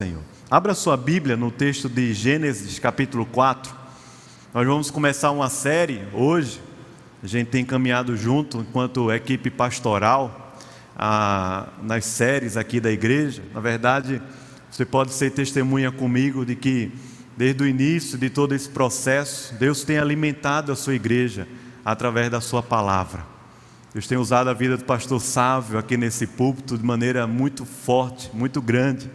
Senhor. 0.00 0.22
Abra 0.48 0.74
sua 0.74 0.96
Bíblia 0.96 1.36
no 1.36 1.50
texto 1.50 1.88
de 1.88 2.14
Gênesis, 2.14 2.78
capítulo 2.78 3.26
4. 3.26 3.74
Nós 4.54 4.64
vamos 4.64 4.92
começar 4.92 5.32
uma 5.32 5.50
série 5.50 6.06
hoje. 6.12 6.60
A 7.20 7.26
gente 7.26 7.48
tem 7.48 7.64
caminhado 7.64 8.16
junto, 8.16 8.58
enquanto 8.58 9.10
equipe 9.10 9.50
pastoral, 9.50 10.56
a, 10.96 11.66
nas 11.82 12.04
séries 12.04 12.56
aqui 12.56 12.78
da 12.78 12.92
igreja. 12.92 13.42
Na 13.52 13.58
verdade, 13.58 14.22
você 14.70 14.84
pode 14.84 15.12
ser 15.12 15.32
testemunha 15.32 15.90
comigo 15.90 16.46
de 16.46 16.54
que, 16.54 16.92
desde 17.36 17.64
o 17.64 17.66
início 17.66 18.16
de 18.16 18.30
todo 18.30 18.54
esse 18.54 18.68
processo, 18.68 19.52
Deus 19.54 19.82
tem 19.82 19.98
alimentado 19.98 20.70
a 20.70 20.76
sua 20.76 20.94
igreja 20.94 21.48
através 21.84 22.30
da 22.30 22.40
sua 22.40 22.62
palavra. 22.62 23.26
Deus 23.92 24.06
tem 24.06 24.16
usado 24.16 24.48
a 24.48 24.54
vida 24.54 24.76
do 24.76 24.84
pastor 24.84 25.20
Sávio 25.20 25.76
aqui 25.76 25.96
nesse 25.96 26.24
púlpito 26.24 26.78
de 26.78 26.84
maneira 26.84 27.26
muito 27.26 27.64
forte, 27.64 28.30
muito 28.32 28.62
grande 28.62 29.10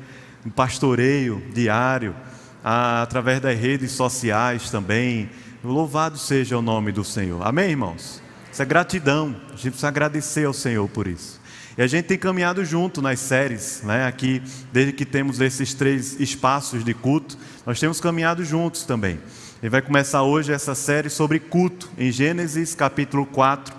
um 0.46 0.50
pastoreio 0.50 1.41
diário, 1.54 2.16
através 2.64 3.39
das 3.39 3.57
redes 3.57 3.92
sociais 3.92 4.70
também. 4.70 5.29
Louvado 5.64 6.18
seja 6.18 6.57
o 6.57 6.61
nome 6.61 6.92
do 6.92 7.04
Senhor. 7.04 7.46
Amém, 7.46 7.71
irmãos? 7.71 8.21
Isso 8.51 8.61
é 8.61 8.65
gratidão. 8.65 9.36
A 9.48 9.56
gente 9.56 9.70
precisa 9.70 9.87
agradecer 9.87 10.46
ao 10.46 10.54
Senhor 10.54 10.87
por 10.89 11.07
isso. 11.07 11.42
E 11.78 11.82
a 11.82 11.87
gente 11.87 12.06
tem 12.06 12.18
caminhado 12.18 12.64
junto 12.64 13.01
nas 13.01 13.20
séries, 13.20 13.82
né? 13.84 14.06
Aqui, 14.06 14.43
desde 14.71 14.93
que 14.93 15.06
temos 15.06 15.39
esses 15.39 15.74
três 15.74 16.20
espaços 16.20 16.84
de 16.84 16.93
culto, 16.93 17.37
nós 17.65 17.79
temos 17.79 18.00
caminhado 18.00 18.43
juntos 18.46 18.84
também. 18.84 19.20
E 19.62 19.70
vai 19.70 19.82
começar 19.82 20.21
hoje 20.21 20.51
essa 20.51 20.75
série 20.75 21.10
sobre 21.10 21.39
culto, 21.39 21.89
em 21.98 22.12
Gênesis 22.12 22.75
capítulo 22.75 23.25
4, 23.25 23.73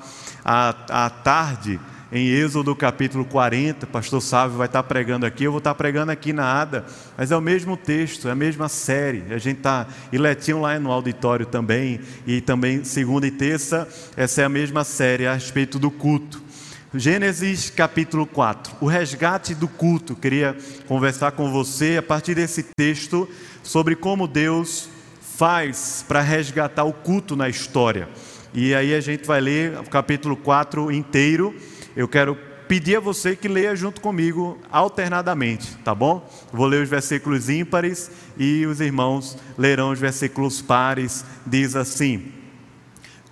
à, 0.45 1.05
à 1.07 1.11
tarde 1.11 1.79
em 2.15 2.29
Êxodo 2.29 2.77
capítulo 2.77 3.25
40, 3.25 3.89
pastor 3.89 4.23
Sávio 4.23 4.57
vai 4.57 4.67
estar 4.67 4.85
pregando 4.85 5.27
aqui, 5.27 5.43
eu 5.43 5.51
vou 5.51 5.59
estar 5.59 5.75
pregando 5.75 6.13
aqui 6.13 6.33
na 6.33 6.61
ADA, 6.61 6.87
mas 7.19 7.33
é 7.33 7.37
o 7.37 7.41
mesmo 7.41 7.77
texto, 7.77 8.29
é 8.29 8.31
a 8.31 8.37
mesma 8.37 8.69
série, 8.69 9.25
a 9.35 9.39
gente 9.39 9.57
está, 9.57 9.89
e 10.13 10.17
Letinho 10.17 10.61
lá 10.61 10.79
no 10.79 10.93
auditório 10.93 11.45
também, 11.45 11.99
e 12.25 12.41
também 12.41 12.85
segunda 12.85 13.27
e 13.27 13.33
terça, 13.33 13.89
essa 14.17 14.43
é 14.43 14.45
a 14.45 14.49
mesma 14.49 14.85
série 14.85 15.27
a 15.27 15.35
respeito 15.35 15.77
do 15.77 15.91
culto. 15.91 16.41
Gênesis 16.95 17.69
capítulo 17.69 18.29
4, 18.29 18.77
o 18.81 18.87
resgate 18.87 19.53
do 19.53 19.67
culto, 19.67 20.15
queria 20.15 20.57
conversar 20.87 21.33
com 21.33 21.51
você 21.51 21.97
a 21.99 22.03
partir 22.03 22.37
desse 22.37 22.63
texto 22.77 23.29
sobre 23.61 23.97
como 23.97 24.29
Deus 24.29 24.89
faz 25.21 26.05
para 26.07 26.21
resgatar 26.21 26.85
o 26.85 26.93
culto 26.93 27.35
na 27.35 27.49
história. 27.49 28.09
E 28.55 28.73
aí 28.73 28.95
a 28.95 29.01
gente 29.01 29.27
vai 29.27 29.41
ler 29.41 29.81
o 29.81 29.91
capítulo 29.91 30.37
4 30.37 30.93
inteiro, 30.93 31.53
eu 31.97 32.09
quero 32.09 32.37
pedir 32.69 32.97
a 32.97 33.01
você 33.01 33.37
que 33.37 33.47
leia 33.47 33.77
junto 33.77 34.01
comigo 34.01 34.59
alternadamente, 34.71 35.77
tá 35.85 35.95
bom? 35.95 36.29
Vou 36.53 36.67
ler 36.67 36.83
os 36.83 36.89
versículos 36.89 37.49
ímpares 37.49 38.11
e 38.39 38.67
os 38.67 38.81
irmãos 38.81 39.37
lerão 39.57 39.91
os 39.91 39.99
versículos 39.99 40.63
pares. 40.63 41.25
Diz 41.47 41.77
assim: 41.77 42.33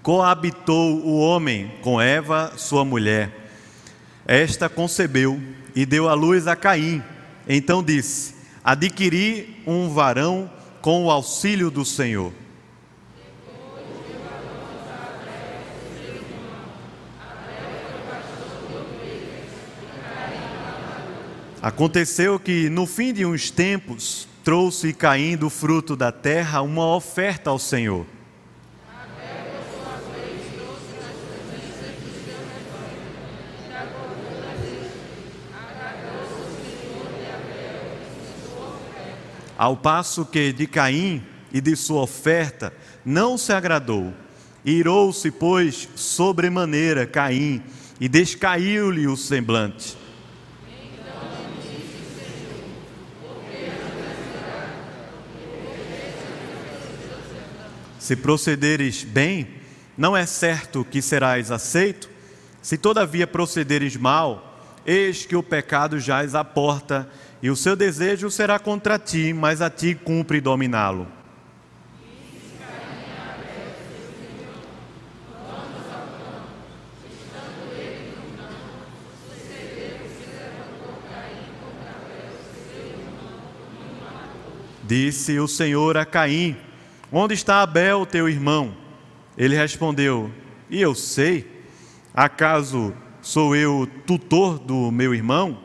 Coabitou 0.03 0.99
o 1.05 1.19
homem 1.19 1.73
com 1.83 2.01
Eva, 2.01 2.53
sua 2.57 2.85
mulher. 2.85 3.51
Esta 4.27 4.69
concebeu 4.69 5.41
e 5.75 5.85
deu 5.85 6.09
à 6.09 6.15
luz 6.15 6.47
a 6.47 6.55
Caim. 6.55 7.03
Então 7.49 7.83
disse: 7.83 8.35
Adquiri 8.63 9.63
um 9.67 9.89
varão 9.89 10.51
com 10.81 11.05
o 11.05 11.11
auxílio 11.11 11.71
do 11.71 11.85
Senhor. 11.85 12.33
Aconteceu 21.63 22.41
que, 22.41 22.69
no 22.69 22.87
fim 22.87 23.13
de 23.13 23.25
uns 23.25 23.49
tempos, 23.49 24.27
trouxe 24.43 24.93
Caim 24.93 25.37
do 25.37 25.49
fruto 25.49 25.95
da 25.95 26.11
terra 26.11 26.61
uma 26.61 26.85
oferta 26.97 27.51
ao 27.51 27.59
Senhor. 27.59 28.05
Ao 39.57 39.77
passo 39.77 40.27
que 40.27 40.53
de 40.53 40.67
Caim 40.67 41.23
e 41.53 41.61
de 41.61 41.77
sua 41.77 42.03
oferta 42.03 42.73
não 43.05 43.39
se 43.39 43.53
agradou, 43.53 44.13
irou-se, 44.65 45.31
pois, 45.31 45.89
sobremaneira 45.95 47.07
Caim, 47.07 47.63
e 48.01 48.09
descaiu-lhe 48.09 49.07
o 49.07 49.17
semblante. 49.17 50.02
Se 58.03 58.17
procederes 58.17 59.05
bem, 59.05 59.47
não 59.97 60.17
é 60.17 60.27
certo 60.27 60.85
que 60.85 61.01
serás 61.01 61.53
aceito? 61.53 62.11
Se 62.61 62.77
todavia 62.77 63.29
procederes 63.29 63.97
mal, 63.97 64.61
eis 64.85 65.25
que 65.25 65.37
o 65.37 65.43
pecado 65.43 66.01
jaz 66.01 66.35
à 66.35 66.43
porta, 66.43 67.09
e 67.41 67.49
o 67.49 67.55
seu 67.55 67.77
desejo 67.77 68.29
será 68.29 68.59
contra 68.59 68.99
ti, 68.99 69.33
mas 69.33 69.63
a 69.63 69.71
ti 69.71 69.95
cumpre 69.95 70.41
dominá-lo. 70.41 71.07
Disse 84.83 85.39
o 85.39 85.47
Senhor 85.47 85.97
a 85.97 86.05
Caim: 86.05 86.57
Onde 87.15 87.35
está 87.35 87.61
Abel, 87.61 88.07
teu 88.07 88.27
irmão? 88.27 88.75
Ele 89.37 89.55
respondeu: 89.55 90.31
E 90.71 90.81
eu 90.81 90.95
sei. 90.95 91.61
Acaso 92.15 92.95
sou 93.21 93.55
eu 93.55 93.87
tutor 94.07 94.59
do 94.59 94.91
meu 94.91 95.15
irmão? 95.15 95.59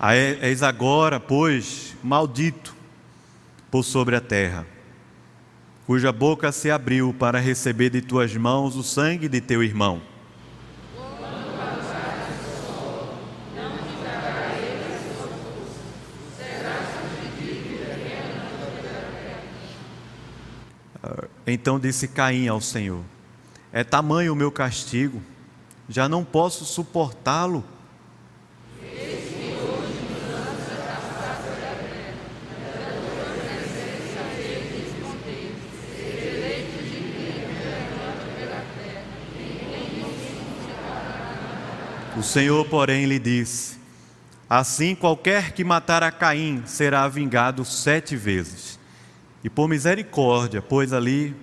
És 0.00 0.62
agora, 0.62 1.18
pois, 1.18 1.96
maldito 2.04 2.74
por 3.68 3.82
sobre 3.82 4.14
a 4.14 4.20
terra, 4.20 4.64
cuja 5.86 6.12
boca 6.12 6.52
se 6.52 6.70
abriu 6.70 7.12
para 7.12 7.40
receber 7.40 7.90
de 7.90 8.00
tuas 8.00 8.34
mãos 8.36 8.76
o 8.76 8.84
sangue 8.84 9.28
de 9.28 9.40
teu 9.40 9.60
irmão. 9.60 10.00
Então 21.50 21.80
disse 21.80 22.06
Caim 22.06 22.46
ao 22.46 22.60
Senhor: 22.60 23.02
É 23.72 23.82
tamanho 23.82 24.34
o 24.34 24.36
meu 24.36 24.52
castigo, 24.52 25.22
já 25.88 26.06
não 26.06 26.22
posso 26.22 26.66
suportá-lo. 26.66 27.64
O 42.14 42.22
Senhor, 42.22 42.66
porém, 42.66 43.06
lhe 43.06 43.18
disse: 43.18 43.78
Assim 44.50 44.94
qualquer 44.94 45.52
que 45.52 45.64
matar 45.64 46.02
a 46.02 46.10
Caim 46.10 46.62
será 46.66 47.08
vingado 47.08 47.64
sete 47.64 48.16
vezes. 48.16 48.78
E 49.42 49.48
por 49.48 49.68
misericórdia, 49.68 50.60
pôs 50.60 50.92
ali 50.92 51.34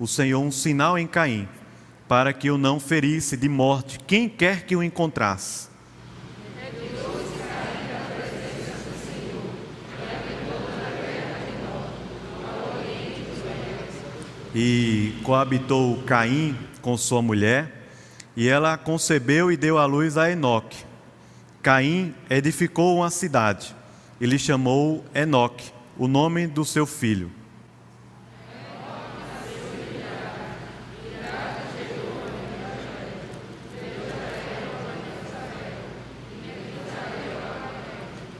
o 0.00 0.06
Senhor 0.06 0.40
um 0.40 0.50
sinal 0.50 0.98
em 0.98 1.06
Caim, 1.06 1.46
para 2.08 2.32
que 2.32 2.50
o 2.50 2.56
não 2.56 2.80
ferisse 2.80 3.36
de 3.36 3.48
morte 3.48 3.98
quem 4.06 4.28
quer 4.28 4.64
que 4.64 4.74
o 4.74 4.82
encontrasse. 4.82 5.68
E 14.54 15.12
coabitou 15.22 16.02
Caim 16.04 16.56
com 16.80 16.96
sua 16.96 17.20
mulher, 17.20 17.90
e 18.34 18.48
ela 18.48 18.78
concebeu 18.78 19.52
e 19.52 19.56
deu 19.56 19.76
à 19.76 19.84
luz 19.84 20.16
a 20.16 20.30
Enoque. 20.30 20.84
Caim 21.62 22.14
edificou 22.30 22.96
uma 22.96 23.10
cidade, 23.10 23.76
e 24.18 24.24
lhe 24.24 24.38
chamou 24.38 25.04
Enoque 25.14 25.72
o 25.98 26.06
nome 26.06 26.46
do 26.46 26.64
seu 26.64 26.86
filho. 26.86 27.30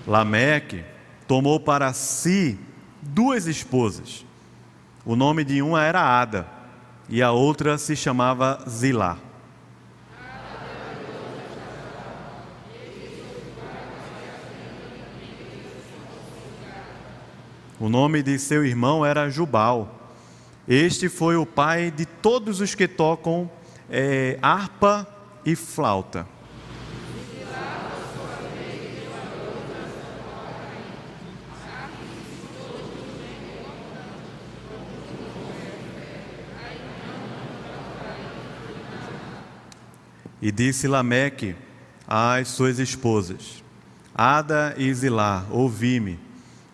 Lameque 0.06 0.84
tomou 1.26 1.58
para 1.58 1.92
si 1.92 2.58
duas 3.02 3.46
esposas. 3.46 4.24
O 5.04 5.16
nome 5.16 5.44
de 5.44 5.60
uma 5.62 5.82
era 5.82 6.00
Ada 6.00 6.46
e 7.08 7.22
a 7.22 7.32
outra 7.32 7.76
se 7.78 7.96
chamava 7.96 8.64
Zilá. 8.68 9.18
O 17.78 17.88
nome 17.88 18.22
de 18.22 18.38
seu 18.38 18.64
irmão 18.64 19.04
era 19.04 19.28
Jubal. 19.28 20.10
Este 20.66 21.08
foi 21.08 21.36
o 21.36 21.44
pai 21.44 21.90
de 21.90 22.06
todos 22.06 22.60
os 22.60 22.74
que 22.74 22.88
tocam 22.88 23.50
é, 23.90 24.38
harpa 24.40 25.06
e 25.44 25.54
flauta. 25.54 26.26
E 40.40 40.50
disse 40.52 40.86
Lameque 40.86 41.54
às 42.06 42.48
suas 42.48 42.78
esposas: 42.78 43.62
Ada 44.14 44.74
e 44.76 44.92
Zilá, 44.92 45.46
ouvi-me 45.50 46.26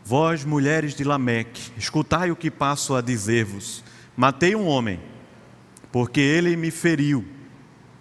Vós, 0.04 0.44
mulheres 0.44 0.94
de 0.94 1.04
Lameque, 1.04 1.70
escutai 1.76 2.30
o 2.32 2.36
que 2.36 2.50
passo 2.50 2.94
a 2.96 3.00
dizer-vos. 3.00 3.84
Matei 4.16 4.56
um 4.56 4.66
homem, 4.66 5.00
porque 5.92 6.20
ele 6.20 6.56
me 6.56 6.72
feriu, 6.72 7.24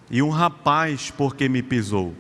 e 0.10 0.22
um 0.22 0.30
rapaz, 0.30 1.12
porque 1.12 1.48
me 1.48 1.62
pisou. 1.62 2.16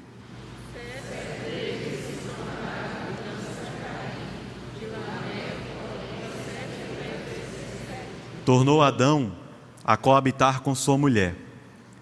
Tornou 8.45 8.83
Adão 8.83 9.35
a 9.83 9.97
coabitar 9.97 10.61
com 10.61 10.75
sua 10.75 10.97
mulher, 10.97 11.35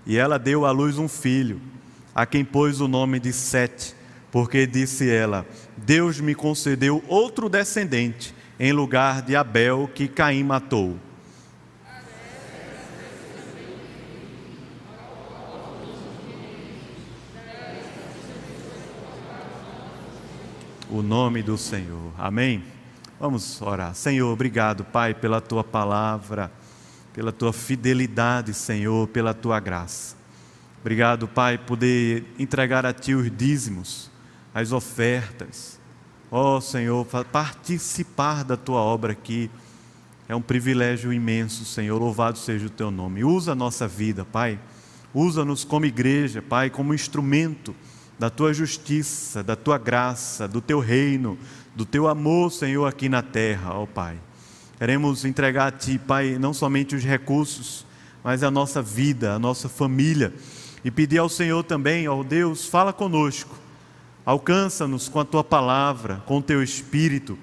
e 0.05 0.17
ela 0.17 0.37
deu 0.37 0.65
à 0.65 0.71
luz 0.71 0.97
um 0.97 1.07
filho, 1.07 1.61
a 2.13 2.25
quem 2.25 2.43
pôs 2.43 2.81
o 2.81 2.87
nome 2.87 3.19
de 3.19 3.31
Sete 3.31 3.99
porque 4.31 4.67
disse 4.67 5.09
ela: 5.09 5.45
Deus 5.77 6.19
me 6.19 6.35
concedeu 6.35 7.03
outro 7.07 7.49
descendente 7.49 8.33
em 8.59 8.71
lugar 8.71 9.21
de 9.21 9.35
Abel 9.35 9.89
que 9.93 10.07
Caim 10.07 10.43
matou. 10.43 10.97
O 20.91 21.03
nome 21.03 21.43
do 21.43 21.55
Senhor. 21.55 22.11
Amém? 22.17 22.63
Vamos 23.19 23.61
orar. 23.61 23.93
Senhor, 23.93 24.31
obrigado, 24.31 24.83
Pai, 24.83 25.13
pela 25.13 25.39
tua 25.39 25.63
palavra, 25.63 26.51
pela 27.19 27.33
tua 27.33 27.51
fidelidade, 27.51 28.53
Senhor, 28.53 29.05
pela 29.09 29.33
tua 29.33 29.59
graça. 29.59 30.15
Obrigado, 30.79 31.27
Pai, 31.27 31.57
poder 31.57 32.23
entregar 32.39 32.85
a 32.85 32.93
Ti 32.93 33.13
os 33.13 33.29
dízimos 33.29 34.09
as 34.53 34.71
ofertas. 34.71 35.77
Ó 36.31 36.55
oh, 36.55 36.61
Senhor, 36.61 37.05
participar 37.05 38.45
da 38.45 38.55
tua 38.55 38.79
obra 38.79 39.11
aqui 39.11 39.51
é 40.29 40.35
um 40.35 40.41
privilégio 40.41 41.11
imenso, 41.11 41.65
Senhor. 41.65 41.99
Louvado 41.99 42.37
seja 42.37 42.67
o 42.67 42.69
teu 42.69 42.89
nome. 42.89 43.21
Usa 43.25 43.51
a 43.51 43.55
nossa 43.55 43.85
vida, 43.85 44.23
Pai. 44.23 44.57
Usa-nos 45.13 45.65
como 45.65 45.85
igreja, 45.85 46.41
Pai, 46.41 46.69
como 46.69 46.93
instrumento 46.93 47.75
da 48.17 48.29
tua 48.29 48.53
justiça, 48.53 49.43
da 49.43 49.57
tua 49.57 49.77
graça, 49.77 50.47
do 50.47 50.61
teu 50.61 50.79
reino, 50.79 51.37
do 51.75 51.85
teu 51.85 52.07
amor, 52.07 52.49
Senhor, 52.49 52.85
aqui 52.85 53.09
na 53.09 53.21
terra, 53.21 53.73
ó 53.73 53.85
Pai. 53.85 54.17
Queremos 54.79 55.25
entregar 55.25 55.67
a 55.67 55.71
Ti, 55.71 55.99
Pai, 55.99 56.37
não 56.39 56.53
somente 56.53 56.95
os 56.95 57.03
recursos, 57.03 57.85
mas 58.23 58.41
a 58.41 58.49
nossa 58.49 58.81
vida, 58.81 59.33
a 59.33 59.39
nossa 59.39 59.69
família. 59.69 60.33
E 60.83 60.89
pedir 60.89 61.19
ao 61.19 61.29
Senhor 61.29 61.63
também, 61.63 62.07
ó 62.07 62.23
Deus, 62.23 62.65
fala 62.65 62.91
conosco 62.91 63.55
Alcança-nos 64.29 65.09
com 65.09 65.19
a 65.19 65.25
tua 65.25 65.43
palavra, 65.43 66.21
com 66.27 66.37
o 66.37 66.41
teu 66.41 66.61
espírito, 66.61 67.35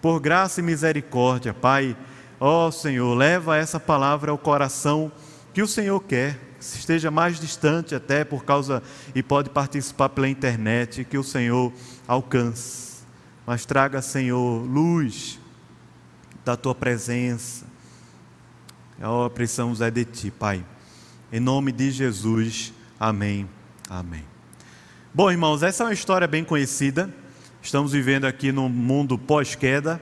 por 0.00 0.18
graça 0.18 0.60
e 0.60 0.64
misericórdia, 0.64 1.54
Pai. 1.54 1.96
Ó 2.40 2.68
Senhor, 2.72 3.14
leva 3.14 3.56
essa 3.56 3.78
palavra 3.78 4.32
ao 4.32 4.38
coração 4.38 5.12
que 5.54 5.62
o 5.62 5.68
Senhor 5.68 6.00
quer, 6.00 6.36
se 6.58 6.78
esteja 6.78 7.12
mais 7.12 7.38
distante 7.38 7.94
até 7.94 8.24
por 8.24 8.44
causa 8.44 8.82
e 9.14 9.22
pode 9.22 9.50
participar 9.50 10.08
pela 10.08 10.28
internet, 10.28 11.04
que 11.04 11.16
o 11.16 11.22
Senhor 11.22 11.72
alcance. 12.08 13.04
Mas 13.46 13.64
traga, 13.64 14.02
Senhor, 14.02 14.64
luz 14.66 15.38
da 16.44 16.56
tua 16.56 16.74
presença. 16.74 17.66
Oh, 19.02 19.28
precisamos 19.30 19.80
é 19.80 19.90
de 19.90 20.04
ti, 20.04 20.30
Pai. 20.30 20.64
Em 21.32 21.40
nome 21.40 21.72
de 21.72 21.90
Jesus. 21.90 22.72
Amém. 22.98 23.48
Amém. 23.88 24.24
Bom, 25.14 25.30
irmãos, 25.30 25.62
essa 25.62 25.82
é 25.82 25.86
uma 25.86 25.92
história 25.92 26.26
bem 26.26 26.44
conhecida. 26.44 27.12
Estamos 27.60 27.92
vivendo 27.92 28.24
aqui 28.24 28.52
no 28.52 28.68
mundo 28.68 29.18
pós-queda. 29.18 30.00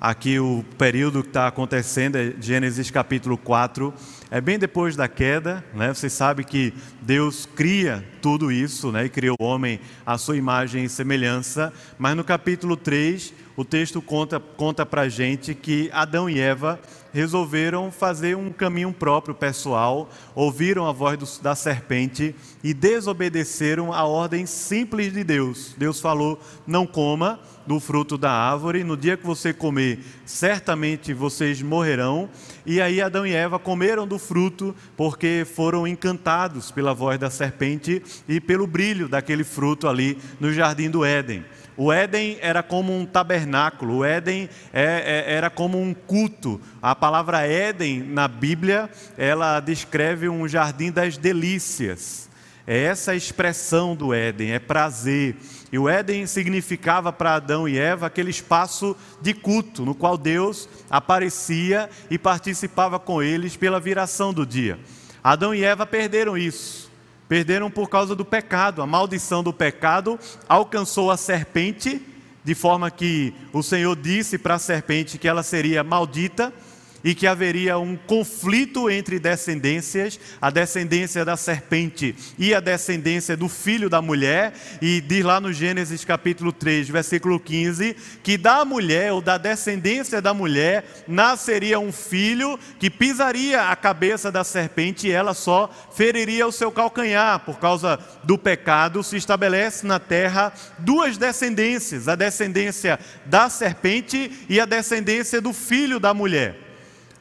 Aqui 0.00 0.38
o 0.38 0.64
período 0.78 1.22
que 1.22 1.28
está 1.30 1.48
acontecendo 1.48 2.14
é 2.14 2.32
Gênesis 2.40 2.88
capítulo 2.88 3.36
4. 3.36 3.92
É 4.30 4.40
bem 4.40 4.56
depois 4.56 4.94
da 4.94 5.08
queda, 5.08 5.64
né? 5.74 5.92
Você 5.92 6.08
sabe 6.08 6.44
que 6.44 6.72
Deus 7.02 7.46
cria 7.46 8.04
tudo 8.22 8.52
isso, 8.52 8.92
né? 8.92 9.06
E 9.06 9.08
criou 9.08 9.36
o 9.40 9.44
homem 9.44 9.80
à 10.06 10.16
sua 10.16 10.36
imagem 10.36 10.84
e 10.84 10.88
semelhança. 10.88 11.72
Mas 11.98 12.14
no 12.14 12.22
capítulo 12.22 12.76
3, 12.76 13.34
o 13.56 13.64
texto 13.64 14.00
conta, 14.00 14.38
conta 14.38 14.86
para 14.86 15.02
a 15.02 15.08
gente 15.08 15.52
que 15.52 15.90
Adão 15.92 16.30
e 16.30 16.38
Eva 16.38 16.78
resolveram 17.12 17.90
fazer 17.90 18.36
um 18.36 18.50
caminho 18.50 18.92
próprio 18.92 19.34
pessoal, 19.34 20.10
ouviram 20.34 20.86
a 20.86 20.92
voz 20.92 21.18
do, 21.18 21.42
da 21.42 21.54
serpente 21.54 22.34
e 22.62 22.74
desobedeceram 22.74 23.92
a 23.92 24.04
ordem 24.04 24.46
simples 24.46 25.12
de 25.12 25.24
Deus. 25.24 25.74
Deus 25.76 26.00
falou: 26.00 26.40
não 26.66 26.86
coma 26.86 27.40
do 27.66 27.78
fruto 27.78 28.16
da 28.16 28.32
árvore, 28.32 28.82
no 28.82 28.96
dia 28.96 29.16
que 29.16 29.26
você 29.26 29.52
comer, 29.52 30.00
certamente 30.24 31.12
vocês 31.12 31.60
morrerão. 31.60 32.28
E 32.64 32.80
aí 32.80 33.00
Adão 33.00 33.26
e 33.26 33.34
Eva 33.34 33.58
comeram 33.58 34.06
do 34.06 34.18
fruto 34.18 34.74
porque 34.96 35.46
foram 35.54 35.86
encantados 35.86 36.70
pela 36.70 36.94
voz 36.94 37.18
da 37.18 37.28
serpente 37.28 38.02
e 38.26 38.40
pelo 38.40 38.66
brilho 38.66 39.06
daquele 39.06 39.44
fruto 39.44 39.86
ali 39.86 40.16
no 40.40 40.50
jardim 40.50 40.88
do 40.88 41.04
Éden. 41.04 41.44
O 41.80 41.92
Éden 41.92 42.38
era 42.40 42.60
como 42.60 42.92
um 42.92 43.06
tabernáculo, 43.06 43.98
o 43.98 44.04
Éden 44.04 44.50
é, 44.72 45.24
é, 45.28 45.32
era 45.32 45.48
como 45.48 45.80
um 45.80 45.94
culto. 45.94 46.60
A 46.82 46.92
palavra 46.92 47.46
Éden 47.46 48.02
na 48.02 48.26
Bíblia, 48.26 48.90
ela 49.16 49.60
descreve 49.60 50.28
um 50.28 50.48
jardim 50.48 50.90
das 50.90 51.16
delícias. 51.16 52.28
É 52.66 52.82
essa 52.82 53.12
a 53.12 53.14
expressão 53.14 53.94
do 53.94 54.12
Éden, 54.12 54.54
é 54.54 54.58
prazer. 54.58 55.36
E 55.70 55.78
o 55.78 55.88
Éden 55.88 56.26
significava 56.26 57.12
para 57.12 57.36
Adão 57.36 57.68
e 57.68 57.78
Eva 57.78 58.06
aquele 58.06 58.30
espaço 58.30 58.96
de 59.22 59.32
culto, 59.32 59.84
no 59.84 59.94
qual 59.94 60.18
Deus 60.18 60.68
aparecia 60.90 61.88
e 62.10 62.18
participava 62.18 62.98
com 62.98 63.22
eles 63.22 63.56
pela 63.56 63.78
viração 63.78 64.34
do 64.34 64.44
dia. 64.44 64.80
Adão 65.22 65.54
e 65.54 65.62
Eva 65.62 65.86
perderam 65.86 66.36
isso. 66.36 66.87
Perderam 67.28 67.70
por 67.70 67.88
causa 67.88 68.16
do 68.16 68.24
pecado. 68.24 68.80
A 68.80 68.86
maldição 68.86 69.42
do 69.42 69.52
pecado 69.52 70.18
alcançou 70.48 71.10
a 71.10 71.16
serpente, 71.16 72.00
de 72.42 72.54
forma 72.54 72.90
que 72.90 73.34
o 73.52 73.62
Senhor 73.62 73.94
disse 73.94 74.38
para 74.38 74.54
a 74.54 74.58
serpente 74.58 75.18
que 75.18 75.28
ela 75.28 75.42
seria 75.42 75.84
maldita 75.84 76.52
e 77.02 77.14
que 77.14 77.26
haveria 77.26 77.78
um 77.78 77.96
conflito 77.96 78.90
entre 78.90 79.18
descendências, 79.18 80.18
a 80.40 80.50
descendência 80.50 81.24
da 81.24 81.36
serpente 81.36 82.14
e 82.38 82.54
a 82.54 82.60
descendência 82.60 83.36
do 83.36 83.48
filho 83.48 83.88
da 83.88 84.02
mulher, 84.02 84.52
e 84.80 85.00
diz 85.00 85.24
lá 85.24 85.40
no 85.40 85.52
Gênesis 85.52 86.04
capítulo 86.04 86.52
3, 86.52 86.88
versículo 86.88 87.38
15, 87.38 87.96
que 88.22 88.36
da 88.36 88.64
mulher 88.64 89.12
ou 89.12 89.20
da 89.20 89.38
descendência 89.38 90.20
da 90.20 90.34
mulher 90.34 90.84
nasceria 91.06 91.78
um 91.78 91.92
filho 91.92 92.58
que 92.78 92.90
pisaria 92.90 93.62
a 93.62 93.76
cabeça 93.76 94.30
da 94.30 94.44
serpente 94.44 95.08
e 95.08 95.12
ela 95.12 95.34
só 95.34 95.70
feriria 95.94 96.46
o 96.46 96.52
seu 96.52 96.70
calcanhar, 96.70 97.40
por 97.40 97.58
causa 97.58 97.98
do 98.24 98.36
pecado, 98.36 99.02
se 99.02 99.16
estabelece 99.16 99.86
na 99.86 99.98
terra 99.98 100.52
duas 100.78 101.16
descendências, 101.16 102.08
a 102.08 102.14
descendência 102.14 102.98
da 103.24 103.48
serpente 103.48 104.30
e 104.48 104.60
a 104.60 104.64
descendência 104.64 105.40
do 105.40 105.52
filho 105.52 106.00
da 106.00 106.12
mulher. 106.12 106.67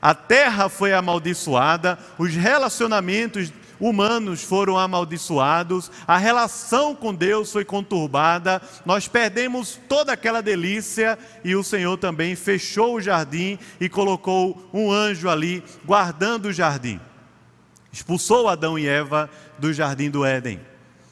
A 0.02 0.14
terra 0.14 0.70
foi 0.70 0.94
amaldiçoada, 0.94 1.98
os 2.18 2.34
relacionamentos 2.34 3.52
humanos 3.80 4.44
foram 4.44 4.78
amaldiçoados, 4.78 5.92
a 6.08 6.18
relação 6.18 6.96
com 6.96 7.14
Deus 7.14 7.52
foi 7.52 7.66
conturbada, 7.66 8.62
nós 8.86 9.08
perdemos 9.08 9.80
toda 9.88 10.14
aquela 10.14 10.42
delícia 10.42 11.18
e 11.44 11.56
o 11.56 11.64
Senhor 11.64 11.98
também 11.98 12.36
fechou 12.36 12.96
o 12.96 13.02
jardim 13.02 13.58
e 13.80 13.90
colocou 13.90 14.70
um 14.74 14.92
anjo 14.92 15.30
ali 15.30 15.64
guardando 15.86 16.48
o 16.48 16.54
jardim. 16.54 17.00
Expulsou 17.92 18.48
Adão 18.48 18.78
e 18.78 18.88
Eva 18.88 19.30
do 19.58 19.74
jardim 19.74 20.10
do 20.10 20.24
Éden. 20.24 20.60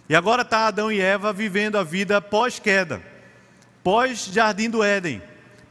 E 0.07 0.15
agora 0.15 0.43
está 0.43 0.67
Adão 0.67 0.91
e 0.91 1.01
Eva 1.01 1.33
vivendo 1.33 1.77
a 1.77 1.83
vida 1.83 2.21
pós-queda, 2.21 3.01
pós-jardim 3.83 4.69
do 4.69 4.83
Éden 4.83 5.21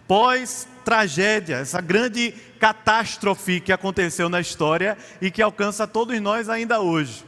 pós-tragédia, 0.06 1.56
essa 1.56 1.80
grande 1.80 2.32
catástrofe 2.58 3.60
que 3.60 3.72
aconteceu 3.72 4.28
na 4.28 4.40
história 4.40 4.96
e 5.20 5.30
que 5.30 5.42
alcança 5.42 5.86
todos 5.86 6.20
nós 6.20 6.48
ainda 6.48 6.80
hoje. 6.80 7.24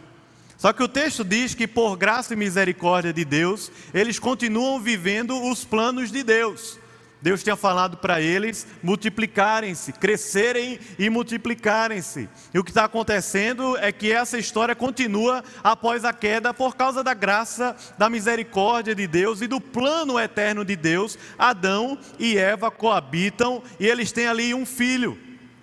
Só 0.58 0.72
que 0.72 0.82
o 0.82 0.88
texto 0.88 1.22
diz 1.22 1.54
que, 1.54 1.66
por 1.66 1.96
graça 1.96 2.32
e 2.32 2.36
misericórdia 2.36 3.12
de 3.12 3.24
Deus, 3.24 3.70
eles 3.92 4.18
continuam 4.18 4.80
vivendo 4.80 5.42
os 5.50 5.64
planos 5.64 6.10
de 6.10 6.22
Deus. 6.22 6.78
Deus 7.26 7.42
tinha 7.42 7.56
falado 7.56 7.96
para 7.96 8.20
eles 8.20 8.64
multiplicarem-se, 8.80 9.92
crescerem 9.92 10.78
e 10.96 11.10
multiplicarem-se. 11.10 12.28
E 12.54 12.58
o 12.60 12.62
que 12.62 12.70
está 12.70 12.84
acontecendo 12.84 13.76
é 13.78 13.90
que 13.90 14.12
essa 14.12 14.38
história 14.38 14.76
continua 14.76 15.42
após 15.64 16.04
a 16.04 16.12
queda 16.12 16.54
por 16.54 16.76
causa 16.76 17.02
da 17.02 17.14
graça, 17.14 17.74
da 17.98 18.08
misericórdia 18.08 18.94
de 18.94 19.08
Deus 19.08 19.40
e 19.40 19.48
do 19.48 19.60
plano 19.60 20.20
eterno 20.20 20.64
de 20.64 20.76
Deus. 20.76 21.18
Adão 21.36 21.98
e 22.16 22.38
Eva 22.38 22.70
coabitam 22.70 23.60
e 23.80 23.88
eles 23.88 24.12
têm 24.12 24.28
ali 24.28 24.54
um 24.54 24.64
filho. 24.64 25.18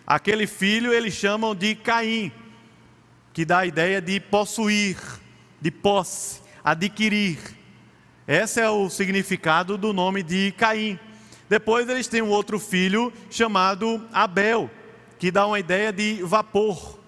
Aquele 0.05 0.46
filho 0.46 0.91
eles 0.91 1.13
chamam 1.13 1.55
de 1.55 1.75
Caim, 1.75 2.29
que 3.32 3.46
dá 3.46 3.60
a 3.60 3.65
ideia 3.65 4.01
de 4.01 4.20
possuir, 4.20 4.98
de 5.62 5.72
posse, 5.72 6.41
adquirir. 6.62 7.39
Esse 8.27 8.60
é 8.60 8.70
o 8.70 8.89
significado 8.89 9.77
do 9.77 9.93
nome 9.93 10.24
de 10.24 10.53
Caim. 10.58 11.00
Depois 11.50 11.88
eles 11.90 12.08
têm 12.08 12.22
um 12.22 12.30
outro 12.30 12.60
filho 12.60 13.12
chamado 13.30 14.06
Abel, 14.12 14.70
que 15.20 15.32
dá 15.32 15.46
uma 15.46 15.60
ideia 15.60 15.92
de 15.92 16.22
vapor, 16.24 17.00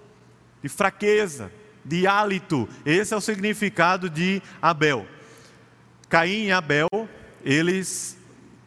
de 0.62 0.70
fraqueza, 0.70 1.52
de 1.84 2.08
hálito. 2.08 2.68
Esse 2.86 3.14
é 3.14 3.18
o 3.18 3.22
significado 3.22 4.10
de 4.10 4.42
Abel. 4.62 5.06
Caim 6.10 6.46
e 6.46 6.52
Abel, 6.52 6.90
eles 7.44 8.18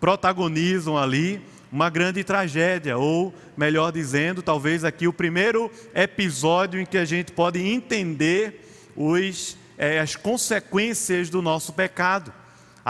protagonizam 0.01 0.97
ali 0.97 1.43
uma 1.71 1.91
grande 1.91 2.25
tragédia, 2.25 2.97
ou 2.97 3.35
melhor 3.57 3.93
dizendo, 3.93 4.43
talvez 4.43 4.85
aqui 4.85 5.07
o 5.07 5.13
primeiro 5.13 5.71
episódio 5.95 6.81
em 6.81 6.87
que 6.87 6.97
a 6.97 7.05
gente 7.05 7.33
pode 7.33 7.61
entender 7.61 8.65
os, 8.97 9.57
é, 9.77 9.99
as 9.99 10.17
consequências 10.17 11.29
do 11.29 11.43
nosso 11.43 11.73
pecado. 11.73 12.33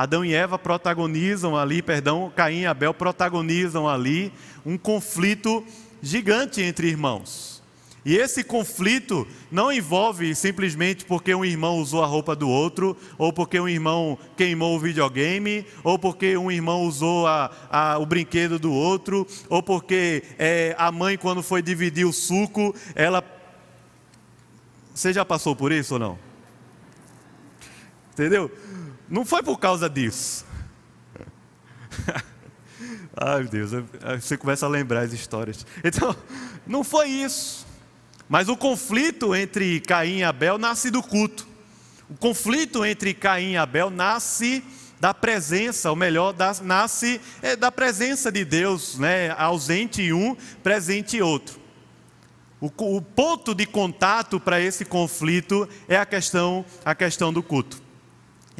Adão 0.03 0.25
e 0.25 0.33
Eva 0.33 0.57
protagonizam 0.57 1.57
ali, 1.57 1.83
perdão, 1.83 2.33
Caim 2.35 2.61
e 2.61 2.67
Abel 2.67 2.95
protagonizam 2.95 3.89
ali 3.89 4.33
um 4.65 4.79
conflito 4.79 5.65
gigante 6.01 6.63
entre 6.63 6.87
irmãos. 6.87 7.61
E 8.05 8.17
esse 8.17 8.45
conflito 8.45 9.27
não 9.51 9.73
envolve 9.73 10.35
simplesmente 10.37 11.05
porque 11.05 11.35
um 11.35 11.45
irmão 11.45 11.79
usou 11.79 12.05
a 12.05 12.07
roupa 12.07 12.37
do 12.37 12.49
outro, 12.49 12.97
ou 13.19 13.33
porque 13.33 13.59
um 13.59 13.69
irmão 13.69 14.17
queimou 14.37 14.77
o 14.77 14.79
videogame, 14.79 15.67
ou 15.83 15.99
porque 15.99 16.37
um 16.37 16.49
irmão 16.49 16.85
usou 16.85 17.27
a, 17.27 17.51
a, 17.69 17.99
o 17.99 18.07
brinquedo 18.07 18.57
do 18.57 18.73
outro, 18.73 19.27
ou 19.49 19.63
porque 19.63 20.23
é, 20.39 20.77
a 20.79 20.93
mãe, 20.93 21.19
quando 21.19 21.43
foi 21.43 21.61
dividir 21.61 22.07
o 22.07 22.13
suco, 22.13 22.73
ela. 22.95 23.23
Você 24.95 25.13
já 25.13 25.25
passou 25.25 25.57
por 25.57 25.73
isso 25.73 25.95
ou 25.95 26.01
não? 26.01 26.19
Entendeu? 28.13 28.51
Não 29.09 29.25
foi 29.25 29.43
por 29.43 29.59
causa 29.59 29.89
disso. 29.89 30.45
Ai, 33.17 33.45
Deus, 33.45 33.71
você 34.21 34.37
começa 34.37 34.67
a 34.67 34.69
lembrar 34.69 35.01
as 35.01 35.13
histórias. 35.13 35.67
Então, 35.83 36.15
não 36.67 36.85
foi 36.85 37.09
isso. 37.09 37.67
Mas 38.29 38.49
o 38.49 38.57
conflito 38.57 39.35
entre 39.35 39.81
Caim 39.81 40.19
e 40.19 40.25
Abel 40.25 40.59
nasce 40.59 40.91
do 40.91 41.03
culto. 41.03 41.49
O 42.09 42.17
conflito 42.17 42.85
entre 42.85 43.15
Caim 43.15 43.53
e 43.53 43.57
Abel 43.57 43.91
nasce 43.91 44.63
da 45.01 45.15
presença, 45.15 45.91
ou 45.91 45.97
melhor, 45.97 46.35
nasce 46.63 47.21
é, 47.41 47.57
da 47.57 47.73
presença 47.73 48.31
de 48.31 48.45
Deus, 48.45 48.99
né? 48.99 49.31
ausente 49.39 50.13
um, 50.13 50.37
presente 50.63 51.23
outro. 51.23 51.59
O, 52.61 52.67
o 52.97 53.01
ponto 53.01 53.55
de 53.55 53.65
contato 53.65 54.39
para 54.39 54.61
esse 54.61 54.85
conflito 54.85 55.69
é 55.89 55.97
a 55.97 56.05
questão, 56.05 56.65
a 56.85 56.95
questão 56.95 57.33
do 57.33 57.43
culto 57.43 57.88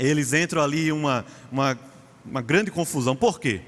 eles 0.07 0.33
entram 0.33 0.63
ali 0.63 0.89
em 0.89 0.93
uma, 0.93 1.25
uma, 1.51 1.79
uma 2.25 2.41
grande 2.41 2.71
confusão. 2.71 3.17
Por 3.17 3.41
quê? 3.41 3.61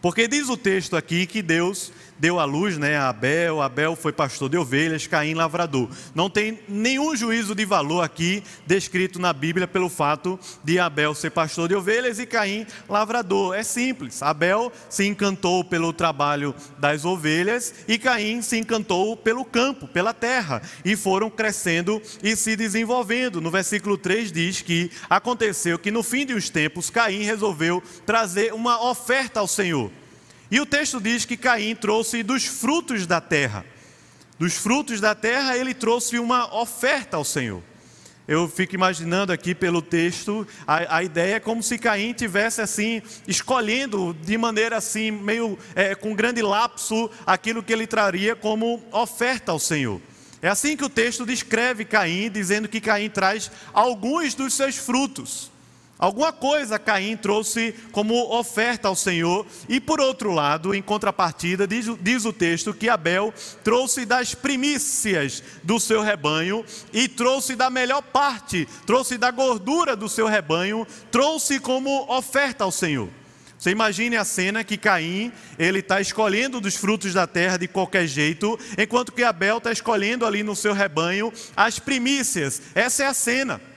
Porque 0.00 0.26
diz 0.26 0.48
o 0.48 0.56
texto 0.56 0.96
aqui 0.96 1.26
que 1.26 1.42
Deus 1.42 1.92
deu 2.18 2.38
a 2.38 2.44
luz 2.44 2.78
né, 2.78 2.96
a 2.96 3.08
Abel, 3.08 3.60
Abel 3.60 3.96
foi 3.96 4.12
pastor 4.12 4.48
de 4.48 4.56
ovelhas, 4.56 5.06
Caim 5.06 5.34
lavrador. 5.34 5.88
Não 6.14 6.30
tem 6.30 6.58
nenhum 6.68 7.16
juízo 7.16 7.54
de 7.54 7.64
valor 7.64 8.02
aqui 8.02 8.42
descrito 8.66 9.18
na 9.18 9.32
Bíblia 9.32 9.66
pelo 9.66 9.88
fato 9.88 10.38
de 10.62 10.78
Abel 10.78 11.14
ser 11.14 11.30
pastor 11.30 11.68
de 11.68 11.74
ovelhas 11.74 12.18
e 12.18 12.26
Caim 12.26 12.66
lavrador. 12.88 13.54
É 13.54 13.62
simples. 13.62 14.22
Abel 14.22 14.72
se 14.88 15.04
encantou 15.06 15.64
pelo 15.64 15.92
trabalho 15.92 16.54
das 16.78 17.04
ovelhas 17.04 17.74
e 17.88 17.98
Caim 17.98 18.42
se 18.42 18.58
encantou 18.58 19.16
pelo 19.16 19.44
campo, 19.44 19.86
pela 19.86 20.14
terra, 20.14 20.62
e 20.84 20.96
foram 20.96 21.30
crescendo 21.30 22.00
e 22.22 22.36
se 22.36 22.56
desenvolvendo. 22.56 23.40
No 23.40 23.50
versículo 23.50 23.96
3 23.96 24.32
diz 24.32 24.60
que 24.60 24.90
aconteceu 25.08 25.78
que 25.78 25.90
no 25.90 26.02
fim 26.02 26.26
dos 26.26 26.48
tempos 26.48 26.90
Caim 26.90 27.22
resolveu 27.22 27.82
trazer 28.06 28.52
uma 28.52 28.82
oferta 28.88 29.40
ao 29.40 29.48
Senhor. 29.48 29.90
E 30.54 30.60
o 30.60 30.64
texto 30.64 31.00
diz 31.00 31.24
que 31.24 31.36
Caim 31.36 31.74
trouxe 31.74 32.22
dos 32.22 32.44
frutos 32.44 33.08
da 33.08 33.20
terra. 33.20 33.66
Dos 34.38 34.54
frutos 34.54 35.00
da 35.00 35.12
terra, 35.12 35.58
ele 35.58 35.74
trouxe 35.74 36.16
uma 36.16 36.56
oferta 36.56 37.16
ao 37.16 37.24
Senhor. 37.24 37.60
Eu 38.28 38.48
fico 38.48 38.72
imaginando 38.72 39.32
aqui 39.32 39.52
pelo 39.52 39.82
texto, 39.82 40.46
a, 40.64 40.98
a 40.98 41.02
ideia 41.02 41.34
é 41.34 41.40
como 41.40 41.60
se 41.60 41.76
Caim 41.76 42.12
tivesse 42.12 42.60
assim, 42.60 43.02
escolhendo 43.26 44.16
de 44.22 44.38
maneira 44.38 44.76
assim, 44.76 45.10
meio 45.10 45.58
é, 45.74 45.92
com 45.96 46.14
grande 46.14 46.40
lapso, 46.40 47.10
aquilo 47.26 47.60
que 47.60 47.72
ele 47.72 47.88
traria 47.88 48.36
como 48.36 48.80
oferta 48.92 49.50
ao 49.50 49.58
Senhor. 49.58 50.00
É 50.40 50.46
assim 50.46 50.76
que 50.76 50.84
o 50.84 50.88
texto 50.88 51.26
descreve 51.26 51.84
Caim, 51.84 52.30
dizendo 52.30 52.68
que 52.68 52.80
Caim 52.80 53.10
traz 53.10 53.50
alguns 53.72 54.36
dos 54.36 54.54
seus 54.54 54.76
frutos. 54.76 55.50
Alguma 55.96 56.32
coisa 56.32 56.78
Caim 56.78 57.16
trouxe 57.16 57.72
como 57.92 58.36
oferta 58.36 58.88
ao 58.88 58.96
Senhor, 58.96 59.46
e 59.68 59.80
por 59.80 60.00
outro 60.00 60.32
lado, 60.32 60.74
em 60.74 60.82
contrapartida, 60.82 61.68
diz, 61.68 61.86
diz, 62.00 62.24
o 62.24 62.32
texto 62.32 62.74
que 62.74 62.88
Abel 62.88 63.32
trouxe 63.62 64.04
das 64.04 64.34
primícias 64.34 65.42
do 65.62 65.78
seu 65.78 66.02
rebanho 66.02 66.64
e 66.92 67.06
trouxe 67.06 67.54
da 67.54 67.70
melhor 67.70 68.02
parte, 68.02 68.68
trouxe 68.84 69.16
da 69.16 69.30
gordura 69.30 69.94
do 69.94 70.08
seu 70.08 70.26
rebanho, 70.26 70.84
trouxe 71.12 71.60
como 71.60 72.12
oferta 72.12 72.64
ao 72.64 72.72
Senhor. 72.72 73.08
Você 73.56 73.70
imagine 73.70 74.16
a 74.16 74.24
cena 74.24 74.64
que 74.64 74.76
Caim 74.76 75.32
ele 75.58 75.78
está 75.78 76.00
escolhendo 76.00 76.60
dos 76.60 76.74
frutos 76.74 77.14
da 77.14 77.26
terra 77.26 77.56
de 77.56 77.68
qualquer 77.68 78.06
jeito, 78.06 78.58
enquanto 78.76 79.12
que 79.12 79.22
Abel 79.22 79.58
está 79.58 79.70
escolhendo 79.70 80.26
ali 80.26 80.42
no 80.42 80.56
seu 80.56 80.74
rebanho 80.74 81.32
as 81.56 81.78
primícias. 81.78 82.60
Essa 82.74 83.04
é 83.04 83.06
a 83.06 83.14
cena. 83.14 83.73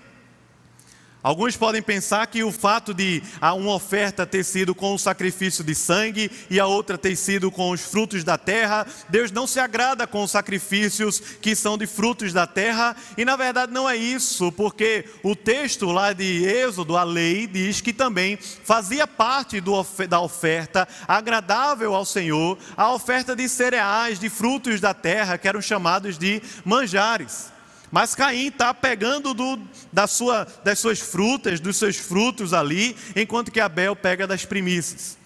Alguns 1.27 1.57
podem 1.57 1.81
pensar 1.81 2.25
que 2.27 2.41
o 2.41 2.53
fato 2.53 2.93
de 2.93 3.21
uma 3.41 3.73
oferta 3.73 4.25
ter 4.25 4.45
sido 4.45 4.73
com 4.73 4.95
o 4.95 4.97
sacrifício 4.97 5.61
de 5.61 5.75
sangue 5.75 6.31
e 6.49 6.57
a 6.57 6.65
outra 6.65 6.97
ter 6.97 7.17
sido 7.17 7.51
com 7.51 7.71
os 7.71 7.81
frutos 7.81 8.23
da 8.23 8.37
terra, 8.37 8.87
Deus 9.09 9.29
não 9.29 9.45
se 9.45 9.59
agrada 9.59 10.07
com 10.07 10.23
os 10.23 10.31
sacrifícios 10.31 11.19
que 11.41 11.53
são 11.53 11.77
de 11.77 11.85
frutos 11.85 12.31
da 12.31 12.47
terra, 12.47 12.95
e 13.17 13.25
na 13.25 13.35
verdade 13.35 13.73
não 13.73 13.89
é 13.89 13.97
isso, 13.97 14.53
porque 14.53 15.03
o 15.21 15.35
texto 15.35 15.91
lá 15.91 16.13
de 16.13 16.45
Êxodo, 16.45 16.95
a 16.95 17.03
lei, 17.03 17.45
diz 17.45 17.81
que 17.81 17.91
também 17.91 18.37
fazia 18.37 19.05
parte 19.05 19.59
do, 19.59 19.85
da 20.07 20.21
oferta 20.21 20.87
agradável 21.05 21.93
ao 21.93 22.05
Senhor, 22.05 22.57
a 22.77 22.93
oferta 22.93 23.35
de 23.35 23.49
cereais, 23.49 24.17
de 24.17 24.29
frutos 24.29 24.79
da 24.79 24.93
terra, 24.93 25.37
que 25.37 25.49
eram 25.49 25.61
chamados 25.61 26.17
de 26.17 26.41
manjares. 26.63 27.56
Mas 27.97 28.13
Caim 28.13 28.49
está 28.49 28.75
pegando 28.75 29.33
do, 29.33 29.59
da 29.91 30.05
sua, 30.05 30.45
das 30.63 30.77
suas 30.77 30.99
frutas, 30.99 31.59
dos 31.59 31.77
seus 31.77 31.95
frutos 31.95 32.53
ali, 32.53 32.95
enquanto 33.15 33.51
que 33.51 33.59
Abel 33.59 33.95
pega 33.95 34.27
das 34.27 34.45
primícias. 34.45 35.17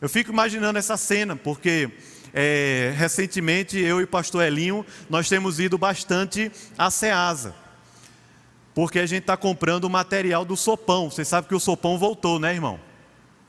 Eu 0.00 0.08
fico 0.08 0.30
imaginando 0.30 0.78
essa 0.78 0.96
cena, 0.96 1.34
porque 1.34 1.90
é, 2.32 2.94
recentemente 2.96 3.80
eu 3.80 4.00
e 4.00 4.04
o 4.04 4.06
pastor 4.06 4.44
Elinho, 4.44 4.86
nós 5.08 5.28
temos 5.28 5.58
ido 5.58 5.76
bastante 5.76 6.52
a 6.78 6.88
Ceasa. 6.88 7.52
Porque 8.76 9.00
a 9.00 9.06
gente 9.06 9.22
está 9.22 9.36
comprando 9.36 9.86
o 9.86 9.90
material 9.90 10.44
do 10.44 10.56
sopão. 10.56 11.10
Você 11.10 11.24
sabe 11.24 11.48
que 11.48 11.54
o 11.56 11.58
sopão 11.58 11.98
voltou, 11.98 12.38
né, 12.38 12.54
irmão? 12.54 12.78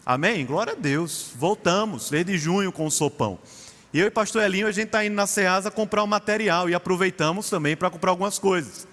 Amém? 0.03 0.43
Glória 0.43 0.73
a 0.73 0.75
Deus. 0.75 1.31
Voltamos, 1.35 2.09
desde 2.09 2.35
junho 2.35 2.71
com 2.71 2.87
o 2.87 2.91
sopão. 2.91 3.37
E 3.93 3.99
eu 3.99 4.07
e 4.07 4.11
pastor 4.11 4.43
Elinho, 4.43 4.67
a 4.67 4.71
gente 4.71 4.87
está 4.87 5.03
indo 5.03 5.15
na 5.15 5.27
Ceasa 5.27 5.69
comprar 5.69 6.01
o 6.01 6.05
um 6.05 6.07
material 6.07 6.69
e 6.69 6.73
aproveitamos 6.73 7.49
também 7.49 7.75
para 7.75 7.89
comprar 7.89 8.11
algumas 8.11 8.39
coisas. 8.39 8.87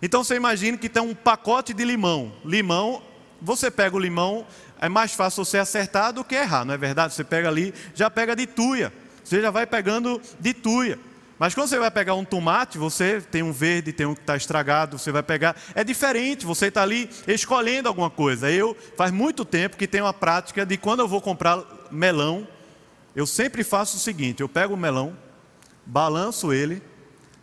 Então 0.00 0.22
você 0.22 0.36
imagina 0.36 0.78
que 0.78 0.88
tem 0.88 1.02
um 1.02 1.14
pacote 1.14 1.74
de 1.74 1.84
limão. 1.84 2.32
Limão, 2.44 3.02
você 3.42 3.70
pega 3.70 3.96
o 3.96 3.98
limão, 3.98 4.46
é 4.80 4.88
mais 4.88 5.12
fácil 5.14 5.44
você 5.44 5.58
acertar 5.58 6.12
do 6.12 6.22
que 6.22 6.34
errar, 6.34 6.64
não 6.64 6.74
é 6.74 6.78
verdade? 6.78 7.14
Você 7.14 7.24
pega 7.24 7.48
ali, 7.48 7.74
já 7.94 8.08
pega 8.08 8.36
de 8.36 8.46
tuia. 8.46 8.92
Você 9.24 9.40
já 9.40 9.50
vai 9.50 9.66
pegando 9.66 10.20
de 10.38 10.54
tuia. 10.54 10.98
Mas 11.38 11.52
quando 11.52 11.68
você 11.68 11.78
vai 11.78 11.90
pegar 11.90 12.14
um 12.14 12.24
tomate, 12.24 12.78
você 12.78 13.20
tem 13.20 13.42
um 13.42 13.52
verde, 13.52 13.92
tem 13.92 14.06
um 14.06 14.14
que 14.14 14.20
está 14.20 14.36
estragado, 14.36 14.98
você 14.98 15.10
vai 15.10 15.22
pegar. 15.22 15.56
É 15.74 15.82
diferente, 15.82 16.46
você 16.46 16.66
está 16.66 16.82
ali 16.82 17.10
escolhendo 17.26 17.88
alguma 17.88 18.08
coisa. 18.08 18.50
Eu, 18.50 18.76
faz 18.96 19.10
muito 19.10 19.44
tempo 19.44 19.76
que 19.76 19.88
tenho 19.88 20.06
a 20.06 20.14
prática 20.14 20.64
de 20.64 20.76
quando 20.76 21.00
eu 21.00 21.08
vou 21.08 21.20
comprar 21.20 21.62
melão, 21.90 22.46
eu 23.16 23.26
sempre 23.26 23.64
faço 23.64 23.96
o 23.96 24.00
seguinte: 24.00 24.42
eu 24.42 24.48
pego 24.48 24.74
o 24.74 24.76
melão, 24.76 25.16
balanço 25.86 26.52
ele, 26.52 26.82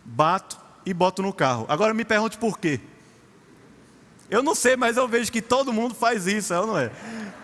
bato 0.04 0.56
e 0.86 0.94
boto 0.94 1.20
no 1.20 1.32
carro. 1.32 1.66
Agora 1.68 1.92
me 1.92 2.04
pergunte 2.04 2.38
por 2.38 2.58
quê. 2.58 2.80
Eu 4.30 4.42
não 4.42 4.54
sei, 4.54 4.76
mas 4.76 4.96
eu 4.96 5.06
vejo 5.06 5.30
que 5.30 5.42
todo 5.42 5.72
mundo 5.72 5.94
faz 5.94 6.26
isso, 6.26 6.54
é 6.54 6.56
não 6.56 6.78
é? 6.78 6.90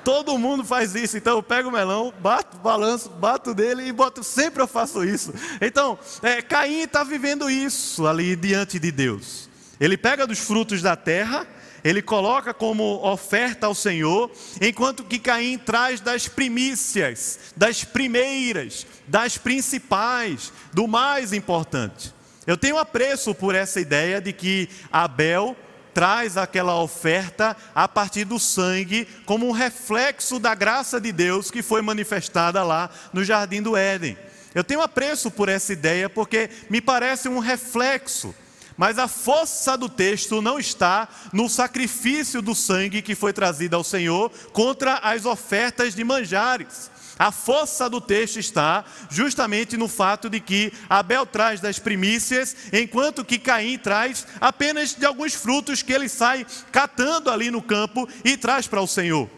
Todo 0.04 0.38
mundo 0.38 0.64
faz 0.64 0.94
isso. 0.94 1.16
Então 1.16 1.36
eu 1.36 1.42
pego 1.42 1.68
o 1.68 1.72
melão, 1.72 2.14
bato, 2.20 2.56
balanço, 2.58 3.10
bato 3.10 3.52
dele 3.52 3.86
e 3.86 3.92
boto. 3.92 4.22
Sempre 4.24 4.62
eu 4.62 4.66
faço 4.66 5.04
isso. 5.04 5.34
Então, 5.60 5.98
é, 6.22 6.40
Caim 6.40 6.80
está 6.82 7.04
vivendo 7.04 7.50
isso 7.50 8.06
ali 8.06 8.34
diante 8.34 8.78
de 8.78 8.90
Deus. 8.90 9.50
Ele 9.78 9.96
pega 9.96 10.26
dos 10.26 10.38
frutos 10.38 10.80
da 10.80 10.96
terra, 10.96 11.46
ele 11.82 12.02
coloca 12.02 12.52
como 12.52 13.04
oferta 13.04 13.66
ao 13.66 13.74
Senhor, 13.74 14.30
enquanto 14.60 15.04
que 15.04 15.18
Caim 15.18 15.58
traz 15.58 16.00
das 16.00 16.28
primícias, 16.28 17.38
das 17.56 17.84
primeiras, 17.84 18.86
das 19.06 19.38
principais, 19.38 20.52
do 20.72 20.86
mais 20.86 21.32
importante. 21.32 22.14
Eu 22.46 22.56
tenho 22.56 22.78
apreço 22.78 23.34
por 23.34 23.54
essa 23.54 23.80
ideia 23.80 24.20
de 24.20 24.32
que 24.32 24.68
Abel 24.90 25.56
traz 25.92 26.36
aquela 26.36 26.80
oferta 26.80 27.56
a 27.74 27.86
partir 27.88 28.24
do 28.24 28.38
sangue, 28.38 29.06
como 29.26 29.48
um 29.48 29.52
reflexo 29.52 30.38
da 30.38 30.54
graça 30.54 31.00
de 31.00 31.12
Deus 31.12 31.50
que 31.50 31.62
foi 31.62 31.82
manifestada 31.82 32.62
lá 32.62 32.90
no 33.12 33.24
jardim 33.24 33.60
do 33.60 33.76
Éden. 33.76 34.16
Eu 34.54 34.64
tenho 34.64 34.80
apreço 34.80 35.30
por 35.30 35.48
essa 35.48 35.72
ideia 35.72 36.08
porque 36.08 36.50
me 36.68 36.80
parece 36.80 37.28
um 37.28 37.38
reflexo, 37.38 38.34
mas 38.80 38.98
a 38.98 39.06
força 39.06 39.76
do 39.76 39.90
texto 39.90 40.40
não 40.40 40.58
está 40.58 41.06
no 41.34 41.50
sacrifício 41.50 42.40
do 42.40 42.54
sangue 42.54 43.02
que 43.02 43.14
foi 43.14 43.30
trazido 43.30 43.76
ao 43.76 43.84
Senhor 43.84 44.30
contra 44.54 44.94
as 45.00 45.26
ofertas 45.26 45.94
de 45.94 46.02
manjares. 46.02 46.90
A 47.18 47.30
força 47.30 47.90
do 47.90 48.00
texto 48.00 48.38
está 48.38 48.82
justamente 49.10 49.76
no 49.76 49.86
fato 49.86 50.30
de 50.30 50.40
que 50.40 50.72
Abel 50.88 51.26
traz 51.26 51.60
das 51.60 51.78
primícias, 51.78 52.56
enquanto 52.72 53.22
que 53.22 53.38
Caim 53.38 53.76
traz 53.76 54.26
apenas 54.40 54.94
de 54.94 55.04
alguns 55.04 55.34
frutos 55.34 55.82
que 55.82 55.92
ele 55.92 56.08
sai 56.08 56.46
catando 56.72 57.30
ali 57.30 57.50
no 57.50 57.60
campo 57.60 58.08
e 58.24 58.34
traz 58.34 58.66
para 58.66 58.80
o 58.80 58.86
Senhor. 58.86 59.28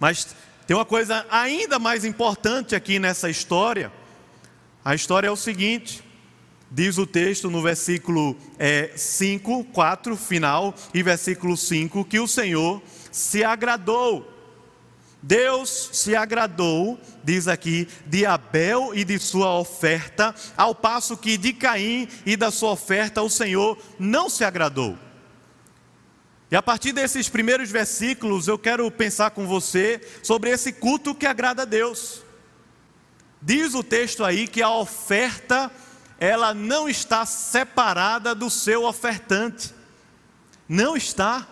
Mas 0.00 0.34
tem 0.66 0.76
uma 0.76 0.84
coisa 0.84 1.24
ainda 1.30 1.78
mais 1.78 2.04
importante 2.04 2.74
aqui 2.74 2.98
nessa 2.98 3.30
história. 3.30 3.92
A 4.84 4.96
história 4.96 5.28
é 5.28 5.30
o 5.30 5.36
seguinte: 5.36 6.02
diz 6.72 6.98
o 6.98 7.06
texto 7.06 7.50
no 7.50 7.62
versículo 7.62 8.36
é, 8.58 8.90
5, 8.96 9.64
4, 9.64 10.16
final, 10.16 10.74
e 10.92 11.02
versículo 11.02 11.56
5, 11.56 12.04
que 12.04 12.18
o 12.18 12.26
Senhor 12.26 12.82
se 13.10 13.44
agradou 13.44 14.32
Deus 15.22 15.90
se 15.92 16.16
agradou, 16.16 16.98
diz 17.22 17.46
aqui, 17.46 17.86
de 18.06 18.26
Abel 18.26 18.90
e 18.92 19.04
de 19.04 19.18
sua 19.20 19.56
oferta, 19.56 20.34
ao 20.56 20.74
passo 20.74 21.16
que 21.16 21.38
de 21.38 21.52
Caim 21.52 22.08
e 22.26 22.36
da 22.36 22.50
sua 22.50 22.72
oferta 22.72 23.22
o 23.22 23.30
Senhor 23.30 23.78
não 24.00 24.28
se 24.28 24.42
agradou. 24.42 24.98
E 26.50 26.56
a 26.56 26.60
partir 26.60 26.92
desses 26.92 27.28
primeiros 27.28 27.70
versículos, 27.70 28.48
eu 28.48 28.58
quero 28.58 28.90
pensar 28.90 29.30
com 29.30 29.46
você 29.46 30.00
sobre 30.22 30.50
esse 30.50 30.72
culto 30.72 31.14
que 31.14 31.24
agrada 31.24 31.62
a 31.62 31.66
Deus. 31.66 32.22
Diz 33.40 33.74
o 33.74 33.82
texto 33.82 34.24
aí 34.24 34.48
que 34.48 34.60
a 34.60 34.70
oferta, 34.70 35.70
ela 36.22 36.54
não 36.54 36.88
está 36.88 37.26
separada 37.26 38.32
do 38.32 38.48
seu 38.48 38.84
ofertante. 38.84 39.74
Não 40.68 40.96
está. 40.96 41.44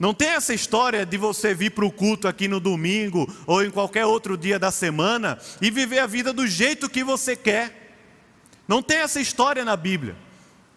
Não 0.00 0.14
tem 0.14 0.28
essa 0.28 0.54
história 0.54 1.04
de 1.04 1.18
você 1.18 1.52
vir 1.52 1.72
para 1.72 1.84
o 1.84 1.92
culto 1.92 2.26
aqui 2.26 2.48
no 2.48 2.58
domingo 2.58 3.30
ou 3.46 3.62
em 3.62 3.70
qualquer 3.70 4.06
outro 4.06 4.34
dia 4.34 4.58
da 4.58 4.70
semana 4.70 5.38
e 5.60 5.70
viver 5.70 5.98
a 5.98 6.06
vida 6.06 6.32
do 6.32 6.46
jeito 6.46 6.88
que 6.88 7.04
você 7.04 7.36
quer. 7.36 7.98
Não 8.66 8.82
tem 8.82 8.96
essa 8.96 9.20
história 9.20 9.62
na 9.62 9.76
Bíblia. 9.76 10.16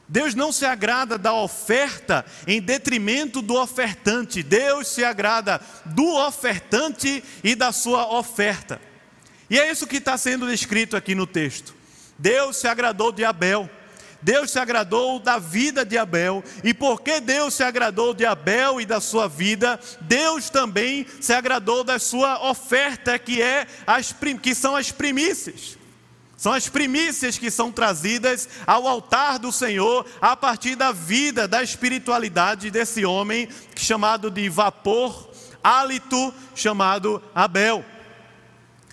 Deus 0.06 0.36
não 0.36 0.52
se 0.52 0.66
agrada 0.66 1.18
da 1.18 1.34
oferta 1.34 2.26
em 2.46 2.62
detrimento 2.62 3.42
do 3.42 3.56
ofertante. 3.56 4.44
Deus 4.44 4.90
se 4.90 5.06
agrada 5.06 5.62
do 5.86 6.16
ofertante 6.16 7.24
e 7.46 7.56
da 7.56 7.72
sua 7.72 8.14
oferta. 8.14 8.82
E 9.50 9.58
é 9.58 9.72
isso 9.72 9.88
que 9.88 9.98
está 9.98 10.18
sendo 10.18 10.50
descrito 10.50 10.98
aqui 10.98 11.16
no 11.16 11.26
texto. 11.26 11.80
Deus 12.22 12.58
se 12.58 12.68
agradou 12.68 13.12
de 13.12 13.26
Abel. 13.26 13.68
Deus 14.22 14.52
se 14.52 14.60
agradou 14.60 15.20
da 15.20 15.40
vida 15.40 15.84
de 15.84 15.98
Abel, 15.98 16.44
e 16.64 16.76
porque 16.76 17.20
Deus 17.20 17.56
se 17.56 17.64
agradou 17.64 18.14
de 18.14 18.24
Abel 18.24 18.80
e 18.80 18.86
da 18.86 19.02
sua 19.02 19.28
vida, 19.28 19.80
Deus 20.02 20.48
também 20.48 21.08
se 21.20 21.34
agradou 21.34 21.84
da 21.84 21.98
sua 21.98 22.48
oferta, 22.48 23.18
que, 23.18 23.42
é 23.42 23.66
as, 23.88 24.14
que 24.40 24.54
são 24.54 24.76
as 24.76 24.92
primícias. 24.92 25.76
São 26.38 26.54
as 26.54 26.70
primícias 26.70 27.40
que 27.40 27.50
são 27.50 27.72
trazidas 27.72 28.48
ao 28.66 28.88
altar 28.88 29.40
do 29.40 29.52
Senhor 29.52 30.06
a 30.20 30.36
partir 30.36 30.76
da 30.76 30.92
vida, 30.92 31.48
da 31.48 31.64
espiritualidade 31.64 32.70
desse 32.70 33.04
homem 33.04 33.48
chamado 33.76 34.30
de 34.30 34.50
vapor, 34.50 35.30
hálito, 35.64 36.34
chamado 36.56 37.22
Abel. 37.34 37.86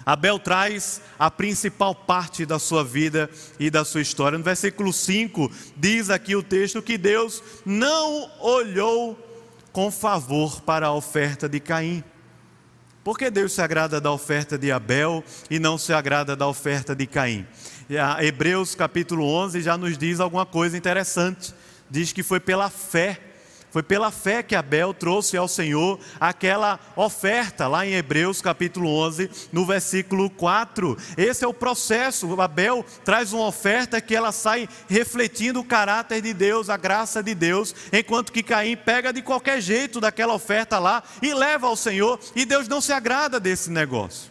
Abel 0.08 0.38
traz 0.38 1.02
a 1.18 1.30
principal 1.30 1.94
parte 1.94 2.46
da 2.46 2.58
sua 2.58 2.82
vida 2.82 3.28
e 3.60 3.68
da 3.68 3.84
sua 3.84 4.00
história. 4.00 4.38
No 4.38 4.42
versículo 4.42 4.90
5, 4.90 5.52
diz 5.76 6.08
aqui 6.08 6.34
o 6.34 6.42
texto 6.42 6.80
que 6.80 6.96
Deus 6.96 7.42
não 7.62 8.30
olhou 8.40 9.18
com 9.70 9.90
favor 9.90 10.62
para 10.62 10.86
a 10.86 10.94
oferta 10.94 11.46
de 11.46 11.60
Caim. 11.60 12.02
Por 13.04 13.18
que 13.18 13.30
Deus 13.30 13.52
se 13.52 13.60
agrada 13.60 14.00
da 14.00 14.10
oferta 14.10 14.56
de 14.56 14.72
Abel 14.72 15.22
e 15.50 15.58
não 15.58 15.76
se 15.76 15.92
agrada 15.92 16.34
da 16.34 16.48
oferta 16.48 16.96
de 16.96 17.06
Caim? 17.06 17.46
Hebreus 18.18 18.74
capítulo 18.74 19.26
11 19.26 19.60
já 19.60 19.76
nos 19.76 19.98
diz 19.98 20.20
alguma 20.20 20.46
coisa 20.46 20.74
interessante. 20.74 21.52
Diz 21.90 22.12
que 22.14 22.22
foi 22.22 22.40
pela 22.40 22.70
fé 22.70 23.20
foi 23.78 23.82
pela 23.84 24.10
fé 24.10 24.42
que 24.42 24.56
Abel 24.56 24.92
trouxe 24.92 25.36
ao 25.36 25.46
Senhor 25.46 26.00
aquela 26.18 26.80
oferta, 26.96 27.68
lá 27.68 27.86
em 27.86 27.92
Hebreus 27.92 28.42
capítulo 28.42 28.90
11, 28.90 29.30
no 29.52 29.64
versículo 29.64 30.28
4. 30.30 30.96
Esse 31.16 31.44
é 31.44 31.46
o 31.46 31.54
processo. 31.54 32.40
Abel 32.40 32.84
traz 33.04 33.32
uma 33.32 33.46
oferta 33.46 34.00
que 34.00 34.16
ela 34.16 34.32
sai 34.32 34.68
refletindo 34.88 35.60
o 35.60 35.64
caráter 35.64 36.20
de 36.20 36.34
Deus, 36.34 36.68
a 36.68 36.76
graça 36.76 37.22
de 37.22 37.36
Deus, 37.36 37.72
enquanto 37.92 38.32
que 38.32 38.42
Caim 38.42 38.76
pega 38.76 39.12
de 39.12 39.22
qualquer 39.22 39.60
jeito 39.60 40.00
daquela 40.00 40.34
oferta 40.34 40.80
lá 40.80 41.00
e 41.22 41.32
leva 41.32 41.68
ao 41.68 41.76
Senhor, 41.76 42.18
e 42.34 42.44
Deus 42.44 42.66
não 42.66 42.80
se 42.80 42.92
agrada 42.92 43.38
desse 43.38 43.70
negócio. 43.70 44.28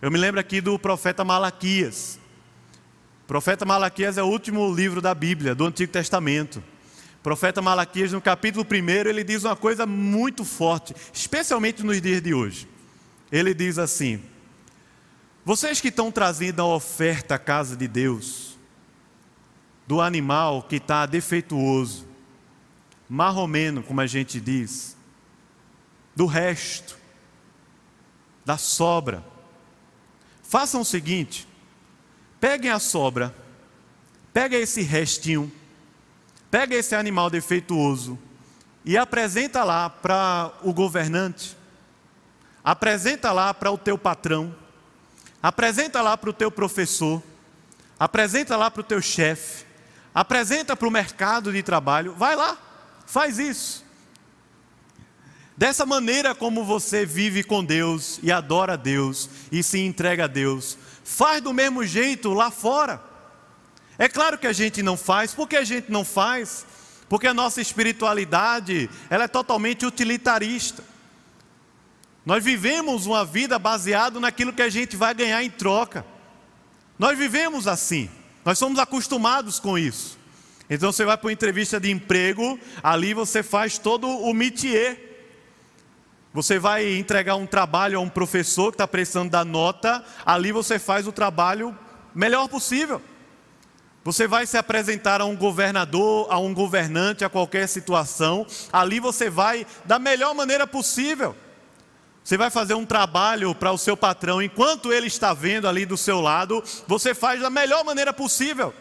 Eu 0.00 0.10
me 0.10 0.16
lembro 0.16 0.40
aqui 0.40 0.62
do 0.62 0.78
profeta 0.78 1.22
Malaquias. 1.26 2.18
O 3.24 3.28
profeta 3.28 3.66
Malaquias 3.66 4.16
é 4.16 4.22
o 4.22 4.28
último 4.28 4.74
livro 4.74 5.02
da 5.02 5.14
Bíblia, 5.14 5.54
do 5.54 5.66
Antigo 5.66 5.92
Testamento. 5.92 6.64
O 7.18 7.22
profeta 7.22 7.60
Malaquias, 7.60 8.12
no 8.12 8.20
capítulo 8.20 8.64
1, 8.64 9.08
ele 9.08 9.24
diz 9.24 9.44
uma 9.44 9.56
coisa 9.56 9.84
muito 9.84 10.44
forte, 10.44 10.94
especialmente 11.12 11.82
nos 11.82 12.00
dias 12.00 12.22
de 12.22 12.32
hoje. 12.32 12.68
Ele 13.30 13.52
diz 13.52 13.76
assim: 13.78 14.22
Vocês 15.44 15.80
que 15.80 15.88
estão 15.88 16.12
trazendo 16.12 16.62
a 16.62 16.66
oferta 16.66 17.34
à 17.34 17.38
casa 17.38 17.76
de 17.76 17.88
Deus, 17.88 18.56
do 19.86 20.00
animal 20.00 20.62
que 20.62 20.76
está 20.76 21.06
defeituoso, 21.06 22.06
marromeno, 23.08 23.82
como 23.82 24.00
a 24.00 24.06
gente 24.06 24.40
diz, 24.40 24.96
do 26.14 26.26
resto, 26.26 26.98
da 28.44 28.56
sobra, 28.56 29.24
façam 30.42 30.82
o 30.82 30.84
seguinte: 30.84 31.48
peguem 32.38 32.70
a 32.70 32.78
sobra, 32.78 33.34
peguem 34.32 34.60
esse 34.60 34.82
restinho, 34.82 35.50
Pega 36.50 36.74
esse 36.74 36.94
animal 36.94 37.28
defeituoso 37.28 38.18
e 38.84 38.96
apresenta 38.96 39.64
lá 39.64 39.90
para 39.90 40.52
o 40.62 40.72
governante, 40.72 41.56
apresenta 42.64 43.32
lá 43.32 43.52
para 43.52 43.70
o 43.70 43.76
teu 43.76 43.98
patrão, 43.98 44.54
apresenta 45.42 46.00
lá 46.00 46.16
para 46.16 46.30
o 46.30 46.32
teu 46.32 46.50
professor, 46.50 47.22
apresenta 47.98 48.56
lá 48.56 48.70
para 48.70 48.80
o 48.80 48.84
teu 48.84 49.02
chefe, 49.02 49.66
apresenta 50.14 50.74
para 50.74 50.88
o 50.88 50.90
mercado 50.90 51.52
de 51.52 51.62
trabalho, 51.62 52.14
vai 52.14 52.34
lá, 52.34 52.56
faz 53.06 53.38
isso. 53.38 53.84
Dessa 55.56 55.84
maneira 55.84 56.34
como 56.34 56.64
você 56.64 57.04
vive 57.04 57.42
com 57.42 57.64
Deus 57.64 58.20
e 58.22 58.30
adora 58.30 58.74
a 58.74 58.76
Deus 58.76 59.28
e 59.50 59.62
se 59.62 59.80
entrega 59.80 60.24
a 60.24 60.28
Deus, 60.28 60.78
faz 61.02 61.42
do 61.42 61.52
mesmo 61.52 61.84
jeito 61.84 62.32
lá 62.32 62.50
fora. 62.50 63.07
É 63.98 64.08
claro 64.08 64.38
que 64.38 64.46
a 64.46 64.52
gente 64.52 64.80
não 64.82 64.96
faz, 64.96 65.34
por 65.34 65.48
que 65.48 65.56
a 65.56 65.64
gente 65.64 65.90
não 65.90 66.04
faz? 66.04 66.64
Porque 67.08 67.26
a 67.26 67.34
nossa 67.34 67.60
espiritualidade, 67.60 68.88
ela 69.10 69.24
é 69.24 69.28
totalmente 69.28 69.84
utilitarista. 69.84 70.84
Nós 72.24 72.44
vivemos 72.44 73.06
uma 73.06 73.24
vida 73.24 73.58
baseada 73.58 74.20
naquilo 74.20 74.52
que 74.52 74.62
a 74.62 74.68
gente 74.68 74.96
vai 74.96 75.14
ganhar 75.14 75.42
em 75.42 75.50
troca. 75.50 76.04
Nós 76.98 77.18
vivemos 77.18 77.66
assim. 77.66 78.08
Nós 78.44 78.58
somos 78.58 78.78
acostumados 78.78 79.58
com 79.58 79.76
isso. 79.76 80.18
Então 80.70 80.92
você 80.92 81.04
vai 81.04 81.16
para 81.16 81.26
uma 81.26 81.32
entrevista 81.32 81.80
de 81.80 81.90
emprego, 81.90 82.58
ali 82.82 83.14
você 83.14 83.42
faz 83.42 83.78
todo 83.78 84.06
o 84.06 84.32
métier. 84.34 85.06
Você 86.34 86.58
vai 86.58 86.96
entregar 86.96 87.36
um 87.36 87.46
trabalho 87.46 87.98
a 87.98 88.02
um 88.02 88.08
professor 88.08 88.70
que 88.70 88.74
está 88.74 88.86
precisando 88.86 89.30
da 89.30 89.44
nota, 89.44 90.04
ali 90.24 90.52
você 90.52 90.78
faz 90.78 91.06
o 91.06 91.12
trabalho 91.12 91.76
melhor 92.14 92.46
possível. 92.48 93.02
Você 94.08 94.26
vai 94.26 94.46
se 94.46 94.56
apresentar 94.56 95.20
a 95.20 95.26
um 95.26 95.36
governador, 95.36 96.28
a 96.30 96.38
um 96.38 96.54
governante, 96.54 97.26
a 97.26 97.28
qualquer 97.28 97.68
situação, 97.68 98.46
ali 98.72 98.98
você 98.98 99.28
vai 99.28 99.66
da 99.84 99.98
melhor 99.98 100.34
maneira 100.34 100.66
possível. 100.66 101.36
Você 102.24 102.34
vai 102.38 102.48
fazer 102.48 102.72
um 102.72 102.86
trabalho 102.86 103.54
para 103.54 103.70
o 103.70 103.76
seu 103.76 103.98
patrão, 103.98 104.40
enquanto 104.40 104.94
ele 104.94 105.08
está 105.08 105.34
vendo 105.34 105.68
ali 105.68 105.84
do 105.84 105.98
seu 105.98 106.22
lado, 106.22 106.64
você 106.86 107.14
faz 107.14 107.42
da 107.42 107.50
melhor 107.50 107.84
maneira 107.84 108.10
possível. 108.10 108.72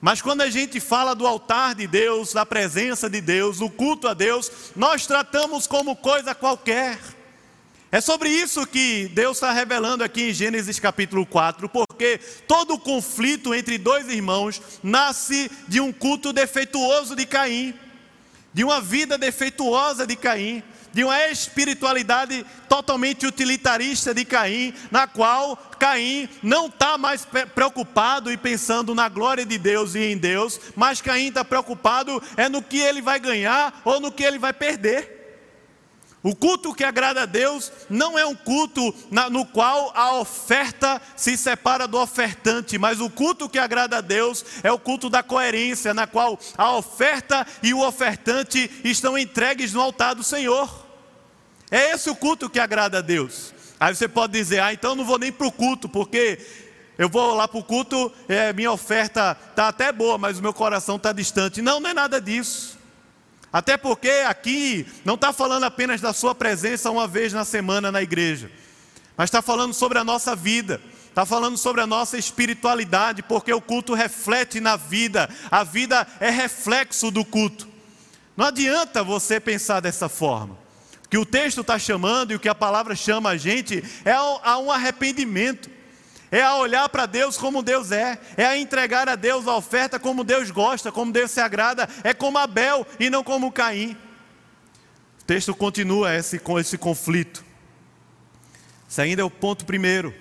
Mas 0.00 0.22
quando 0.22 0.40
a 0.40 0.48
gente 0.48 0.80
fala 0.80 1.14
do 1.14 1.26
altar 1.26 1.74
de 1.74 1.86
Deus, 1.86 2.32
da 2.32 2.46
presença 2.46 3.10
de 3.10 3.20
Deus, 3.20 3.58
do 3.58 3.68
culto 3.68 4.08
a 4.08 4.14
Deus, 4.14 4.50
nós 4.74 5.06
tratamos 5.06 5.66
como 5.66 5.94
coisa 5.94 6.34
qualquer. 6.34 6.98
É 7.92 8.00
sobre 8.00 8.30
isso 8.30 8.66
que 8.66 9.08
Deus 9.08 9.36
está 9.36 9.52
revelando 9.52 10.02
aqui 10.02 10.30
em 10.30 10.32
Gênesis 10.32 10.80
capítulo 10.80 11.26
4, 11.26 11.68
porque 11.98 12.20
todo 12.46 12.78
conflito 12.78 13.52
entre 13.52 13.76
dois 13.76 14.08
irmãos 14.08 14.62
nasce 14.84 15.50
de 15.66 15.80
um 15.80 15.92
culto 15.92 16.32
defeituoso 16.32 17.16
de 17.16 17.26
Caim, 17.26 17.74
de 18.54 18.62
uma 18.62 18.80
vida 18.80 19.18
defeituosa 19.18 20.06
de 20.06 20.14
Caim 20.14 20.62
de 20.90 21.04
uma 21.04 21.28
espiritualidade 21.28 22.46
totalmente 22.66 23.26
utilitarista 23.26 24.14
de 24.14 24.24
Caim, 24.24 24.72
na 24.90 25.06
qual 25.06 25.54
Caim 25.78 26.28
não 26.42 26.66
está 26.66 26.96
mais 26.96 27.26
preocupado 27.54 28.32
e 28.32 28.36
pensando 28.38 28.94
na 28.94 29.08
glória 29.08 29.44
de 29.44 29.58
Deus 29.58 29.94
e 29.94 30.00
em 30.00 30.16
Deus, 30.16 30.58
mas 30.74 31.02
Caim 31.02 31.28
está 31.28 31.44
preocupado 31.44 32.22
é 32.36 32.48
no 32.48 32.62
que 32.62 32.78
ele 32.78 33.02
vai 33.02 33.20
ganhar 33.20 33.82
ou 33.84 34.00
no 34.00 34.10
que 34.10 34.24
ele 34.24 34.38
vai 34.38 34.52
perder. 34.52 35.17
O 36.22 36.34
culto 36.34 36.74
que 36.74 36.82
agrada 36.82 37.22
a 37.22 37.26
Deus 37.26 37.70
não 37.88 38.18
é 38.18 38.26
um 38.26 38.34
culto 38.34 38.92
no 39.30 39.46
qual 39.46 39.92
a 39.94 40.14
oferta 40.14 41.00
se 41.16 41.36
separa 41.36 41.86
do 41.86 41.96
ofertante, 41.96 42.76
mas 42.76 43.00
o 43.00 43.08
culto 43.08 43.48
que 43.48 43.58
agrada 43.58 43.98
a 43.98 44.00
Deus 44.00 44.44
é 44.64 44.72
o 44.72 44.78
culto 44.78 45.08
da 45.08 45.22
coerência, 45.22 45.94
na 45.94 46.06
qual 46.08 46.38
a 46.56 46.74
oferta 46.74 47.46
e 47.62 47.72
o 47.72 47.86
ofertante 47.86 48.68
estão 48.82 49.16
entregues 49.16 49.72
no 49.72 49.80
altar 49.80 50.14
do 50.14 50.24
Senhor. 50.24 50.86
É 51.70 51.92
esse 51.92 52.10
o 52.10 52.16
culto 52.16 52.50
que 52.50 52.58
agrada 52.58 52.98
a 52.98 53.02
Deus. 53.02 53.54
Aí 53.78 53.94
você 53.94 54.08
pode 54.08 54.32
dizer, 54.32 54.60
ah, 54.60 54.72
então 54.72 54.92
eu 54.92 54.96
não 54.96 55.04
vou 55.04 55.18
nem 55.18 55.30
para 55.30 55.46
o 55.46 55.52
culto, 55.52 55.88
porque 55.88 56.40
eu 56.96 57.08
vou 57.08 57.34
lá 57.34 57.46
para 57.46 57.60
o 57.60 57.64
culto, 57.64 58.12
é, 58.28 58.52
minha 58.52 58.72
oferta 58.72 59.36
está 59.50 59.68
até 59.68 59.92
boa, 59.92 60.18
mas 60.18 60.40
o 60.40 60.42
meu 60.42 60.52
coração 60.52 60.96
está 60.96 61.12
distante. 61.12 61.62
Não, 61.62 61.78
não 61.78 61.90
é 61.90 61.94
nada 61.94 62.20
disso. 62.20 62.77
Até 63.52 63.76
porque 63.76 64.10
aqui 64.26 64.86
não 65.04 65.14
está 65.14 65.32
falando 65.32 65.64
apenas 65.64 66.00
da 66.00 66.12
sua 66.12 66.34
presença 66.34 66.90
uma 66.90 67.06
vez 67.06 67.32
na 67.32 67.44
semana 67.44 67.90
na 67.90 68.02
igreja, 68.02 68.50
mas 69.16 69.28
está 69.28 69.40
falando 69.40 69.72
sobre 69.72 69.98
a 69.98 70.04
nossa 70.04 70.36
vida, 70.36 70.80
está 71.08 71.24
falando 71.24 71.56
sobre 71.56 71.80
a 71.80 71.86
nossa 71.86 72.18
espiritualidade, 72.18 73.22
porque 73.22 73.52
o 73.52 73.60
culto 73.60 73.94
reflete 73.94 74.60
na 74.60 74.76
vida, 74.76 75.28
a 75.50 75.64
vida 75.64 76.06
é 76.20 76.30
reflexo 76.30 77.10
do 77.10 77.24
culto. 77.24 77.66
Não 78.36 78.46
adianta 78.46 79.02
você 79.02 79.40
pensar 79.40 79.80
dessa 79.80 80.08
forma. 80.08 80.56
O 81.04 81.08
que 81.08 81.18
o 81.18 81.24
texto 81.24 81.62
está 81.62 81.78
chamando 81.78 82.32
e 82.32 82.36
o 82.36 82.38
que 82.38 82.50
a 82.50 82.54
palavra 82.54 82.94
chama 82.94 83.30
a 83.30 83.36
gente 83.36 83.82
é 84.04 84.12
a 84.12 84.58
um 84.58 84.70
arrependimento 84.70 85.77
é 86.30 86.42
a 86.42 86.56
olhar 86.56 86.88
para 86.88 87.06
Deus 87.06 87.36
como 87.36 87.62
Deus 87.62 87.90
é, 87.90 88.18
é 88.36 88.44
a 88.44 88.56
entregar 88.56 89.08
a 89.08 89.16
Deus 89.16 89.46
a 89.46 89.56
oferta 89.56 89.98
como 89.98 90.24
Deus 90.24 90.50
gosta, 90.50 90.92
como 90.92 91.12
Deus 91.12 91.30
se 91.30 91.40
agrada, 91.40 91.88
é 92.04 92.12
como 92.12 92.38
Abel 92.38 92.86
e 93.00 93.08
não 93.08 93.24
como 93.24 93.52
Caim. 93.52 93.96
O 95.20 95.24
texto 95.24 95.54
continua 95.54 96.14
esse, 96.14 96.38
com 96.38 96.58
esse 96.58 96.76
conflito. 96.76 97.44
Esse 98.88 99.02
ainda 99.02 99.22
é 99.22 99.24
o 99.24 99.30
ponto 99.30 99.64
primeiro. 99.64 100.14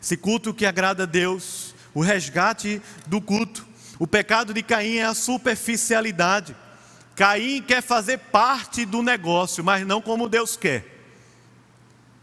Esse 0.00 0.16
culto 0.16 0.54
que 0.54 0.64
agrada 0.64 1.02
a 1.02 1.06
Deus, 1.06 1.74
o 1.92 2.00
resgate 2.00 2.80
do 3.06 3.20
culto. 3.20 3.66
O 3.98 4.06
pecado 4.06 4.52
de 4.52 4.62
Caim 4.62 4.96
é 4.96 5.04
a 5.04 5.14
superficialidade. 5.14 6.54
Caim 7.14 7.62
quer 7.62 7.82
fazer 7.82 8.18
parte 8.18 8.84
do 8.84 9.02
negócio, 9.02 9.64
mas 9.64 9.86
não 9.86 10.02
como 10.02 10.28
Deus 10.28 10.56
quer. 10.56 10.95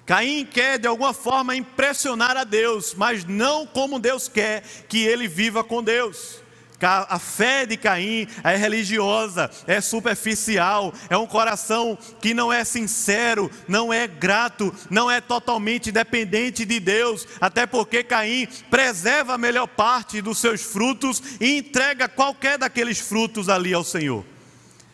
Caim 0.06 0.46
quer 0.46 0.78
de 0.78 0.88
alguma 0.88 1.14
forma 1.14 1.56
impressionar 1.56 2.36
a 2.36 2.44
Deus, 2.44 2.94
mas 2.94 3.24
não 3.24 3.66
como 3.66 4.00
Deus 4.00 4.28
quer 4.28 4.64
que 4.90 5.04
ele 5.04 5.28
viva 5.28 5.64
com 5.64 5.82
Deus. 5.82 6.44
A 6.86 7.18
fé 7.18 7.66
de 7.66 7.78
Caim 7.78 8.28
é 8.44 8.58
religiosa, 8.58 9.50
é 9.66 9.80
superficial, 9.80 10.94
é 11.10 11.18
um 11.18 11.26
coração 11.26 11.98
que 12.20 12.34
não 12.34 12.52
é 12.52 12.66
sincero, 12.66 13.50
não 13.70 13.94
é 13.94 14.06
grato, 14.06 14.74
não 14.90 15.10
é 15.10 15.22
totalmente 15.22 15.94
dependente 15.94 16.66
de 16.66 16.82
Deus, 16.82 17.26
até 17.40 17.66
porque 17.66 18.04
Caim 18.04 18.50
preserva 18.70 19.36
a 19.36 19.38
melhor 19.38 19.68
parte 19.68 20.22
dos 20.22 20.40
seus 20.40 20.62
frutos 20.62 21.24
e 21.40 21.58
entrega 21.60 22.10
qualquer 22.10 22.58
daqueles 22.58 23.00
frutos 23.00 23.48
ali 23.48 23.74
ao 23.74 23.86
Senhor. 23.86 24.26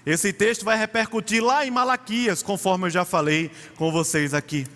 Esse 0.05 0.31
texto 0.31 0.63
vai 0.63 0.77
repercutir 0.77 1.43
lá 1.43 1.65
em 1.65 1.71
Malaquias, 1.71 2.43
conforme 2.43 2.85
eu 2.85 2.91
já 2.91 3.03
falei 3.03 3.49
com 3.77 3.91
vocês 3.91 4.35
aqui. 4.35 4.67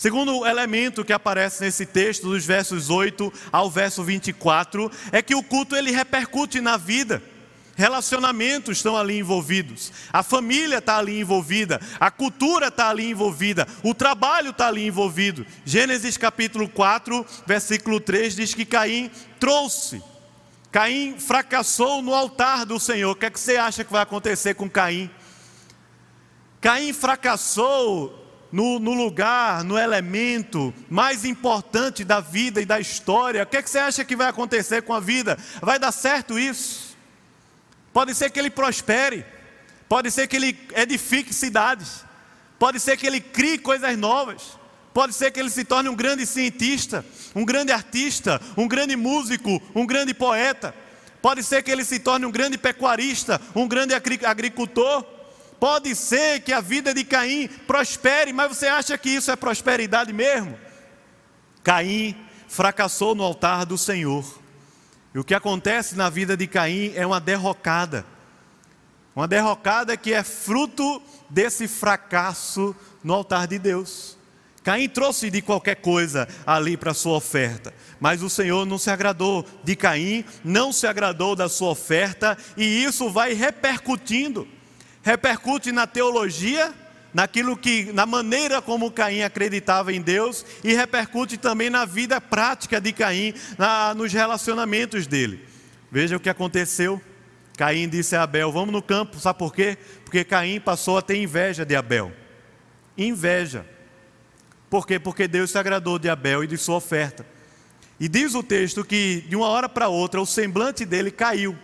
Segundo 0.00 0.46
elemento 0.46 1.04
que 1.04 1.12
aparece 1.12 1.62
nesse 1.62 1.84
texto, 1.84 2.30
dos 2.30 2.46
versos 2.46 2.88
8 2.88 3.30
ao 3.52 3.70
verso 3.70 4.02
24, 4.02 4.90
é 5.12 5.20
que 5.20 5.34
o 5.34 5.42
culto 5.42 5.76
ele 5.76 5.90
repercute 5.90 6.58
na 6.58 6.78
vida. 6.78 7.22
Relacionamentos 7.76 8.78
estão 8.78 8.96
ali 8.96 9.18
envolvidos, 9.18 9.92
a 10.10 10.22
família 10.22 10.78
está 10.78 10.96
ali 10.96 11.20
envolvida, 11.20 11.78
a 12.00 12.10
cultura 12.10 12.68
está 12.68 12.88
ali 12.88 13.10
envolvida, 13.10 13.68
o 13.82 13.92
trabalho 13.92 14.52
está 14.52 14.68
ali 14.68 14.86
envolvido. 14.86 15.44
Gênesis 15.66 16.16
capítulo 16.16 16.66
4, 16.66 17.26
versículo 17.46 18.00
3 18.00 18.36
diz 18.36 18.54
que 18.54 18.64
Caim 18.64 19.10
trouxe, 19.38 20.02
Caim 20.72 21.18
fracassou 21.18 22.00
no 22.00 22.14
altar 22.14 22.64
do 22.64 22.80
Senhor. 22.80 23.10
O 23.10 23.16
que, 23.16 23.26
é 23.26 23.30
que 23.30 23.38
você 23.38 23.58
acha 23.58 23.84
que 23.84 23.92
vai 23.92 24.00
acontecer 24.00 24.54
com 24.54 24.68
Caim? 24.68 25.10
Caim 26.58 26.94
fracassou 26.94 28.19
no, 28.52 28.78
no, 28.78 28.92
lugar, 28.92 29.62
no 29.64 29.78
elemento 29.78 30.74
mais 30.88 31.24
importante 31.24 32.04
da 32.04 32.20
vida 32.20 32.60
e 32.60 32.66
da 32.66 32.80
história, 32.80 33.42
o 33.42 33.46
que, 33.46 33.56
é 33.56 33.62
que 33.62 33.70
você 33.70 33.78
acha 33.78 34.04
que 34.04 34.16
vai 34.16 34.28
acontecer 34.28 34.82
com 34.82 34.92
a 34.92 35.00
vida? 35.00 35.38
Vai 35.60 35.78
dar 35.78 35.92
certo 35.92 36.38
isso? 36.38 36.96
Pode 37.92 38.14
ser 38.14 38.30
que 38.30 38.38
ele 38.38 38.50
prospere, 38.50 39.24
pode 39.88 40.10
ser 40.10 40.26
que 40.26 40.36
ele 40.36 40.58
edifique 40.74 41.32
cidades, 41.32 42.04
pode 42.58 42.80
ser 42.80 42.96
que 42.96 43.06
ele 43.06 43.20
crie 43.20 43.58
coisas 43.58 43.96
novas, 43.96 44.58
pode 44.92 45.12
ser 45.12 45.30
que 45.30 45.40
ele 45.40 45.50
se 45.50 45.64
torne 45.64 45.88
um 45.88 45.96
grande 45.96 46.26
cientista, 46.26 47.04
um 47.34 47.44
grande 47.44 47.72
artista, 47.72 48.40
um 48.56 48.66
grande 48.66 48.96
músico, 48.96 49.62
um 49.74 49.86
grande 49.86 50.12
poeta, 50.12 50.74
pode 51.22 51.42
ser 51.42 51.62
que 51.62 51.70
ele 51.70 51.84
se 51.84 51.98
torne 51.98 52.26
um 52.26 52.30
grande 52.30 52.58
pecuarista, 52.58 53.40
um 53.54 53.68
grande 53.68 53.94
agricultor 53.94 55.19
Pode 55.60 55.94
ser 55.94 56.40
que 56.40 56.54
a 56.54 56.62
vida 56.62 56.94
de 56.94 57.04
Caim 57.04 57.46
prospere, 57.66 58.32
mas 58.32 58.56
você 58.56 58.66
acha 58.66 58.96
que 58.96 59.10
isso 59.10 59.30
é 59.30 59.36
prosperidade 59.36 60.10
mesmo? 60.10 60.58
Caim 61.62 62.16
fracassou 62.48 63.14
no 63.14 63.22
altar 63.22 63.66
do 63.66 63.76
Senhor. 63.76 64.24
E 65.14 65.18
o 65.18 65.24
que 65.24 65.34
acontece 65.34 65.94
na 65.94 66.08
vida 66.08 66.34
de 66.34 66.46
Caim 66.46 66.94
é 66.96 67.06
uma 67.06 67.20
derrocada. 67.20 68.06
Uma 69.14 69.28
derrocada 69.28 69.98
que 69.98 70.14
é 70.14 70.22
fruto 70.22 71.02
desse 71.28 71.68
fracasso 71.68 72.74
no 73.04 73.12
altar 73.12 73.46
de 73.46 73.58
Deus. 73.58 74.16
Caim 74.62 74.88
trouxe 74.88 75.30
de 75.30 75.42
qualquer 75.42 75.76
coisa 75.76 76.26
ali 76.46 76.74
para 76.74 76.94
sua 76.94 77.16
oferta, 77.18 77.74
mas 77.98 78.22
o 78.22 78.30
Senhor 78.30 78.64
não 78.64 78.78
se 78.78 78.90
agradou 78.90 79.44
de 79.62 79.76
Caim, 79.76 80.24
não 80.42 80.72
se 80.72 80.86
agradou 80.86 81.36
da 81.36 81.50
sua 81.50 81.70
oferta, 81.70 82.36
e 82.56 82.82
isso 82.82 83.10
vai 83.10 83.34
repercutindo 83.34 84.48
repercute 85.02 85.72
na 85.72 85.86
teologia, 85.86 86.74
naquilo 87.12 87.56
que, 87.56 87.92
na 87.92 88.06
maneira 88.06 88.62
como 88.62 88.90
Caim 88.90 89.22
acreditava 89.22 89.92
em 89.92 90.00
Deus, 90.00 90.44
e 90.62 90.74
repercute 90.74 91.36
também 91.36 91.70
na 91.70 91.84
vida 91.84 92.20
prática 92.20 92.80
de 92.80 92.92
Caim, 92.92 93.34
na, 93.58 93.94
nos 93.94 94.12
relacionamentos 94.12 95.06
dele. 95.06 95.44
Veja 95.90 96.16
o 96.16 96.20
que 96.20 96.28
aconteceu. 96.28 97.00
Caim 97.56 97.88
disse 97.88 98.14
a 98.16 98.22
Abel: 98.22 98.52
Vamos 98.52 98.72
no 98.72 98.82
campo, 98.82 99.18
sabe 99.18 99.38
por 99.38 99.54
quê? 99.54 99.76
Porque 100.04 100.24
Caim 100.24 100.60
passou 100.60 100.96
a 100.96 101.02
ter 101.02 101.16
inveja 101.16 101.64
de 101.64 101.74
Abel. 101.74 102.12
Inveja. 102.96 103.66
Por 104.68 104.86
quê? 104.86 104.98
Porque 104.98 105.26
Deus 105.26 105.50
se 105.50 105.58
agradou 105.58 105.98
de 105.98 106.08
Abel 106.08 106.44
e 106.44 106.46
de 106.46 106.56
sua 106.56 106.76
oferta. 106.76 107.26
E 107.98 108.08
diz 108.08 108.34
o 108.34 108.42
texto 108.42 108.84
que 108.84 109.24
de 109.28 109.36
uma 109.36 109.48
hora 109.48 109.68
para 109.68 109.88
outra 109.88 110.20
o 110.20 110.26
semblante 110.26 110.86
dele 110.86 111.10
caiu. 111.10 111.58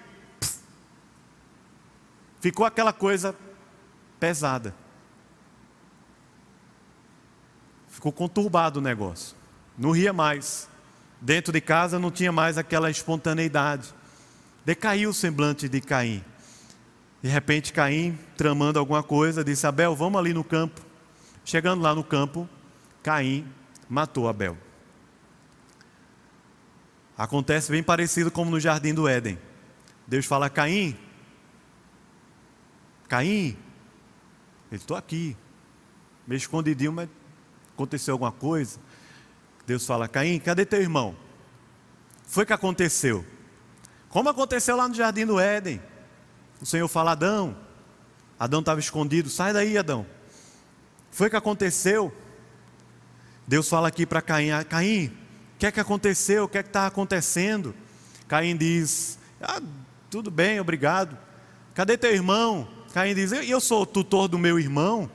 Ficou 2.40 2.66
aquela 2.66 2.92
coisa 2.92 3.34
pesada. 4.20 4.74
Ficou 7.88 8.12
conturbado 8.12 8.78
o 8.78 8.82
negócio. 8.82 9.36
Não 9.76 9.90
ria 9.90 10.12
mais. 10.12 10.68
Dentro 11.20 11.52
de 11.52 11.60
casa 11.60 11.98
não 11.98 12.10
tinha 12.10 12.30
mais 12.30 12.58
aquela 12.58 12.90
espontaneidade. 12.90 13.94
Decaiu 14.64 15.10
o 15.10 15.14
semblante 15.14 15.68
de 15.68 15.80
Caim. 15.80 16.22
De 17.22 17.28
repente, 17.28 17.72
Caim, 17.72 18.18
tramando 18.36 18.78
alguma 18.78 19.02
coisa, 19.02 19.42
disse: 19.42 19.66
Abel, 19.66 19.96
vamos 19.96 20.18
ali 20.18 20.34
no 20.34 20.44
campo. 20.44 20.80
Chegando 21.44 21.82
lá 21.82 21.94
no 21.94 22.04
campo, 22.04 22.48
Caim 23.02 23.46
matou 23.88 24.28
Abel. 24.28 24.58
Acontece 27.16 27.72
bem 27.72 27.82
parecido 27.82 28.30
como 28.30 28.50
no 28.50 28.60
jardim 28.60 28.92
do 28.92 29.08
Éden. 29.08 29.38
Deus 30.06 30.26
fala: 30.26 30.50
Caim, 30.50 30.96
Caim, 33.08 33.56
ele 34.70 34.80
estou 34.80 34.96
aqui, 34.96 35.36
meio 36.26 36.38
escondidinho, 36.38 36.92
mas 36.92 37.08
aconteceu 37.74 38.14
alguma 38.14 38.32
coisa. 38.32 38.78
Deus 39.66 39.86
fala: 39.86 40.08
Caim, 40.08 40.38
cadê 40.38 40.64
teu 40.64 40.80
irmão? 40.80 41.16
Foi 42.26 42.44
que 42.44 42.52
aconteceu. 42.52 43.24
Como 44.08 44.28
aconteceu 44.28 44.76
lá 44.76 44.88
no 44.88 44.94
jardim 44.94 45.26
do 45.26 45.38
Éden. 45.38 45.80
O 46.60 46.66
Senhor 46.66 46.88
fala: 46.88 47.12
Adão, 47.12 47.56
Adão 48.38 48.60
estava 48.60 48.80
escondido, 48.80 49.28
sai 49.28 49.52
daí, 49.52 49.76
Adão. 49.78 50.06
Foi 51.10 51.30
que 51.30 51.36
aconteceu. 51.36 52.14
Deus 53.46 53.68
fala 53.68 53.88
aqui 53.88 54.04
para 54.04 54.20
Caim: 54.20 54.50
ah, 54.50 54.64
Caim, 54.64 55.06
o 55.54 55.58
que 55.58 55.66
é 55.66 55.72
que 55.72 55.80
aconteceu? 55.80 56.44
O 56.44 56.48
que 56.48 56.58
é 56.58 56.62
que 56.62 56.68
está 56.68 56.86
acontecendo? 56.86 57.74
Caim 58.26 58.56
diz: 58.56 59.18
ah, 59.40 59.60
tudo 60.10 60.30
bem, 60.30 60.58
obrigado. 60.58 61.16
Cadê 61.74 61.96
teu 61.96 62.12
irmão? 62.12 62.75
Caim 62.96 63.14
diz: 63.14 63.30
Eu 63.30 63.60
sou 63.60 63.82
o 63.82 63.86
tutor 63.86 64.26
do 64.26 64.38
meu 64.38 64.58
irmão. 64.58 65.10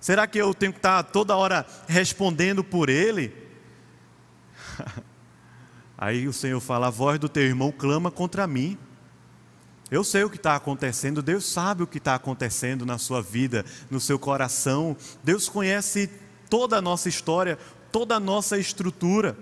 Será 0.00 0.26
que 0.26 0.38
eu 0.38 0.52
tenho 0.52 0.72
que 0.72 0.80
estar 0.80 1.04
toda 1.04 1.36
hora 1.36 1.64
respondendo 1.86 2.64
por 2.64 2.88
ele? 2.88 3.32
Aí 5.96 6.26
o 6.26 6.32
Senhor 6.32 6.58
fala: 6.58 6.88
A 6.88 6.90
voz 6.90 7.20
do 7.20 7.28
teu 7.28 7.44
irmão 7.44 7.70
clama 7.70 8.10
contra 8.10 8.44
mim. 8.44 8.76
Eu 9.88 10.02
sei 10.02 10.24
o 10.24 10.30
que 10.30 10.36
está 10.36 10.56
acontecendo, 10.56 11.22
Deus 11.22 11.44
sabe 11.44 11.84
o 11.84 11.86
que 11.86 11.98
está 11.98 12.16
acontecendo 12.16 12.84
na 12.84 12.98
sua 12.98 13.22
vida, 13.22 13.64
no 13.88 14.00
seu 14.00 14.18
coração. 14.18 14.96
Deus 15.22 15.48
conhece 15.48 16.10
toda 16.50 16.78
a 16.78 16.82
nossa 16.82 17.08
história, 17.08 17.56
toda 17.92 18.16
a 18.16 18.20
nossa 18.20 18.58
estrutura. 18.58 19.38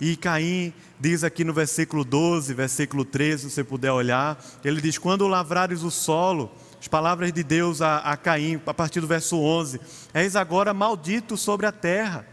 E 0.00 0.16
Caim 0.16 0.74
diz 0.98 1.22
aqui 1.22 1.44
no 1.44 1.52
versículo 1.52 2.04
12, 2.04 2.52
versículo 2.52 3.04
13, 3.04 3.44
se 3.44 3.50
você 3.54 3.62
puder 3.62 3.92
olhar, 3.92 4.44
ele 4.64 4.80
diz: 4.80 4.98
Quando 4.98 5.28
lavrares 5.28 5.84
o 5.84 5.90
solo, 5.92 6.50
as 6.82 6.88
palavras 6.88 7.32
de 7.32 7.44
Deus 7.44 7.80
a, 7.80 7.98
a 7.98 8.16
Caim, 8.16 8.60
a 8.66 8.74
partir 8.74 9.00
do 9.00 9.06
verso 9.06 9.38
11: 9.38 9.80
És 10.12 10.34
agora 10.34 10.74
maldito 10.74 11.36
sobre 11.36 11.64
a 11.64 11.70
terra. 11.70 12.26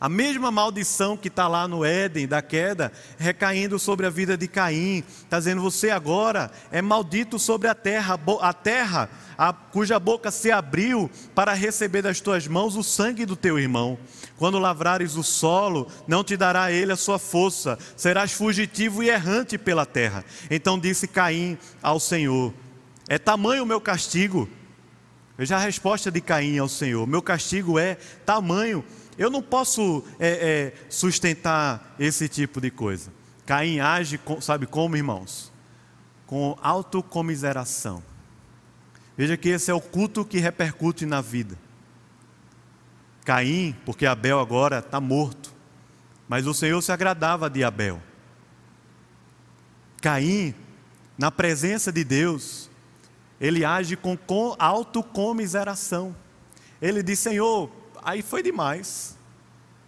A 0.00 0.08
mesma 0.08 0.52
maldição 0.52 1.16
que 1.16 1.26
está 1.26 1.48
lá 1.48 1.66
no 1.66 1.84
Éden, 1.84 2.28
da 2.28 2.40
queda, 2.40 2.92
recaindo 3.18 3.76
sobre 3.76 4.06
a 4.06 4.10
vida 4.10 4.36
de 4.36 4.46
Caim, 4.46 5.02
está 5.08 5.40
dizendo: 5.40 5.62
Você 5.62 5.90
agora 5.90 6.48
é 6.70 6.80
maldito 6.80 7.36
sobre 7.36 7.66
a 7.66 7.74
terra, 7.74 8.16
a 8.40 8.52
terra 8.52 9.10
a, 9.36 9.52
cuja 9.52 9.98
boca 9.98 10.30
se 10.30 10.52
abriu 10.52 11.10
para 11.34 11.54
receber 11.54 12.02
das 12.02 12.20
tuas 12.20 12.46
mãos 12.46 12.76
o 12.76 12.84
sangue 12.84 13.26
do 13.26 13.34
teu 13.34 13.58
irmão. 13.58 13.98
Quando 14.36 14.60
lavrares 14.60 15.16
o 15.16 15.24
solo, 15.24 15.88
não 16.06 16.22
te 16.22 16.36
dará 16.36 16.70
ele 16.70 16.92
a 16.92 16.96
sua 16.96 17.18
força, 17.18 17.76
serás 17.96 18.30
fugitivo 18.30 19.02
e 19.02 19.08
errante 19.08 19.58
pela 19.58 19.84
terra. 19.84 20.24
Então 20.48 20.78
disse 20.78 21.08
Caim 21.08 21.58
ao 21.82 21.98
Senhor: 21.98 22.54
é 23.08 23.18
tamanho 23.18 23.62
o 23.62 23.66
meu 23.66 23.80
castigo. 23.80 24.48
Veja 25.36 25.56
a 25.56 25.60
resposta 25.60 26.10
de 26.10 26.20
Caim 26.20 26.58
ao 26.58 26.68
Senhor: 26.68 27.06
Meu 27.06 27.22
castigo 27.22 27.78
é 27.78 27.96
tamanho. 28.24 28.84
Eu 29.16 29.30
não 29.30 29.42
posso 29.42 30.04
é, 30.18 30.28
é, 30.28 30.86
sustentar 30.88 31.94
esse 31.98 32.28
tipo 32.28 32.60
de 32.60 32.70
coisa. 32.70 33.12
Caim 33.46 33.78
age, 33.78 34.18
sabe 34.40 34.66
como, 34.66 34.96
irmãos? 34.96 35.52
Com 36.26 36.56
autocomiseração. 36.62 38.02
Veja 39.16 39.36
que 39.36 39.50
esse 39.50 39.70
é 39.70 39.74
o 39.74 39.80
culto 39.80 40.24
que 40.24 40.38
repercute 40.38 41.06
na 41.06 41.20
vida. 41.20 41.56
Caim, 43.24 43.76
porque 43.84 44.06
Abel 44.06 44.40
agora 44.40 44.80
está 44.80 45.00
morto, 45.00 45.54
mas 46.28 46.46
o 46.46 46.54
Senhor 46.54 46.80
se 46.82 46.90
agradava 46.90 47.48
de 47.48 47.62
Abel. 47.62 48.02
Caim, 50.02 50.54
na 51.16 51.30
presença 51.30 51.92
de 51.92 52.04
Deus, 52.04 52.63
ele 53.44 53.62
age 53.62 53.94
com, 53.94 54.16
com 54.16 54.56
autocomiseração. 54.58 56.16
Ele 56.80 57.02
diz: 57.02 57.18
Senhor, 57.18 57.70
aí 58.02 58.22
foi 58.22 58.42
demais. 58.42 59.18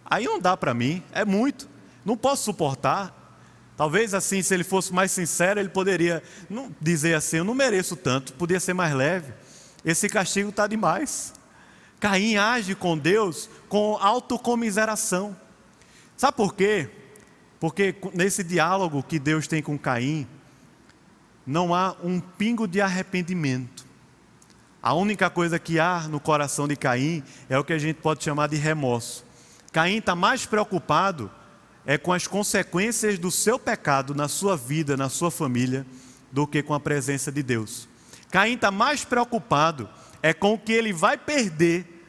Aí 0.05 0.25
não 0.25 0.39
dá 0.39 0.55
para 0.55 0.75
mim, 0.75 1.03
é 1.11 1.25
muito. 1.25 1.67
Não 2.05 2.15
posso 2.15 2.43
suportar. 2.43 3.15
Talvez 3.75 4.13
assim, 4.13 4.43
se 4.43 4.53
ele 4.53 4.63
fosse 4.63 4.93
mais 4.93 5.11
sincero, 5.11 5.59
ele 5.59 5.69
poderia 5.69 6.21
não, 6.47 6.73
dizer 6.79 7.15
assim: 7.15 7.37
Eu 7.37 7.43
não 7.43 7.55
mereço 7.55 7.95
tanto, 7.95 8.31
podia 8.33 8.59
ser 8.59 8.73
mais 8.73 8.93
leve. 8.93 9.33
Esse 9.83 10.07
castigo 10.07 10.49
está 10.49 10.67
demais. 10.67 11.33
Caim 11.99 12.37
age 12.37 12.75
com 12.75 12.95
Deus 12.95 13.49
com 13.67 13.97
autocomiseração. 13.99 15.35
Sabe 16.15 16.37
por 16.37 16.53
quê? 16.53 16.91
Porque 17.59 17.95
nesse 18.13 18.43
diálogo 18.43 19.01
que 19.01 19.17
Deus 19.17 19.47
tem 19.47 19.63
com 19.63 19.79
Caim, 19.79 20.27
não 21.47 21.73
há 21.73 21.95
um 22.03 22.19
pingo 22.19 22.67
de 22.67 22.81
arrependimento. 22.81 23.87
A 24.83 24.93
única 24.93 25.29
coisa 25.29 25.57
que 25.57 25.79
há 25.79 26.01
no 26.09 26.19
coração 26.19 26.67
de 26.67 26.75
Caim 26.75 27.23
é 27.49 27.57
o 27.57 27.63
que 27.63 27.71
a 27.71 27.79
gente 27.79 28.01
pode 28.01 28.21
chamar 28.23 28.47
de 28.47 28.57
remorso. 28.57 29.25
Caim 29.71 29.97
está 29.97 30.13
mais 30.13 30.45
preocupado 30.45 31.31
é 31.85 31.97
com 31.97 32.11
as 32.11 32.27
consequências 32.27 33.17
do 33.17 33.31
seu 33.31 33.57
pecado 33.57 34.13
na 34.13 34.27
sua 34.27 34.57
vida, 34.57 34.97
na 34.97 35.07
sua 35.07 35.31
família, 35.31 35.85
do 36.29 36.45
que 36.45 36.61
com 36.61 36.73
a 36.73 36.79
presença 36.81 37.31
de 37.31 37.41
Deus. 37.41 37.87
Caim 38.29 38.55
está 38.55 38.69
mais 38.69 39.05
preocupado 39.05 39.89
é 40.21 40.33
com 40.33 40.53
o 40.53 40.59
que 40.59 40.73
ele 40.73 40.91
vai 40.91 41.17
perder 41.17 42.03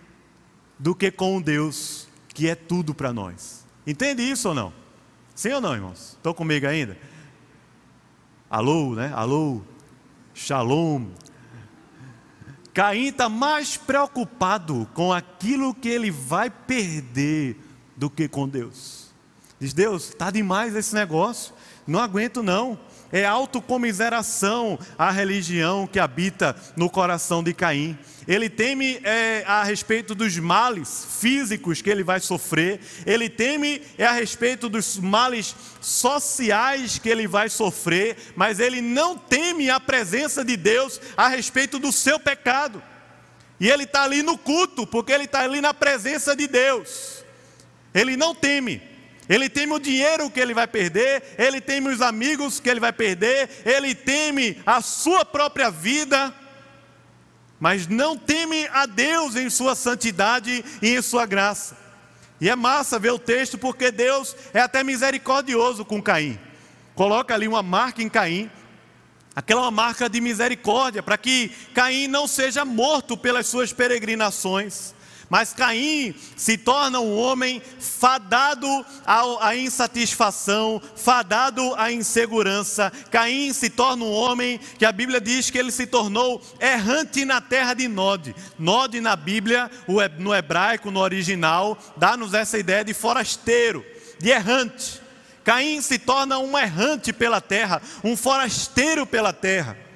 do 0.76 0.96
que 0.96 1.12
com 1.12 1.36
o 1.36 1.42
Deus 1.42 2.08
que 2.34 2.48
é 2.48 2.56
tudo 2.56 2.92
para 2.92 3.12
nós. 3.12 3.64
Entende 3.86 4.22
isso 4.22 4.48
ou 4.48 4.54
não? 4.54 4.72
Sim 5.32 5.52
ou 5.52 5.60
não, 5.60 5.74
irmãos? 5.74 6.14
Estão 6.16 6.34
comigo 6.34 6.66
ainda? 6.66 6.98
Alô, 8.50 8.94
né? 8.94 9.12
Alô, 9.14 9.60
Shalom. 10.32 11.08
Caim 12.72 13.08
está 13.08 13.28
mais 13.28 13.76
preocupado 13.76 14.88
com 14.94 15.12
aquilo 15.12 15.74
que 15.74 15.88
ele 15.88 16.10
vai 16.10 16.48
perder 16.48 17.60
do 17.94 18.08
que 18.08 18.26
com 18.26 18.48
Deus. 18.48 19.12
Diz: 19.60 19.74
Deus, 19.74 20.08
está 20.08 20.30
demais 20.30 20.74
esse 20.74 20.94
negócio, 20.94 21.52
não 21.86 22.00
aguento 22.00 22.42
não 22.42 22.78
é 23.12 23.24
autocomiseração 23.24 24.78
a 24.98 25.10
religião 25.10 25.86
que 25.86 25.98
habita 25.98 26.54
no 26.76 26.90
coração 26.90 27.42
de 27.42 27.52
Caim. 27.54 27.98
Ele 28.26 28.50
teme 28.50 29.00
é, 29.02 29.42
a 29.46 29.62
respeito 29.62 30.14
dos 30.14 30.36
males 30.38 31.06
físicos 31.18 31.80
que 31.80 31.88
ele 31.88 32.04
vai 32.04 32.20
sofrer, 32.20 32.80
ele 33.06 33.28
teme 33.28 33.80
é 33.96 34.04
a 34.04 34.12
respeito 34.12 34.68
dos 34.68 34.98
males 34.98 35.56
sociais 35.80 36.98
que 36.98 37.08
ele 37.08 37.26
vai 37.26 37.48
sofrer, 37.48 38.16
mas 38.36 38.60
ele 38.60 38.82
não 38.82 39.16
teme 39.16 39.70
a 39.70 39.80
presença 39.80 40.44
de 40.44 40.56
Deus 40.56 41.00
a 41.16 41.28
respeito 41.28 41.78
do 41.78 41.90
seu 41.90 42.20
pecado. 42.20 42.82
E 43.60 43.68
ele 43.68 43.84
está 43.84 44.04
ali 44.04 44.22
no 44.22 44.38
culto, 44.38 44.86
porque 44.86 45.10
ele 45.10 45.24
está 45.24 45.40
ali 45.40 45.60
na 45.60 45.74
presença 45.74 46.36
de 46.36 46.46
Deus. 46.46 47.24
Ele 47.92 48.16
não 48.16 48.34
teme, 48.34 48.80
ele 49.28 49.48
teme 49.48 49.74
o 49.74 49.78
dinheiro 49.78 50.30
que 50.30 50.40
ele 50.40 50.54
vai 50.54 50.66
perder, 50.66 51.22
ele 51.36 51.60
teme 51.60 51.88
os 51.88 52.00
amigos 52.00 52.58
que 52.58 52.70
ele 52.70 52.80
vai 52.80 52.92
perder, 52.92 53.50
ele 53.64 53.94
teme 53.94 54.62
a 54.64 54.80
sua 54.80 55.24
própria 55.24 55.70
vida, 55.70 56.34
mas 57.60 57.86
não 57.86 58.16
teme 58.16 58.66
a 58.72 58.86
Deus 58.86 59.36
em 59.36 59.50
sua 59.50 59.74
santidade 59.74 60.64
e 60.80 60.96
em 60.96 61.02
sua 61.02 61.26
graça. 61.26 61.76
E 62.40 62.48
é 62.48 62.54
massa 62.56 62.98
ver 62.98 63.10
o 63.10 63.18
texto 63.18 63.58
porque 63.58 63.90
Deus 63.90 64.34
é 64.54 64.60
até 64.60 64.82
misericordioso 64.84 65.84
com 65.84 66.00
Caim. 66.00 66.38
Coloca 66.94 67.34
ali 67.34 67.46
uma 67.46 67.62
marca 67.62 68.02
em 68.02 68.08
Caim, 68.08 68.50
aquela 69.34 69.70
marca 69.70 70.08
de 70.08 70.20
misericórdia, 70.20 71.02
para 71.02 71.18
que 71.18 71.50
Caim 71.74 72.06
não 72.06 72.26
seja 72.26 72.64
morto 72.64 73.16
pelas 73.16 73.46
suas 73.46 73.72
peregrinações. 73.72 74.94
Mas 75.28 75.52
Caim 75.52 76.14
se 76.36 76.56
torna 76.56 77.00
um 77.00 77.18
homem 77.18 77.60
fadado 77.78 78.66
à 79.06 79.54
insatisfação, 79.54 80.80
fadado 80.96 81.74
à 81.74 81.92
insegurança. 81.92 82.90
Caim 83.10 83.52
se 83.52 83.68
torna 83.68 84.04
um 84.04 84.12
homem 84.12 84.58
que 84.78 84.86
a 84.86 84.92
Bíblia 84.92 85.20
diz 85.20 85.50
que 85.50 85.58
ele 85.58 85.70
se 85.70 85.86
tornou 85.86 86.40
errante 86.58 87.26
na 87.26 87.42
terra 87.42 87.74
de 87.74 87.88
Nod. 87.88 88.34
Nod 88.58 88.98
na 89.00 89.16
Bíblia, 89.16 89.70
no 90.18 90.34
hebraico, 90.34 90.90
no 90.90 91.00
original, 91.00 91.76
dá-nos 91.96 92.32
essa 92.32 92.58
ideia 92.58 92.84
de 92.84 92.94
forasteiro, 92.94 93.84
de 94.18 94.30
errante. 94.30 95.02
Caim 95.44 95.80
se 95.82 95.98
torna 95.98 96.38
um 96.38 96.58
errante 96.58 97.12
pela 97.12 97.40
terra, 97.40 97.82
um 98.02 98.16
forasteiro 98.16 99.06
pela 99.06 99.32
terra. 99.32 99.87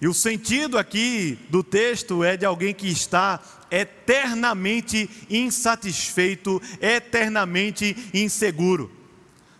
E 0.00 0.08
o 0.08 0.14
sentido 0.14 0.78
aqui 0.78 1.38
do 1.50 1.62
texto 1.62 2.24
é 2.24 2.36
de 2.36 2.46
alguém 2.46 2.72
que 2.72 2.88
está 2.88 3.40
eternamente 3.70 5.08
insatisfeito, 5.28 6.60
eternamente 6.80 7.96
inseguro. 8.14 8.90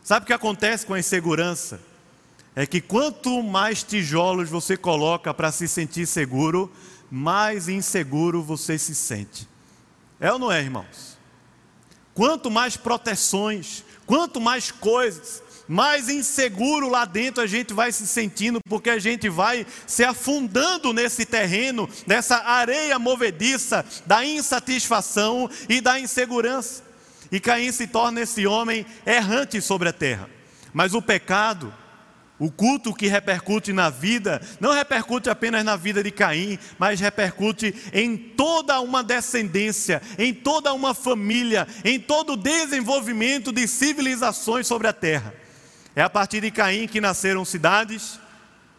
Sabe 0.03 0.25
o 0.25 0.27
que 0.27 0.33
acontece 0.33 0.87
com 0.87 0.95
a 0.95 0.99
insegurança? 0.99 1.81
é 2.55 2.67
que 2.67 2.81
quanto 2.81 3.43
mais 3.43 3.83
tijolos 3.83 4.49
você 4.49 4.77
coloca 4.77 5.33
para 5.33 5.53
se 5.53 5.69
sentir 5.69 6.07
seguro, 6.07 6.71
mais 7.11 7.69
inseguro 7.69 8.43
você 8.43 8.77
se 8.79 8.95
sente. 8.95 9.49
É 10.19 10.33
ou 10.33 10.39
não 10.39 10.53
é, 10.53 10.61
irmãos? 10.61 11.19
Quanto 12.13 12.51
mais 12.51 12.77
proteções, 12.77 13.85
quanto 14.05 14.41
mais 14.41 14.71
coisas, 14.71 15.43
mais 15.71 16.09
inseguro 16.09 16.89
lá 16.89 17.05
dentro 17.05 17.41
a 17.41 17.47
gente 17.47 17.73
vai 17.73 17.93
se 17.93 18.05
sentindo, 18.05 18.59
porque 18.69 18.91
a 18.91 18.99
gente 18.99 19.29
vai 19.29 19.65
se 19.87 20.03
afundando 20.03 20.93
nesse 20.93 21.25
terreno, 21.25 21.89
nessa 22.09 22.39
areia 22.39 22.99
movediça 22.99 23.85
da 24.05 24.25
insatisfação 24.25 25.49
e 25.69 25.81
da 25.81 26.01
insegurança. 26.01 26.83
E 27.31 27.39
Caim 27.39 27.71
se 27.71 27.87
torna 27.87 28.21
esse 28.21 28.49
homem 28.49 28.85
errante 29.07 29.61
sobre 29.61 29.89
a 29.89 29.93
terra. 29.93 30.29
Mas 30.73 30.93
o 30.93 31.01
pecado, 31.01 31.73
o 32.37 32.51
culto 32.51 32.93
que 32.93 33.07
repercute 33.07 33.73
na 33.73 33.91
vida, 33.91 34.43
não 34.59 34.73
repercute 34.73 35.31
apenas 35.31 35.65
na 35.65 35.77
vida 35.77 36.03
de 36.03 36.11
Caim, 36.11 36.59
mas 36.81 36.99
repercute 36.99 37.73
em 37.93 38.17
toda 38.17 38.81
uma 38.81 39.05
descendência, 39.05 40.03
em 40.19 40.35
toda 40.35 40.73
uma 40.73 40.95
família, 40.95 41.69
em 41.85 42.01
todo 42.01 42.33
o 42.33 42.37
desenvolvimento 42.37 43.53
de 43.53 43.69
civilizações 43.69 44.67
sobre 44.67 44.89
a 44.89 44.93
terra. 44.93 45.39
É 46.01 46.03
a 46.03 46.09
partir 46.09 46.41
de 46.41 46.51
Caim 46.51 46.89
que 46.89 46.99
nasceram 46.99 47.45
cidades, 47.45 48.19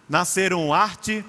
nasceram 0.09 0.73
arte, 0.73 1.23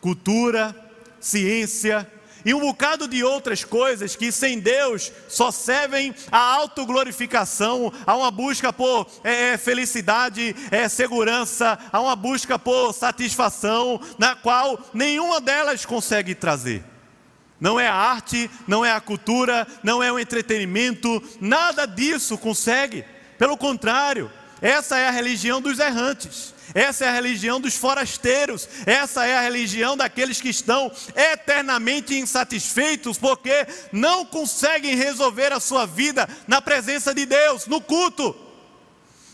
cultura, 0.00 0.74
ciência 1.20 2.10
e 2.46 2.54
um 2.54 2.60
bocado 2.60 3.06
de 3.06 3.22
outras 3.22 3.62
coisas 3.62 4.16
que 4.16 4.32
sem 4.32 4.58
Deus 4.58 5.12
só 5.28 5.50
servem 5.50 6.14
à 6.32 6.38
autoglorificação, 6.38 7.92
a 8.06 8.16
uma 8.16 8.30
busca 8.30 8.72
por 8.72 9.06
é, 9.22 9.50
é, 9.50 9.58
felicidade, 9.58 10.56
é, 10.70 10.88
segurança, 10.88 11.78
a 11.92 12.00
uma 12.00 12.16
busca 12.16 12.58
por 12.58 12.94
satisfação, 12.94 14.00
na 14.18 14.34
qual 14.34 14.80
nenhuma 14.94 15.42
delas 15.42 15.84
consegue 15.84 16.34
trazer. 16.34 16.82
Não 17.60 17.78
é 17.78 17.86
a 17.86 17.94
arte, 17.94 18.50
não 18.66 18.82
é 18.82 18.92
a 18.92 18.98
cultura, 18.98 19.68
não 19.82 20.02
é 20.02 20.10
o 20.10 20.18
entretenimento, 20.18 21.22
nada 21.38 21.84
disso 21.84 22.38
consegue. 22.38 23.04
Pelo 23.36 23.58
contrário, 23.58 24.30
essa 24.64 24.96
é 24.96 25.08
a 25.08 25.10
religião 25.10 25.60
dos 25.60 25.78
errantes. 25.78 26.54
Essa 26.72 27.04
é 27.04 27.08
a 27.10 27.12
religião 27.12 27.60
dos 27.60 27.76
forasteiros. 27.76 28.66
Essa 28.86 29.26
é 29.26 29.36
a 29.36 29.42
religião 29.42 29.94
daqueles 29.94 30.40
que 30.40 30.48
estão 30.48 30.90
eternamente 31.14 32.14
insatisfeitos 32.14 33.18
porque 33.18 33.66
não 33.92 34.24
conseguem 34.24 34.94
resolver 34.96 35.52
a 35.52 35.60
sua 35.60 35.84
vida 35.84 36.26
na 36.48 36.62
presença 36.62 37.12
de 37.14 37.26
Deus, 37.26 37.66
no 37.66 37.78
culto. 37.78 38.34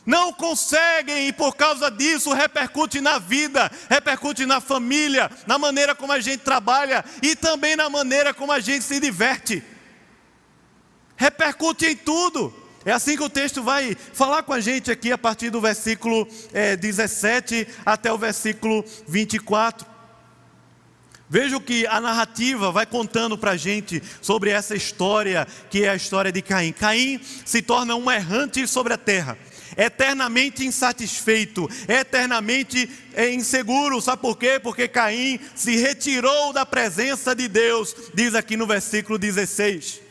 Não 0.05 0.33
conseguem 0.33 1.29
e 1.29 1.33
por 1.33 1.55
causa 1.55 1.93
disso 1.93 2.33
repercute 2.33 3.01
na 3.01 3.21
vida, 3.21 3.71
repercute 3.88 4.45
na 4.45 4.61
família, 4.61 5.31
na 5.47 5.59
maneira 5.59 5.95
como 5.95 6.11
a 6.11 6.19
gente 6.19 6.38
trabalha 6.38 7.05
e 7.23 7.37
também 7.37 7.77
na 7.77 7.88
maneira 7.88 8.35
como 8.35 8.51
a 8.51 8.59
gente 8.59 8.85
se 8.85 8.99
diverte. 8.99 9.62
Repercute 11.16 11.87
em 11.87 11.95
tudo. 11.95 12.53
É 12.85 12.93
assim 12.93 13.14
que 13.14 13.23
o 13.23 13.29
texto 13.29 13.62
vai 13.62 13.95
falar 13.95 14.43
com 14.43 14.55
a 14.55 14.61
gente 14.61 14.90
aqui 14.90 15.12
a 15.12 15.19
partir 15.19 15.51
do 15.51 15.61
versículo 15.61 16.27
é, 16.53 16.77
17 16.77 17.69
até 17.85 18.11
o 18.11 18.16
versículo 18.16 18.83
24. 19.07 19.87
Veja 21.29 21.61
que 21.61 21.87
a 21.87 22.01
narrativa 22.01 22.73
vai 22.73 22.87
contando 22.87 23.37
para 23.37 23.53
a 23.53 23.57
gente 23.57 24.03
sobre 24.23 24.51
essa 24.51 24.75
história 24.75 25.47
que 25.69 25.85
é 25.85 25.90
a 25.90 25.95
história 25.95 26.33
de 26.33 26.40
Caim. 26.40 26.73
Caim 26.73 27.21
se 27.45 27.61
torna 27.61 27.95
um 27.95 28.11
errante 28.11 28.66
sobre 28.66 28.95
a 28.95 28.99
terra, 28.99 29.37
eternamente 29.77 30.64
insatisfeito, 30.64 31.69
eternamente 31.87 32.90
é, 33.12 33.31
inseguro. 33.31 34.01
Sabe 34.01 34.23
por 34.23 34.38
quê? 34.38 34.59
Porque 34.59 34.88
Caim 34.88 35.38
se 35.55 35.77
retirou 35.77 36.53
da 36.53 36.64
presença 36.64 37.35
de 37.35 37.47
Deus, 37.47 37.95
diz 38.14 38.35
aqui 38.35 38.57
no 38.57 38.66
versículo 38.66 39.19
16. 39.19 40.10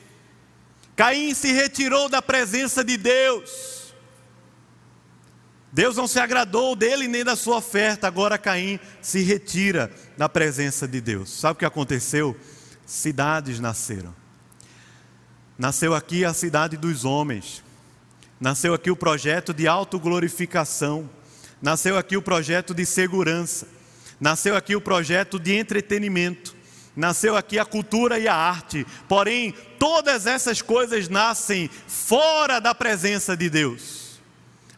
Caim 0.99 1.33
se 1.33 1.53
retirou 1.53 2.09
da 2.09 2.21
presença 2.21 2.83
de 2.83 2.97
Deus. 2.97 3.93
Deus 5.71 5.95
não 5.95 6.09
se 6.09 6.19
agradou 6.19 6.75
dele 6.75 7.07
nem 7.07 7.23
da 7.23 7.37
sua 7.37 7.55
oferta. 7.55 8.05
Agora 8.05 8.37
Caim 8.37 8.77
se 9.01 9.21
retira 9.21 9.89
da 10.17 10.27
presença 10.27 10.85
de 10.85 10.99
Deus. 10.99 11.29
Sabe 11.29 11.53
o 11.53 11.55
que 11.55 11.63
aconteceu? 11.63 12.35
Cidades 12.85 13.61
nasceram. 13.61 14.13
Nasceu 15.57 15.95
aqui 15.95 16.25
a 16.25 16.33
cidade 16.33 16.75
dos 16.75 17.05
homens. 17.05 17.63
Nasceu 18.37 18.73
aqui 18.73 18.91
o 18.91 18.95
projeto 18.97 19.53
de 19.53 19.69
autoglorificação. 19.69 21.09
Nasceu 21.61 21.97
aqui 21.97 22.17
o 22.17 22.21
projeto 22.21 22.73
de 22.73 22.85
segurança. 22.85 23.69
Nasceu 24.19 24.53
aqui 24.53 24.75
o 24.75 24.81
projeto 24.81 25.39
de 25.39 25.55
entretenimento 25.55 26.58
nasceu 26.99 27.37
aqui 27.37 27.57
a 27.57 27.65
cultura 27.65 28.19
e 28.19 28.27
a 28.27 28.35
arte, 28.35 28.85
porém, 29.07 29.53
todas 29.79 30.27
essas 30.27 30.61
coisas 30.61 31.07
nascem 31.07 31.69
fora 31.87 32.59
da 32.59 32.75
presença 32.75 33.37
de 33.37 33.49
Deus, 33.49 34.19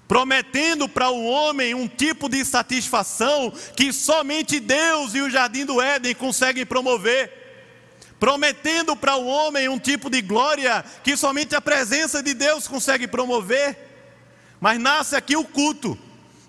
prometendo 0.08 0.88
para 0.88 1.10
o 1.10 1.26
homem 1.26 1.74
um 1.74 1.88
tipo 1.88 2.30
de 2.30 2.46
satisfação 2.46 3.52
que 3.76 3.92
somente 3.92 4.60
Deus 4.60 5.16
e 5.16 5.22
o 5.22 5.32
jardim 5.32 5.66
do 5.66 5.82
Éden 5.82 6.14
conseguem 6.14 6.66
promover. 6.66 7.40
Prometendo 8.20 8.96
para 8.96 9.16
o 9.16 9.26
homem 9.26 9.68
um 9.68 9.80
tipo 9.80 10.08
de 10.08 10.22
glória 10.22 10.86
que 11.04 11.18
somente 11.18 11.56
a 11.56 11.62
presença 11.62 12.22
de 12.22 12.36
Deus 12.36 12.68
consegue 12.68 13.08
promover. 13.08 13.76
Mas 14.60 14.80
nasce 14.80 15.16
aqui 15.16 15.36
o 15.36 15.44
culto, 15.44 15.98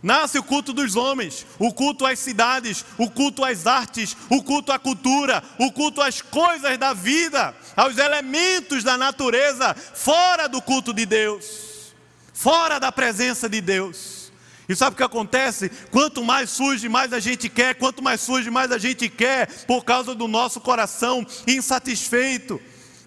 Nasce 0.03 0.37
o 0.37 0.43
culto 0.43 0.73
dos 0.73 0.97
homens, 0.97 1.47
o 1.61 1.73
culto 1.73 2.05
às 2.05 2.19
cidades, 2.19 2.85
o 2.99 3.09
culto 3.09 3.45
às 3.45 3.69
artes, 3.69 4.17
o 4.29 4.43
culto 4.43 4.73
à 4.73 4.79
cultura, 4.79 5.43
o 5.59 5.71
culto 5.71 6.03
às 6.03 6.21
coisas 6.21 6.77
da 6.77 6.93
vida, 6.93 7.55
aos 7.77 7.97
elementos 7.97 8.83
da 8.83 8.99
natureza, 8.99 9.75
fora 9.75 10.49
do 10.49 10.61
culto 10.61 10.93
de 10.93 11.07
Deus, 11.07 11.95
fora 12.35 12.81
da 12.81 12.91
presença 12.91 13.49
de 13.49 13.61
Deus. 13.61 14.33
E 14.69 14.75
sabe 14.75 14.95
o 14.95 14.97
que 14.97 15.03
acontece? 15.05 15.71
Quanto 15.91 16.25
mais 16.25 16.51
surge, 16.51 16.89
mais 16.89 17.13
a 17.13 17.21
gente 17.21 17.49
quer, 17.49 17.75
quanto 17.77 18.03
mais 18.03 18.21
surge, 18.21 18.51
mais 18.51 18.73
a 18.73 18.79
gente 18.79 19.09
quer, 19.09 19.47
por 19.67 19.85
causa 19.85 20.15
do 20.15 20.27
nosso 20.27 20.61
coração 20.61 21.25
insatisfeito. 21.47 22.61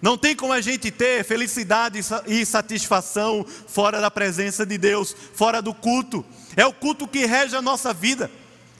Não 0.06 0.16
tem 0.16 0.36
como 0.36 0.54
a 0.54 0.62
gente 0.62 0.92
ter 0.92 1.24
felicidade 1.24 2.00
e 2.28 2.46
satisfação 2.46 3.44
fora 3.68 4.00
da 4.00 4.12
presença 4.12 4.64
de 4.64 4.78
Deus, 4.78 5.16
fora 5.34 5.64
do 5.64 5.74
culto 5.74 6.24
é 6.56 6.64
o 6.64 6.72
culto 6.72 7.08
que 7.08 7.26
rege 7.26 7.56
a 7.56 7.62
nossa 7.62 7.92
vida. 7.92 8.30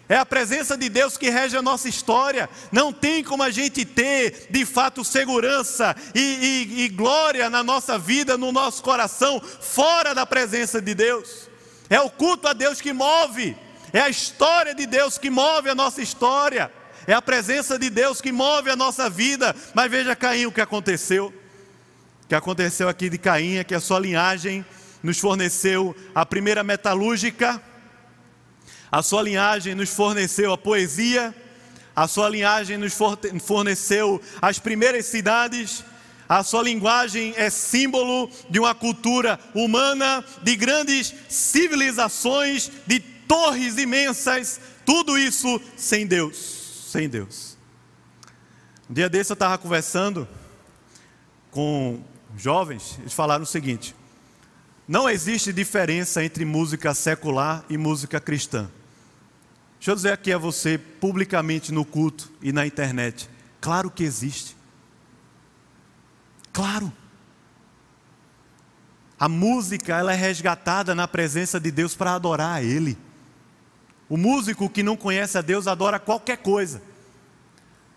É 0.08 0.16
a 0.16 0.24
presença 0.24 0.78
de 0.78 0.88
Deus 0.88 1.18
que 1.18 1.32
rege 1.32 1.58
a 1.58 1.64
nossa 1.64 1.90
história. 1.90 2.48
Não 2.72 2.94
tem 2.94 3.24
como 3.24 3.42
a 3.42 3.50
gente 3.50 3.84
ter, 3.84 4.50
de 4.52 4.68
fato, 4.68 5.04
segurança 5.04 5.96
e, 6.14 6.20
e, 6.20 6.84
e, 6.84 6.90
glória 6.90 7.50
na 7.50 7.64
nossa 7.64 7.98
vida, 7.98 8.38
no 8.38 8.52
nosso 8.52 8.84
coração, 8.84 9.42
fora 9.42 10.14
da 10.14 10.28
presença 10.28 10.80
de 10.80 10.94
Deus. 10.94 11.50
É 11.90 12.00
o 12.00 12.10
culto 12.12 12.48
a 12.48 12.54
Deus 12.54 12.80
que 12.80 12.94
move. 12.94 13.58
É 13.92 14.02
a 14.02 14.10
história 14.10 14.76
de 14.76 14.86
Deus 14.86 15.18
que 15.18 15.32
move 15.32 15.72
a 15.72 15.76
nossa 15.76 16.04
história. 16.04 16.72
É 17.08 17.14
a 17.14 17.22
presença 17.22 17.78
de 17.78 17.90
Deus 17.90 18.20
que 18.22 18.32
move 18.32 18.70
a 18.70 18.76
nossa 18.76 19.10
vida. 19.10 19.56
Mas 19.74 19.90
veja, 19.92 20.16
Caim, 20.16 20.46
o 20.46 20.52
que 20.52 20.62
aconteceu. 20.62 21.34
O 22.24 22.28
que 22.28 22.36
aconteceu 22.36 22.90
aqui 22.90 23.10
de 23.10 23.18
Caim 23.18 23.58
é 23.58 23.64
que 23.64 23.76
a 23.76 23.80
sua 23.80 24.00
linhagem 24.00 24.66
nos 25.04 25.20
forneceu 25.20 25.96
a 26.16 26.26
primeira 26.26 26.64
metalúrgica, 26.64 27.62
a 28.92 29.04
sua 29.04 29.22
linhagem 29.22 29.76
nos 29.76 29.92
forneceu 29.92 30.52
a 30.52 30.58
poesia, 30.58 31.36
a 31.96 32.08
sua 32.08 32.28
linhagem 32.28 32.78
nos 32.78 32.98
forneceu 33.44 34.20
as 34.42 34.58
primeiras 34.58 35.06
cidades, 35.06 35.84
a 36.28 36.44
sua 36.44 36.64
linguagem 36.64 37.36
é 37.38 37.52
símbolo 37.52 38.32
de 38.50 38.60
uma 38.60 38.74
cultura 38.74 39.40
humana, 39.54 40.26
de 40.42 40.56
grandes 40.56 41.14
civilizações, 41.30 42.72
de 42.88 43.00
torres 43.00 43.78
imensas, 43.78 44.60
tudo 44.84 45.20
isso 45.20 45.62
sem 45.78 46.08
Deus, 46.08 46.55
sem 46.96 47.10
Deus. 47.10 47.58
Um 48.90 48.94
dia 48.94 49.10
desse 49.10 49.30
eu 49.30 49.34
estava 49.34 49.58
conversando 49.58 50.26
com 51.52 52.02
jovens, 52.38 52.98
eles 53.00 53.12
falaram 53.12 53.44
o 53.44 53.46
seguinte: 53.46 53.94
não 54.88 55.10
existe 55.10 55.52
diferença 55.52 56.24
entre 56.24 56.46
música 56.46 56.94
secular 56.94 57.66
e 57.70 57.78
música 57.78 58.18
cristã. 58.22 58.72
Deixa 59.78 59.92
eu 59.92 59.96
dizer 59.96 60.14
aqui 60.14 60.32
a 60.32 60.38
você, 60.38 60.78
publicamente 60.78 61.74
no 61.74 61.84
culto 61.84 62.32
e 62.42 62.54
na 62.54 62.66
internet. 62.66 63.30
Claro 63.60 63.92
que 63.92 64.04
existe. 64.06 64.56
Claro. 66.54 66.94
A 69.20 69.28
música 69.28 69.98
ela 69.98 70.14
é 70.14 70.16
resgatada 70.16 70.96
na 70.96 71.10
presença 71.10 71.60
de 71.60 71.72
Deus 71.72 71.94
para 71.94 72.16
adorar 72.16 72.56
a 72.56 72.64
Ele. 72.64 72.98
O 74.10 74.18
músico 74.18 74.70
que 74.70 74.84
não 74.84 74.96
conhece 74.96 75.38
a 75.38 75.42
Deus 75.42 75.68
adora 75.68 76.00
qualquer 76.00 76.38
coisa. 76.38 76.82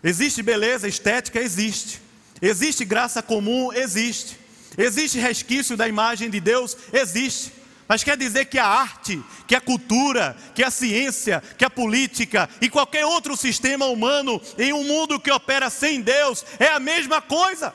Existe 0.03 0.41
beleza 0.41 0.87
estética? 0.87 1.39
Existe. 1.39 2.01
Existe 2.41 2.85
graça 2.85 3.21
comum? 3.21 3.71
Existe. 3.73 4.37
Existe 4.77 5.19
resquício 5.19 5.75
da 5.75 5.87
imagem 5.87 6.29
de 6.29 6.39
Deus? 6.39 6.75
Existe. 6.91 7.53
Mas 7.87 8.03
quer 8.03 8.15
dizer 8.15 8.45
que 8.45 8.59
a 8.59 8.67
arte, 8.67 9.21
que 9.47 9.55
a 9.55 9.61
cultura, 9.61 10.37
que 10.53 10.63
a 10.63 10.69
ciência, 10.69 11.41
que 11.57 11.65
a 11.65 11.69
política 11.71 12.47
e 12.61 12.69
qualquer 12.69 13.03
outro 13.03 13.35
sistema 13.35 13.87
humano 13.87 14.39
em 14.59 14.71
um 14.71 14.83
mundo 14.83 15.19
que 15.19 15.31
opera 15.31 15.71
sem 15.71 15.99
Deus 15.99 16.45
é 16.59 16.67
a 16.67 16.79
mesma 16.79 17.19
coisa? 17.19 17.73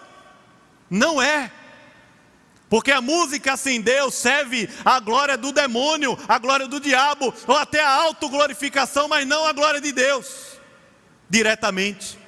Não 0.89 1.21
é. 1.21 1.51
Porque 2.75 2.91
a 2.91 3.01
música 3.01 3.57
sem 3.57 3.81
Deus 3.81 4.17
serve 4.17 4.69
à 4.85 4.99
glória 4.99 5.37
do 5.37 5.53
demônio, 5.53 6.19
à 6.27 6.41
glória 6.41 6.67
do 6.67 6.81
diabo, 6.81 7.33
ou 7.47 7.57
até 7.57 7.81
à 7.81 7.89
autoglorificação, 7.89 9.07
mas 9.07 9.25
não 9.25 9.45
à 9.45 9.53
glória 9.53 9.81
de 9.81 9.93
Deus, 9.93 10.59
diretamente. 11.31 12.19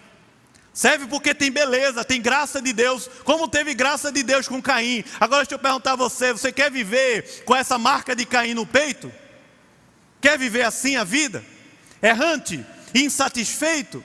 Serve 0.73 1.09
porque 1.09 1.35
tem 1.35 1.51
beleza, 1.51 2.05
tem 2.05 2.23
graça 2.23 2.63
de 2.63 2.73
Deus, 2.73 3.11
como 3.25 3.49
teve 3.49 3.75
graça 3.75 4.13
de 4.13 4.23
Deus 4.23 4.47
com 4.47 4.63
Caim. 4.63 5.03
Agora 5.19 5.43
deixa 5.43 5.57
eu 5.57 5.59
perguntar 5.59 5.95
a 5.95 5.97
você: 5.97 6.33
você 6.33 6.53
quer 6.53 6.71
viver 6.71 7.43
com 7.45 7.57
essa 7.57 7.77
marca 7.77 8.15
de 8.15 8.25
Caim 8.25 8.55
no 8.55 8.65
peito? 8.65 9.13
Quer 10.21 10.39
viver 10.39 10.63
assim 10.63 10.95
a 10.95 11.03
vida? 11.03 11.45
Errante, 12.01 12.65
insatisfeito? 12.95 14.01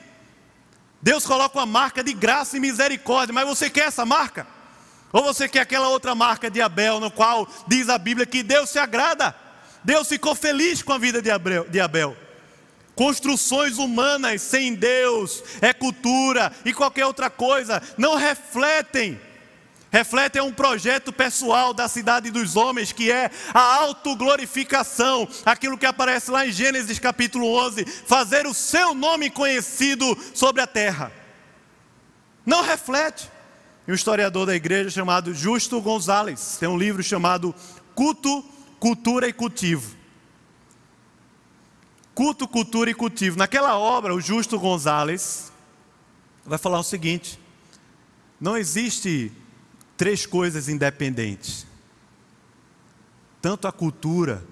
Deus 1.00 1.24
coloca 1.24 1.56
uma 1.56 1.66
marca 1.66 2.02
de 2.02 2.12
graça 2.12 2.56
e 2.56 2.60
misericórdia, 2.60 3.32
mas 3.32 3.46
você 3.46 3.70
quer 3.70 3.86
essa 3.86 4.04
marca? 4.04 4.44
Ou 5.12 5.22
você 5.22 5.46
quer 5.46 5.60
aquela 5.60 5.88
outra 5.88 6.14
marca 6.14 6.50
de 6.50 6.62
Abel, 6.62 6.98
no 6.98 7.10
qual 7.10 7.46
diz 7.68 7.88
a 7.88 7.98
Bíblia 7.98 8.24
que 8.24 8.42
Deus 8.42 8.70
se 8.70 8.78
agrada? 8.78 9.34
Deus 9.84 10.08
ficou 10.08 10.34
feliz 10.34 10.82
com 10.82 10.92
a 10.92 10.98
vida 10.98 11.20
de 11.20 11.80
Abel. 11.80 12.16
Construções 12.94 13.78
humanas 13.78 14.42
sem 14.42 14.74
Deus, 14.74 15.42
é 15.60 15.72
cultura 15.72 16.52
e 16.64 16.72
qualquer 16.72 17.04
outra 17.06 17.28
coisa, 17.28 17.82
não 17.98 18.16
refletem. 18.16 19.20
Refletem 19.90 20.40
um 20.40 20.52
projeto 20.52 21.12
pessoal 21.12 21.74
da 21.74 21.88
cidade 21.88 22.30
dos 22.30 22.56
homens, 22.56 22.92
que 22.92 23.10
é 23.12 23.30
a 23.52 23.60
autoglorificação, 23.60 25.28
aquilo 25.44 25.76
que 25.76 25.84
aparece 25.84 26.30
lá 26.30 26.46
em 26.46 26.52
Gênesis 26.52 26.98
capítulo 26.98 27.46
11, 27.66 27.84
fazer 27.84 28.46
o 28.46 28.54
seu 28.54 28.94
nome 28.94 29.28
conhecido 29.28 30.16
sobre 30.32 30.62
a 30.62 30.66
terra. 30.66 31.12
Não 32.46 32.62
reflete. 32.62 33.31
E 33.86 33.90
um 33.90 33.94
historiador 33.94 34.46
da 34.46 34.54
igreja 34.54 34.90
chamado 34.90 35.34
Justo 35.34 35.80
Gonzalez 35.80 36.56
tem 36.58 36.68
um 36.68 36.78
livro 36.78 37.02
chamado 37.02 37.54
Culto, 37.94 38.44
Cultura 38.78 39.28
e 39.28 39.32
Cultivo. 39.32 39.96
Culto, 42.14 42.46
cultura 42.46 42.90
e 42.90 42.94
cultivo. 42.94 43.38
Naquela 43.38 43.78
obra, 43.78 44.14
o 44.14 44.20
Justo 44.20 44.58
Gonzalez 44.58 45.50
vai 46.44 46.58
falar 46.58 46.78
o 46.78 46.84
seguinte: 46.84 47.38
não 48.38 48.56
existe 48.56 49.32
três 49.96 50.26
coisas 50.26 50.68
independentes. 50.68 51.66
Tanto 53.40 53.66
a 53.66 53.72
cultura 53.72 54.44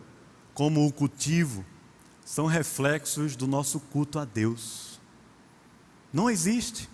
como 0.54 0.86
o 0.86 0.92
cultivo 0.92 1.64
são 2.24 2.46
reflexos 2.46 3.36
do 3.36 3.46
nosso 3.46 3.78
culto 3.78 4.18
a 4.18 4.24
Deus. 4.24 4.98
Não 6.12 6.30
existe. 6.30 6.88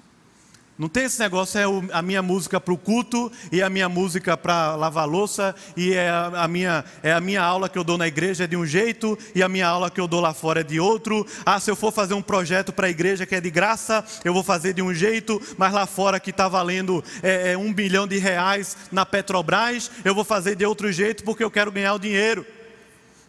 Não 0.79 0.91
tem 0.91 1.05
esse 1.05 1.19
negócio, 1.19 1.59
é 1.59 1.65
a 1.91 2.03
minha 2.03 2.21
música 2.21 2.61
para 2.61 2.75
o 2.75 2.77
culto 2.77 3.33
e 3.51 3.63
a 3.63 3.71
minha 3.71 3.89
música 3.89 4.37
para 4.37 4.77
lavar 4.77 5.09
louça 5.09 5.55
e 5.75 5.95
é 5.95 6.11
a, 6.11 6.47
minha, 6.47 6.85
é 7.03 7.15
a 7.15 7.21
minha 7.21 7.43
aula 7.43 7.67
que 7.67 7.79
eu 7.79 7.85
dou 7.85 7.97
na 7.97 8.07
igreja 8.07 8.45
é 8.45 8.47
de 8.47 8.59
um 8.59 8.67
jeito 8.67 9.19
e 9.35 9.43
a 9.43 9.49
minha 9.49 9.67
aula 9.67 9.91
que 9.91 9.99
eu 9.99 10.07
dou 10.07 10.21
lá 10.21 10.35
fora 10.35 10.61
é 10.61 10.63
de 10.63 10.79
outro. 10.79 11.27
Ah, 11.47 11.59
se 11.59 11.71
eu 11.71 11.77
for 11.77 11.91
fazer 11.91 12.13
um 12.13 12.21
projeto 12.21 12.75
para 12.75 12.89
a 12.89 12.91
igreja 12.91 13.25
que 13.25 13.35
é 13.35 13.41
de 13.41 13.51
graça, 13.51 14.05
eu 14.23 14.35
vou 14.35 14.43
fazer 14.43 14.75
de 14.75 14.83
um 14.83 14.93
jeito, 14.93 15.41
mas 15.57 15.73
lá 15.73 15.87
fora 15.87 16.21
que 16.21 16.29
está 16.29 16.47
valendo 16.47 17.03
é, 17.23 17.53
é, 17.53 17.57
um 17.57 17.73
bilhão 17.73 18.07
de 18.07 18.19
reais 18.19 18.77
na 18.93 19.07
Petrobras, 19.07 19.91
eu 20.05 20.15
vou 20.15 20.25
fazer 20.25 20.57
de 20.57 20.67
outro 20.67 20.93
jeito 20.93 21.25
porque 21.25 21.43
eu 21.43 21.51
quero 21.51 21.73
ganhar 21.73 21.95
o 21.95 21.99
dinheiro. 21.99 22.45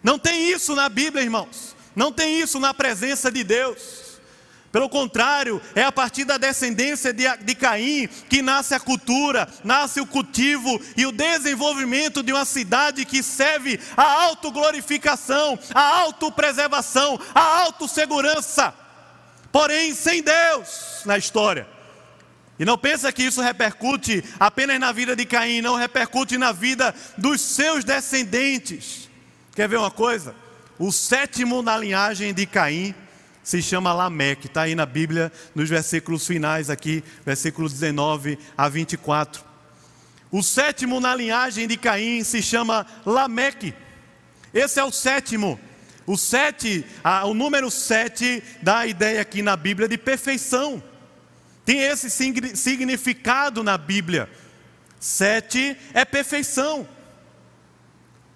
Não 0.04 0.20
tem 0.20 0.52
isso 0.52 0.76
na 0.76 0.90
Bíblia, 0.90 1.24
irmãos. 1.24 1.78
Não 1.96 2.12
tem 2.12 2.42
isso 2.42 2.60
na 2.60 2.74
presença 2.74 3.32
de 3.32 3.42
Deus. 3.46 4.07
Pelo 4.72 4.90
contrário, 4.90 5.62
é 5.74 5.84
a 5.84 5.92
partir 5.92 6.26
da 6.26 6.38
descendência 6.38 7.14
de, 7.14 7.24
de 7.38 7.56
Caim 7.56 8.08
que 8.30 8.42
nasce 8.42 8.76
a 8.76 8.80
cultura, 8.80 9.48
nasce 9.64 10.02
o 10.02 10.06
cultivo 10.06 10.80
e 10.96 11.06
o 11.06 11.12
desenvolvimento 11.12 12.22
de 12.22 12.34
uma 12.34 12.44
cidade 12.44 13.06
que 13.06 13.24
serve 13.24 13.80
à 13.96 14.24
autoglorificação, 14.24 15.58
à 15.74 16.00
autopreservação, 16.00 17.20
à 17.34 17.62
autossegurança. 17.62 18.74
Porém, 19.52 19.94
sem 19.94 20.22
Deus 20.22 21.02
na 21.06 21.18
história. 21.18 21.68
E 22.60 22.66
não 22.66 22.78
pensa 22.78 23.12
que 23.12 23.24
isso 23.24 23.42
repercute 23.42 24.24
apenas 24.40 24.80
na 24.80 24.92
vida 24.92 25.16
de 25.16 25.26
Caim, 25.26 25.62
não 25.62 25.76
repercute 25.76 26.38
na 26.38 26.52
vida 26.52 26.94
dos 27.18 27.40
seus 27.40 27.84
descendentes. 27.84 29.10
Quer 29.56 29.70
ver 29.70 29.78
uma 29.78 29.92
coisa? 29.92 30.36
O 30.78 30.92
sétimo 30.92 31.62
na 31.62 31.78
linhagem 31.78 32.34
de 32.34 32.46
Caim 32.46 32.94
se 33.48 33.62
chama 33.62 33.94
Lameque, 33.94 34.48
está 34.48 34.64
aí 34.64 34.76
na 34.76 34.86
Bíblia, 34.86 35.32
nos 35.56 35.70
versículos 35.70 36.28
finais 36.28 36.70
aqui, 36.70 37.02
versículos 37.26 37.72
19 37.72 38.38
a 38.58 38.68
24. 38.68 39.42
O 40.30 40.44
sétimo 40.44 41.00
na 41.00 41.16
linhagem 41.16 41.66
de 41.66 41.78
Caim 41.78 42.26
se 42.26 42.42
chama 42.42 42.86
Lameque. 43.06 43.74
Esse 44.54 44.82
é 44.82 44.84
o 44.84 44.92
sétimo. 44.92 45.58
O 46.06 46.18
sete, 46.18 46.86
o 47.24 47.34
número 47.34 47.72
sete 47.72 48.44
dá 48.62 48.80
a 48.80 48.88
ideia 48.88 49.22
aqui 49.22 49.42
na 49.42 49.56
Bíblia 49.56 49.88
de 49.88 49.98
perfeição. 49.98 50.84
Tem 51.64 51.80
esse 51.80 52.10
significado 52.10 53.64
na 53.64 53.78
Bíblia. 53.78 54.30
Sete 55.00 55.78
é 55.94 56.04
perfeição. 56.04 56.86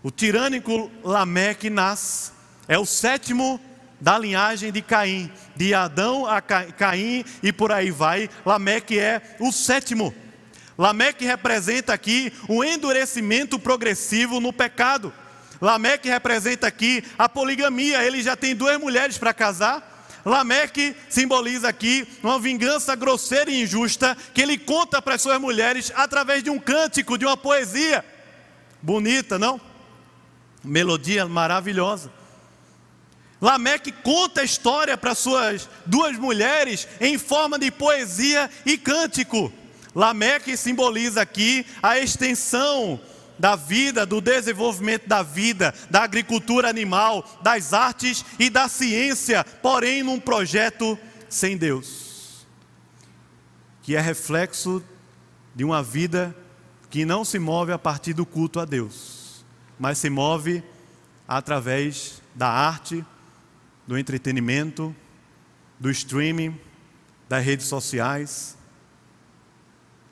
O 0.01 0.09
tirânico 0.09 0.89
Lameque 1.03 1.69
nasce, 1.69 2.31
é 2.65 2.79
o 2.79 2.85
sétimo 2.85 3.59
da 4.01 4.17
linhagem 4.17 4.71
de 4.71 4.81
Caim, 4.81 5.31
de 5.55 5.73
Adão 5.75 6.25
a 6.25 6.41
Caim 6.41 7.23
e 7.43 7.53
por 7.53 7.71
aí 7.71 7.91
vai. 7.91 8.29
Lameque 8.43 8.97
é 8.97 9.21
o 9.39 9.51
sétimo. 9.51 10.13
Lameque 10.77 11.23
representa 11.23 11.93
aqui 11.93 12.33
o 12.49 12.63
endurecimento 12.63 13.59
progressivo 13.59 14.39
no 14.39 14.51
pecado. 14.51 15.13
Lameque 15.61 16.09
representa 16.09 16.65
aqui 16.65 17.03
a 17.19 17.29
poligamia, 17.29 18.03
ele 18.03 18.23
já 18.23 18.35
tem 18.35 18.55
duas 18.55 18.79
mulheres 18.79 19.19
para 19.19 19.31
casar. 19.33 19.89
Lameque 20.25 20.95
simboliza 21.07 21.67
aqui 21.67 22.07
uma 22.23 22.39
vingança 22.39 22.95
grosseira 22.95 23.51
e 23.51 23.61
injusta 23.61 24.17
que 24.33 24.41
ele 24.41 24.57
conta 24.57 25.01
para 25.01 25.15
as 25.15 25.21
suas 25.21 25.39
mulheres 25.39 25.91
através 25.95 26.43
de 26.43 26.49
um 26.49 26.59
cântico, 26.59 27.17
de 27.17 27.25
uma 27.25 27.37
poesia. 27.37 28.03
Bonita, 28.81 29.37
não? 29.37 29.61
Melodia 30.63 31.27
maravilhosa. 31.27 32.11
Lameque 33.41 33.91
conta 33.91 34.41
a 34.41 34.43
história 34.43 34.95
para 34.95 35.15
suas 35.15 35.67
duas 35.85 36.15
mulheres 36.15 36.87
em 36.99 37.17
forma 37.17 37.57
de 37.57 37.71
poesia 37.71 38.47
e 38.63 38.77
cântico. 38.77 39.51
Lameque 39.95 40.55
simboliza 40.55 41.21
aqui 41.21 41.65
a 41.81 41.97
extensão 41.97 43.01
da 43.39 43.55
vida, 43.55 44.05
do 44.05 44.21
desenvolvimento 44.21 45.07
da 45.07 45.23
vida, 45.23 45.73
da 45.89 46.03
agricultura 46.03 46.69
animal, 46.69 47.27
das 47.41 47.73
artes 47.73 48.23
e 48.37 48.51
da 48.51 48.67
ciência, 48.67 49.43
porém 49.43 50.03
num 50.03 50.19
projeto 50.19 50.97
sem 51.27 51.57
Deus, 51.57 52.45
que 53.81 53.95
é 53.95 53.99
reflexo 53.99 54.83
de 55.55 55.63
uma 55.63 55.81
vida 55.81 56.35
que 56.91 57.03
não 57.03 57.25
se 57.25 57.39
move 57.39 57.71
a 57.71 57.79
partir 57.79 58.13
do 58.13 58.25
culto 58.27 58.59
a 58.59 58.65
Deus, 58.65 59.43
mas 59.79 59.97
se 59.97 60.09
move 60.09 60.63
através 61.27 62.21
da 62.35 62.47
arte, 62.47 63.03
do 63.87 63.97
entretenimento, 63.97 64.95
do 65.79 65.89
streaming, 65.89 66.59
das 67.27 67.43
redes 67.43 67.67
sociais, 67.67 68.57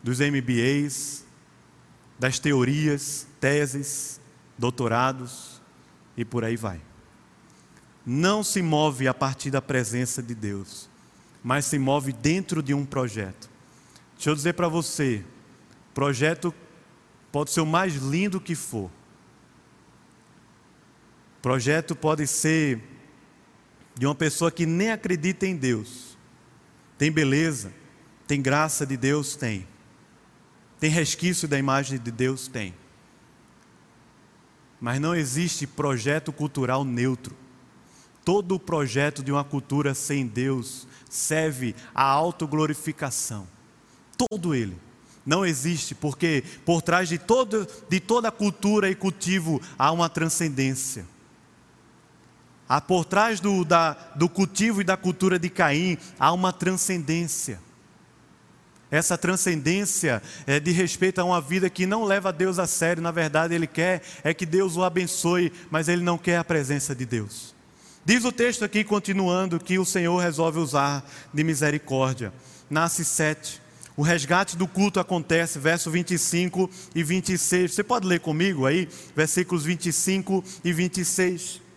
dos 0.01 0.19
MBAs, 0.19 1.25
das 2.17 2.39
teorias, 2.39 3.27
teses, 3.39 4.19
doutorados 4.57 5.61
e 6.17 6.25
por 6.25 6.43
aí 6.43 6.55
vai. 6.55 6.81
Não 8.05 8.43
se 8.43 8.61
move 8.61 9.07
a 9.07 9.13
partir 9.13 9.51
da 9.51 9.61
presença 9.61 10.21
de 10.23 10.33
Deus, 10.33 10.89
mas 11.43 11.65
se 11.65 11.77
move 11.77 12.11
dentro 12.11 12.63
de 12.63 12.73
um 12.73 12.85
projeto. 12.85 13.49
Deixa 14.15 14.29
eu 14.29 14.35
dizer 14.35 14.53
para 14.53 14.67
você: 14.67 15.23
projeto 15.93 16.53
pode 17.31 17.51
ser 17.51 17.61
o 17.61 17.65
mais 17.65 17.95
lindo 17.95 18.41
que 18.41 18.55
for. 18.55 18.89
Projeto 21.41 21.95
pode 21.95 22.27
ser 22.27 22.81
de 23.99 24.05
uma 24.05 24.15
pessoa 24.15 24.49
que 24.49 24.65
nem 24.65 24.91
acredita 24.91 25.45
em 25.45 25.57
Deus. 25.57 26.17
Tem 26.97 27.11
beleza, 27.11 27.73
tem 28.25 28.41
graça 28.41 28.85
de 28.85 28.95
Deus? 28.95 29.35
Tem. 29.35 29.67
Tem 30.79 30.89
resquício 30.89 31.49
da 31.49 31.59
imagem 31.59 31.99
de 31.99 32.09
Deus? 32.09 32.47
Tem. 32.47 32.73
Mas 34.79 35.01
não 35.01 35.13
existe 35.13 35.67
projeto 35.67 36.31
cultural 36.31 36.85
neutro. 36.85 37.35
Todo 38.23 38.57
projeto 38.57 39.21
de 39.21 39.33
uma 39.33 39.43
cultura 39.43 39.93
sem 39.93 40.25
Deus 40.25 40.87
serve 41.09 41.75
à 41.93 42.03
autoglorificação. 42.03 43.45
Todo 44.17 44.55
ele. 44.55 44.77
Não 45.25 45.45
existe, 45.45 45.93
porque 45.93 46.41
por 46.65 46.81
trás 46.81 47.09
de, 47.09 47.17
todo, 47.17 47.67
de 47.89 47.99
toda 47.99 48.31
cultura 48.31 48.89
e 48.89 48.95
cultivo 48.95 49.61
há 49.77 49.91
uma 49.91 50.07
transcendência. 50.07 51.05
Há 52.69 52.79
por 52.79 53.03
trás 53.03 53.39
do, 53.39 53.65
da, 53.65 53.97
do 54.15 54.29
cultivo 54.29 54.79
e 54.79 54.83
da 54.83 54.95
cultura 54.95 55.39
de 55.39 55.49
Caim 55.49 55.97
há 56.19 56.31
uma 56.31 56.53
transcendência. 56.53 57.59
Essa 58.91 59.17
transcendência 59.17 60.21
é 60.45 60.59
de 60.59 60.71
respeito 60.71 61.19
a 61.19 61.23
uma 61.23 61.41
vida 61.41 61.67
que 61.67 61.87
não 61.87 62.03
leva 62.03 62.31
Deus 62.31 62.59
a 62.59 62.67
sério, 62.67 63.01
na 63.01 63.09
verdade, 63.09 63.55
ele 63.55 63.65
quer 63.65 64.03
é 64.23 64.35
que 64.35 64.45
Deus 64.45 64.77
o 64.77 64.83
abençoe, 64.83 65.51
mas 65.71 65.87
ele 65.87 66.03
não 66.03 66.17
quer 66.17 66.37
a 66.37 66.43
presença 66.43 66.95
de 66.95 67.07
Deus. 67.07 67.55
Diz 68.05 68.23
o 68.23 68.31
texto 68.31 68.63
aqui, 68.63 68.83
continuando, 68.83 69.59
que 69.59 69.79
o 69.79 69.85
Senhor 69.85 70.17
resolve 70.19 70.59
usar 70.59 71.03
de 71.33 71.43
misericórdia. 71.43 72.31
Nasce 72.69 73.03
sete. 73.03 73.61
O 73.97 74.03
resgate 74.03 74.55
do 74.55 74.67
culto 74.67 74.99
acontece, 74.99 75.57
verso 75.57 75.89
25 75.89 76.69
e 76.93 77.03
26. 77.03 77.73
Você 77.73 77.83
pode 77.83 78.07
ler 78.07 78.19
comigo 78.19 78.65
aí, 78.65 78.87
versículos 79.15 79.65
25 79.65 80.43
e 80.63 80.71
26. 80.71 81.68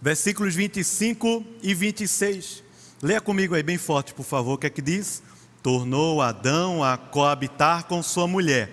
Versículos 0.00 0.54
25 0.54 1.44
e 1.62 1.74
26. 1.74 2.62
Leia 3.02 3.20
comigo 3.20 3.54
aí 3.54 3.62
bem 3.62 3.78
forte, 3.78 4.14
por 4.14 4.24
favor, 4.24 4.54
o 4.54 4.58
que 4.58 4.66
é 4.66 4.70
que 4.70 4.82
diz? 4.82 5.22
Tornou 5.62 6.22
Adão 6.22 6.84
a 6.84 6.96
coabitar 6.96 7.84
com 7.84 8.02
sua 8.02 8.26
mulher, 8.26 8.70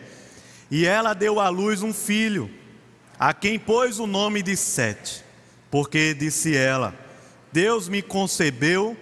e 0.69 0.85
ela 0.85 1.13
deu 1.13 1.39
à 1.39 1.49
luz 1.49 1.81
um 1.81 1.93
filho, 1.93 2.49
a 3.19 3.33
quem 3.33 3.57
pôs 3.57 3.99
o 3.99 4.05
nome 4.05 4.43
de 4.43 4.55
Sete, 4.55 5.23
porque 5.71 6.13
disse 6.13 6.55
ela: 6.55 6.95
Deus 7.51 7.87
me 7.87 8.01
concebeu 8.01 8.95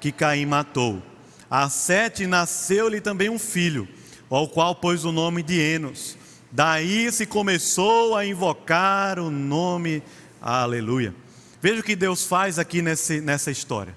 que 0.00 0.10
Caim 0.10 0.46
matou. 0.46 1.02
A 1.48 1.68
Sete 1.68 2.26
nasceu-lhe 2.26 3.00
também 3.00 3.28
um 3.28 3.38
filho, 3.38 3.88
ao 4.28 4.48
qual 4.48 4.74
pôs 4.74 5.04
o 5.04 5.12
nome 5.12 5.42
de 5.42 5.60
Enos. 5.60 6.15
Daí 6.56 7.12
se 7.12 7.26
começou 7.26 8.16
a 8.16 8.24
invocar 8.24 9.18
o 9.18 9.30
nome, 9.30 10.02
aleluia. 10.40 11.14
Veja 11.60 11.82
o 11.82 11.84
que 11.84 11.94
Deus 11.94 12.24
faz 12.24 12.58
aqui 12.58 12.80
nesse, 12.80 13.20
nessa 13.20 13.50
história. 13.50 13.94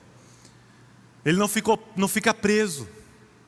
Ele 1.24 1.38
não, 1.38 1.47
ficou, 1.47 1.82
não 1.95 2.10
fica 2.10 2.34
preso. 2.34 2.86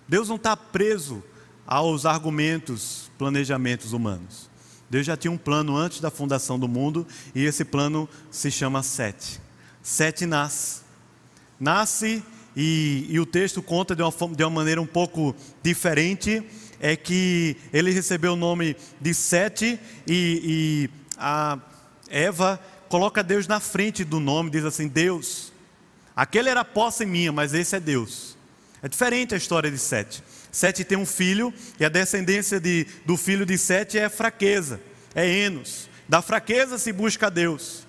Deus 0.07 0.29
não 0.29 0.37
está 0.37 0.55
preso 0.55 1.21
aos 1.67 2.05
argumentos, 2.05 3.11
planejamentos 3.17 3.91
humanos. 3.91 4.49
Deus 4.89 5.05
já 5.05 5.17
tinha 5.17 5.29
um 5.29 5.37
plano 5.37 5.75
antes 5.75 5.99
da 5.99 6.09
fundação 6.09 6.57
do 6.57 6.69
mundo 6.69 7.05
e 7.35 7.43
esse 7.43 7.65
plano 7.65 8.07
se 8.31 8.49
chama 8.49 8.81
Sete. 8.81 9.41
Sete 9.83 10.25
nasce. 10.25 10.83
Nasce 11.59 12.23
e, 12.55 13.07
e 13.09 13.19
o 13.19 13.25
texto 13.25 13.61
conta 13.61 13.93
de 13.93 14.03
uma, 14.03 14.13
de 14.33 14.43
uma 14.45 14.49
maneira 14.49 14.81
um 14.81 14.87
pouco 14.87 15.35
diferente, 15.61 16.41
é 16.81 16.95
que 16.95 17.55
ele 17.71 17.91
recebeu 17.91 18.33
o 18.33 18.35
nome 18.35 18.75
de 18.99 19.13
Sete 19.13 19.79
e, 20.07 20.89
e 20.89 20.89
a 21.15 21.59
Eva 22.09 22.59
coloca 22.89 23.23
Deus 23.23 23.47
na 23.47 23.59
frente 23.59 24.03
do 24.03 24.19
nome, 24.19 24.49
diz 24.49 24.65
assim: 24.65 24.87
Deus. 24.87 25.53
Aquele 26.15 26.49
era 26.49 26.65
posse 26.65 27.05
minha, 27.05 27.31
mas 27.31 27.53
esse 27.53 27.75
é 27.75 27.79
Deus. 27.79 28.35
É 28.81 28.89
diferente 28.89 29.35
a 29.35 29.37
história 29.37 29.69
de 29.69 29.77
Sete. 29.77 30.23
Sete 30.51 30.83
tem 30.83 30.97
um 30.97 31.05
filho, 31.05 31.53
e 31.79 31.85
a 31.85 31.89
descendência 31.89 32.59
de, 32.59 32.85
do 33.05 33.15
filho 33.15 33.45
de 33.45 33.57
Sete 33.57 33.97
é 33.97 34.09
fraqueza, 34.09 34.81
é 35.13 35.25
Enos. 35.25 35.87
Da 36.09 36.21
fraqueza 36.21 36.77
se 36.77 36.91
busca 36.91 37.29
Deus 37.31 37.80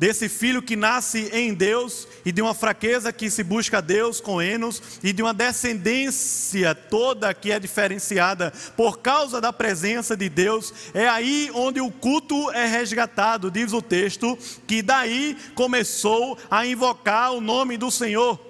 desse 0.00 0.30
filho 0.30 0.62
que 0.62 0.76
nasce 0.76 1.28
em 1.30 1.52
Deus 1.52 2.08
e 2.24 2.32
de 2.32 2.40
uma 2.40 2.54
fraqueza 2.54 3.12
que 3.12 3.28
se 3.28 3.44
busca 3.44 3.78
a 3.78 3.80
Deus 3.82 4.18
com 4.18 4.40
Enos 4.40 4.82
e 5.02 5.12
de 5.12 5.22
uma 5.22 5.34
descendência 5.34 6.74
toda 6.74 7.34
que 7.34 7.52
é 7.52 7.60
diferenciada 7.60 8.50
por 8.74 9.00
causa 9.00 9.42
da 9.42 9.52
presença 9.52 10.16
de 10.16 10.30
Deus, 10.30 10.72
é 10.94 11.06
aí 11.06 11.50
onde 11.52 11.82
o 11.82 11.90
culto 11.90 12.50
é 12.52 12.64
resgatado, 12.64 13.50
diz 13.50 13.74
o 13.74 13.82
texto, 13.82 14.38
que 14.66 14.80
daí 14.80 15.36
começou 15.54 16.38
a 16.50 16.64
invocar 16.64 17.32
o 17.32 17.40
nome 17.42 17.76
do 17.76 17.90
Senhor 17.90 18.49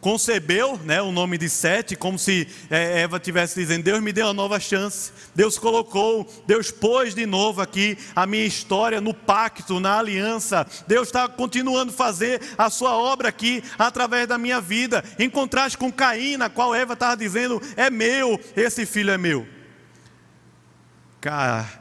concebeu 0.00 0.78
né, 0.84 1.02
o 1.02 1.10
nome 1.10 1.36
de 1.38 1.48
Sete, 1.48 1.96
como 1.96 2.18
se 2.18 2.48
é, 2.70 3.02
Eva 3.02 3.16
estivesse 3.16 3.58
dizendo: 3.58 3.84
Deus 3.84 4.00
me 4.00 4.12
deu 4.12 4.26
uma 4.26 4.34
nova 4.34 4.60
chance, 4.60 5.12
Deus 5.34 5.58
colocou, 5.58 6.26
Deus 6.46 6.70
pôs 6.70 7.14
de 7.14 7.26
novo 7.26 7.60
aqui 7.60 7.98
a 8.14 8.26
minha 8.26 8.44
história 8.44 9.00
no 9.00 9.12
pacto, 9.12 9.80
na 9.80 9.98
aliança, 9.98 10.66
Deus 10.86 11.08
está 11.08 11.28
continuando 11.28 11.92
a 11.92 11.96
fazer 11.96 12.40
a 12.56 12.70
sua 12.70 12.96
obra 12.96 13.28
aqui 13.28 13.62
através 13.78 14.26
da 14.26 14.38
minha 14.38 14.60
vida, 14.60 15.04
em 15.18 15.28
contraste 15.28 15.76
com 15.76 15.92
Caim, 15.92 16.36
na 16.36 16.48
qual 16.48 16.74
Eva 16.74 16.94
estava 16.94 17.16
dizendo: 17.16 17.60
É 17.76 17.90
meu, 17.90 18.40
esse 18.56 18.86
filho 18.86 19.10
é 19.10 19.18
meu. 19.18 19.46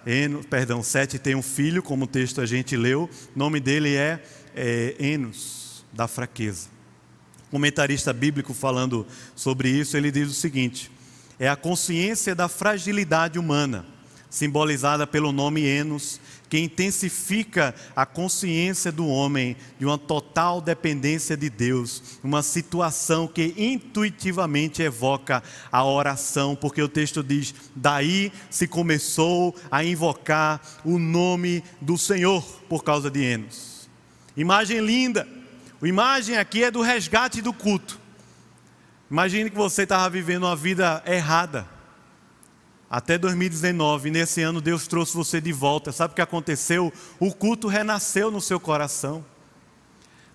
Enos, 0.05 0.45
perdão, 0.47 0.81
Sete 0.81 1.19
tem 1.19 1.35
um 1.35 1.43
filho, 1.43 1.83
como 1.83 2.05
o 2.05 2.07
texto 2.07 2.41
a 2.41 2.45
gente 2.45 2.75
leu, 2.75 3.09
o 3.33 3.39
nome 3.39 3.59
dele 3.59 3.95
é, 3.95 4.19
é 4.55 4.95
Enos, 4.99 5.85
da 5.93 6.07
fraqueza 6.07 6.76
comentarista 7.51 8.13
bíblico 8.13 8.53
falando 8.53 9.05
sobre 9.35 9.69
isso, 9.69 9.95
ele 9.95 10.11
diz 10.11 10.29
o 10.29 10.33
seguinte: 10.33 10.91
é 11.39 11.47
a 11.47 11.55
consciência 11.55 12.33
da 12.33 12.47
fragilidade 12.47 13.37
humana, 13.39 13.85
simbolizada 14.29 15.05
pelo 15.07 15.31
nome 15.31 15.63
Enos, 15.63 16.19
que 16.49 16.59
intensifica 16.59 17.75
a 17.95 18.05
consciência 18.05 18.91
do 18.91 19.07
homem 19.07 19.55
de 19.77 19.85
uma 19.85 19.97
total 19.97 20.61
dependência 20.61 21.35
de 21.35 21.49
Deus, 21.49 22.19
uma 22.23 22.41
situação 22.41 23.27
que 23.27 23.53
intuitivamente 23.57 24.81
evoca 24.81 25.43
a 25.71 25.83
oração, 25.83 26.55
porque 26.55 26.81
o 26.81 26.89
texto 26.89 27.21
diz: 27.21 27.53
daí 27.75 28.31
se 28.49 28.67
começou 28.67 29.55
a 29.69 29.83
invocar 29.83 30.61
o 30.83 30.97
nome 30.97 31.63
do 31.81 31.97
Senhor 31.97 32.43
por 32.69 32.83
causa 32.83 33.11
de 33.11 33.23
Enos. 33.23 33.89
Imagem 34.35 34.79
linda 34.79 35.27
a 35.81 35.87
imagem 35.87 36.37
aqui 36.37 36.63
é 36.63 36.71
do 36.71 36.81
resgate 36.81 37.41
do 37.41 37.53
culto. 37.53 37.99
Imagine 39.09 39.49
que 39.49 39.55
você 39.55 39.83
estava 39.83 40.09
vivendo 40.09 40.43
uma 40.43 40.55
vida 40.55 41.03
errada 41.05 41.67
até 42.89 43.17
2019. 43.17 44.09
E 44.09 44.11
nesse 44.11 44.41
ano 44.41 44.59
Deus 44.59 44.87
trouxe 44.87 45.15
você 45.15 45.39
de 45.39 45.53
volta. 45.53 45.91
Sabe 45.91 46.13
o 46.13 46.15
que 46.15 46.21
aconteceu? 46.21 46.91
O 47.19 47.33
culto 47.33 47.67
renasceu 47.67 48.31
no 48.31 48.41
seu 48.41 48.59
coração. 48.59 49.23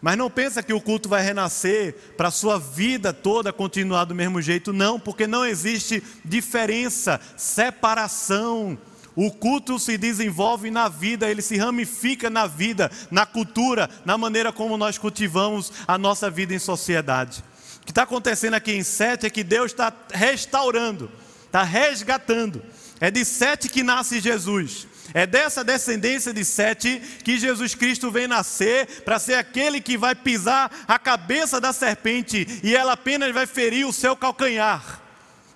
Mas 0.00 0.16
não 0.16 0.30
pensa 0.30 0.62
que 0.62 0.72
o 0.72 0.80
culto 0.80 1.08
vai 1.08 1.22
renascer 1.22 1.94
para 2.16 2.28
a 2.28 2.32
sua 2.32 2.58
vida 2.58 3.12
toda 3.12 3.52
continuar 3.52 4.04
do 4.04 4.14
mesmo 4.14 4.42
jeito, 4.42 4.72
não, 4.72 4.98
porque 4.98 5.28
não 5.28 5.46
existe 5.46 6.02
diferença, 6.24 7.20
separação 7.36 8.76
o 9.14 9.30
culto 9.30 9.78
se 9.78 9.98
desenvolve 9.98 10.70
na 10.70 10.88
vida, 10.88 11.30
ele 11.30 11.42
se 11.42 11.56
ramifica 11.56 12.30
na 12.30 12.46
vida, 12.46 12.90
na 13.10 13.26
cultura, 13.26 13.88
na 14.04 14.16
maneira 14.16 14.52
como 14.52 14.76
nós 14.76 14.98
cultivamos 14.98 15.72
a 15.86 15.98
nossa 15.98 16.30
vida 16.30 16.54
em 16.54 16.58
sociedade. 16.58 17.44
O 17.82 17.84
que 17.84 17.90
está 17.90 18.04
acontecendo 18.04 18.54
aqui 18.54 18.72
em 18.72 18.82
Sete 18.82 19.26
é 19.26 19.30
que 19.30 19.42
Deus 19.42 19.72
está 19.72 19.92
restaurando, 20.12 21.10
está 21.46 21.62
resgatando. 21.62 22.62
É 23.00 23.10
de 23.10 23.24
Sete 23.24 23.68
que 23.68 23.82
nasce 23.82 24.20
Jesus. 24.20 24.86
É 25.12 25.26
dessa 25.26 25.64
descendência 25.64 26.32
de 26.32 26.44
Sete 26.44 27.02
que 27.24 27.38
Jesus 27.38 27.74
Cristo 27.74 28.10
vem 28.10 28.28
nascer 28.28 29.02
para 29.02 29.18
ser 29.18 29.34
aquele 29.34 29.80
que 29.80 29.98
vai 29.98 30.14
pisar 30.14 30.70
a 30.86 30.98
cabeça 30.98 31.60
da 31.60 31.72
serpente 31.72 32.46
e 32.62 32.74
ela 32.74 32.92
apenas 32.92 33.34
vai 33.34 33.46
ferir 33.46 33.84
o 33.84 33.92
seu 33.92 34.16
calcanhar. 34.16 35.02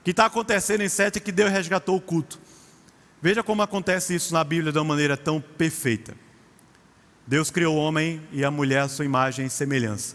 O 0.01 0.05
que 0.05 0.11
está 0.11 0.27
acontecendo 0.27 0.83
em 0.83 0.89
Sete 0.89 1.19
é 1.19 1.21
que 1.21 1.33
Deus 1.33 1.51
resgatou 1.51 1.97
o 1.97 2.01
culto. 2.01 2.46
Veja 3.27 3.43
como 3.43 3.61
acontece 3.61 4.15
isso 4.15 4.33
na 4.33 4.45
Bíblia 4.45 4.71
de 4.71 4.79
uma 4.79 4.85
maneira 4.85 5.17
tão 5.17 5.41
perfeita. 5.41 6.15
Deus 7.27 7.51
criou 7.51 7.75
o 7.75 7.79
homem 7.81 8.23
e 8.31 8.45
a 8.45 8.53
mulher 8.53 8.83
à 8.83 8.89
sua 8.89 9.05
imagem 9.05 9.47
e 9.47 9.51
semelhança. 9.51 10.15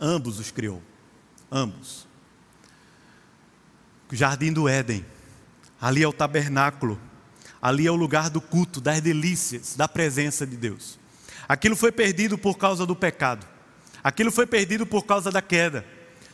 Ambos 0.00 0.40
os 0.40 0.50
criou. 0.50 0.82
Ambos. 1.52 2.04
O 4.10 4.16
jardim 4.16 4.52
do 4.52 4.68
Éden. 4.68 5.06
Ali 5.80 6.02
é 6.02 6.08
o 6.08 6.12
tabernáculo. 6.12 7.00
Ali 7.62 7.86
é 7.86 7.92
o 7.92 7.94
lugar 7.94 8.28
do 8.28 8.40
culto, 8.40 8.80
das 8.80 9.00
delícias, 9.00 9.76
da 9.76 9.86
presença 9.86 10.44
de 10.44 10.56
Deus. 10.56 10.98
Aquilo 11.48 11.76
foi 11.76 11.92
perdido 11.92 12.36
por 12.36 12.58
causa 12.58 12.84
do 12.84 12.96
pecado. 12.96 13.46
Aquilo 14.02 14.32
foi 14.32 14.48
perdido 14.48 14.84
por 14.84 15.04
causa 15.06 15.30
da 15.30 15.40
queda. 15.40 15.86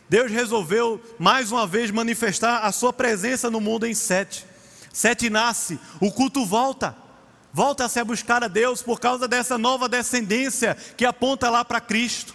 Deus 0.09 0.32
resolveu 0.32 0.99
mais 1.18 1.53
uma 1.53 1.66
vez 1.66 1.90
manifestar 1.90 2.61
a 2.61 2.72
sua 2.72 2.95
presença 2.95 3.51
no 3.51 3.61
mundo 3.61 3.84
em 3.84 3.93
sete. 3.93 4.52
Sete 4.93 5.30
nasce, 5.30 5.78
o 6.01 6.11
culto 6.11 6.45
volta. 6.45 6.97
Volta-se 7.53 8.01
a 8.01 8.05
buscar 8.05 8.43
a 8.43 8.49
Deus 8.49 8.82
por 8.82 8.99
causa 8.99 9.28
dessa 9.28 9.59
nova 9.59 9.88
descendência 9.88 10.74
que 10.97 11.05
aponta 11.05 11.51
lá 11.51 11.64
para 11.64 11.80
Cristo. 11.80 12.34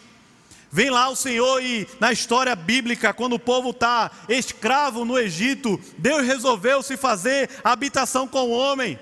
Vem 0.71 0.89
lá 0.89 1.09
o 1.09 1.15
Senhor 1.15 1.63
e 1.63 1.87
na 1.99 2.11
história 2.11 2.55
bíblica, 2.55 3.13
quando 3.13 3.33
o 3.33 3.39
povo 3.39 3.69
está 3.69 4.11
escravo 4.27 5.05
no 5.05 5.17
Egito, 5.17 5.79
Deus 5.97 6.25
resolveu 6.25 6.83
se 6.83 6.97
fazer 6.97 7.49
habitação 7.63 8.27
com 8.27 8.49
o 8.49 8.51
homem. 8.51 8.99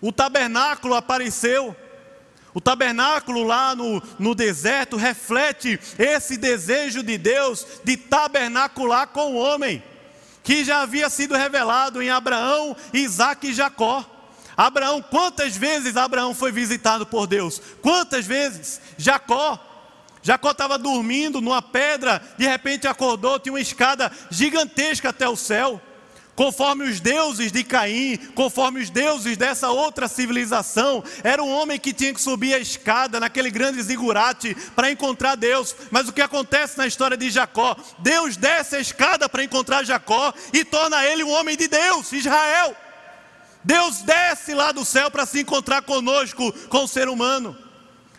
O 0.00 0.10
tabernáculo 0.10 0.94
apareceu. 0.94 1.76
O 2.54 2.60
tabernáculo 2.60 3.42
lá 3.42 3.74
no, 3.74 4.02
no 4.18 4.34
deserto 4.34 4.96
reflete 4.96 5.78
esse 5.98 6.36
desejo 6.36 7.02
de 7.02 7.18
Deus 7.18 7.66
de 7.82 7.96
tabernacular 7.96 9.08
com 9.08 9.32
o 9.32 9.36
homem, 9.36 9.82
que 10.44 10.62
já 10.62 10.82
havia 10.82 11.08
sido 11.08 11.34
revelado 11.34 12.00
em 12.00 12.10
Abraão, 12.10 12.76
Isaac 12.92 13.48
e 13.48 13.54
Jacó. 13.54 14.04
Abraão, 14.56 15.02
quantas 15.02 15.56
vezes 15.56 15.96
Abraão 15.96 16.34
foi 16.34 16.52
visitado 16.52 17.06
por 17.06 17.26
Deus? 17.26 17.60
Quantas 17.82 18.24
vezes? 18.26 18.80
Jacó. 18.96 19.58
Jacó 20.22 20.52
estava 20.52 20.78
dormindo 20.78 21.40
numa 21.40 21.60
pedra, 21.60 22.22
de 22.38 22.46
repente 22.46 22.86
acordou, 22.86 23.38
tinha 23.40 23.52
uma 23.52 23.60
escada 23.60 24.12
gigantesca 24.30 25.10
até 25.10 25.28
o 25.28 25.36
céu 25.36 25.80
conforme 26.36 26.84
os 26.84 27.00
deuses 27.00 27.52
de 27.52 27.62
Caim, 27.64 28.16
conforme 28.34 28.80
os 28.80 28.90
deuses 28.90 29.36
dessa 29.36 29.70
outra 29.70 30.08
civilização. 30.08 31.02
Era 31.22 31.42
um 31.42 31.50
homem 31.50 31.78
que 31.78 31.92
tinha 31.92 32.12
que 32.12 32.20
subir 32.20 32.54
a 32.54 32.58
escada 32.58 33.20
naquele 33.20 33.50
grande 33.50 33.82
zigurate 33.82 34.54
para 34.74 34.90
encontrar 34.90 35.36
Deus. 35.36 35.74
Mas 35.90 36.08
o 36.08 36.12
que 36.12 36.22
acontece 36.22 36.76
na 36.78 36.86
história 36.86 37.16
de 37.16 37.30
Jacó? 37.30 37.76
Deus 37.98 38.36
desce 38.36 38.76
a 38.76 38.80
escada 38.80 39.28
para 39.28 39.44
encontrar 39.44 39.84
Jacó 39.84 40.32
e 40.52 40.64
torna 40.64 41.04
ele 41.04 41.24
um 41.24 41.30
homem 41.30 41.56
de 41.56 41.68
Deus, 41.68 42.12
Israel. 42.12 42.76
Deus 43.62 44.02
desce 44.02 44.52
lá 44.54 44.72
do 44.72 44.84
céu 44.84 45.10
para 45.10 45.24
se 45.24 45.40
encontrar 45.40 45.82
conosco, 45.82 46.52
com 46.68 46.84
o 46.84 46.88
ser 46.88 47.08
humano. 47.08 47.63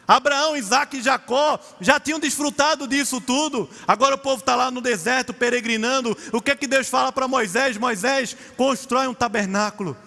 Abraão, 0.08 0.56
Isaac 0.56 0.98
e 0.98 1.02
Jacó 1.02 1.60
já 1.82 2.00
tinham 2.00 2.20
desfrutado 2.20 2.88
disso 2.88 3.20
tudo. 3.20 3.70
Agora 3.88 4.16
o 4.16 4.20
povo 4.20 4.40
está 4.40 4.56
lá 4.56 4.70
no 4.70 4.82
deserto 4.82 5.34
peregrinando. 5.34 6.16
O 6.32 6.42
que 6.42 6.52
é 6.52 6.56
que 6.56 6.68
Deus 6.68 6.88
fala 6.88 7.12
para 7.12 7.28
Moisés? 7.28 7.78
Moisés 7.78 8.36
constrói 8.56 9.08
um 9.08 9.14
tabernáculo. 9.14 9.98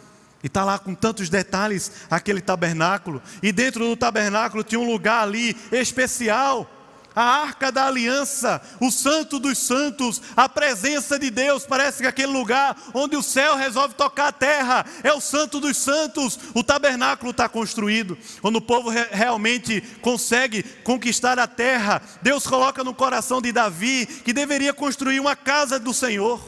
E 0.43 0.47
está 0.47 0.65
lá 0.65 0.79
com 0.79 0.95
tantos 0.95 1.29
detalhes 1.29 1.91
aquele 2.09 2.41
tabernáculo. 2.41 3.21
E 3.43 3.51
dentro 3.51 3.85
do 3.85 3.97
tabernáculo 3.97 4.63
tinha 4.63 4.81
um 4.81 4.91
lugar 4.91 5.23
ali 5.25 5.57
especial 5.73 6.71
a 7.19 7.43
arca 7.43 7.73
da 7.73 7.89
aliança, 7.89 8.63
o 8.81 8.93
santo 8.93 9.41
dos 9.41 9.59
santos, 9.59 10.23
a 10.37 10.49
presença 10.49 11.19
de 11.19 11.31
Deus. 11.31 11.67
Parece 11.67 11.99
que 11.99 12.07
aquele 12.07 12.31
lugar 12.31 12.81
onde 12.95 13.17
o 13.17 13.23
céu 13.25 13.57
resolve 13.57 13.97
tocar 13.97 14.29
a 14.29 14.33
terra 14.33 14.87
é 15.03 15.13
o 15.13 15.21
santo 15.21 15.59
dos 15.59 15.77
santos. 15.79 16.39
O 16.55 16.63
tabernáculo 16.63 17.33
está 17.33 17.49
construído. 17.49 18.17
Quando 18.41 18.57
o 18.57 18.63
povo 18.63 18.89
re 18.89 19.09
realmente 19.11 19.81
consegue 20.01 20.63
conquistar 20.85 21.41
a 21.41 21.49
terra, 21.49 22.01
Deus 22.23 22.47
coloca 22.47 22.85
no 22.85 22.95
coração 22.95 23.43
de 23.43 23.51
Davi 23.51 24.07
que 24.07 24.33
deveria 24.33 24.73
construir 24.73 25.19
uma 25.19 25.35
casa 25.35 25.77
do 25.81 25.93
Senhor, 25.93 26.41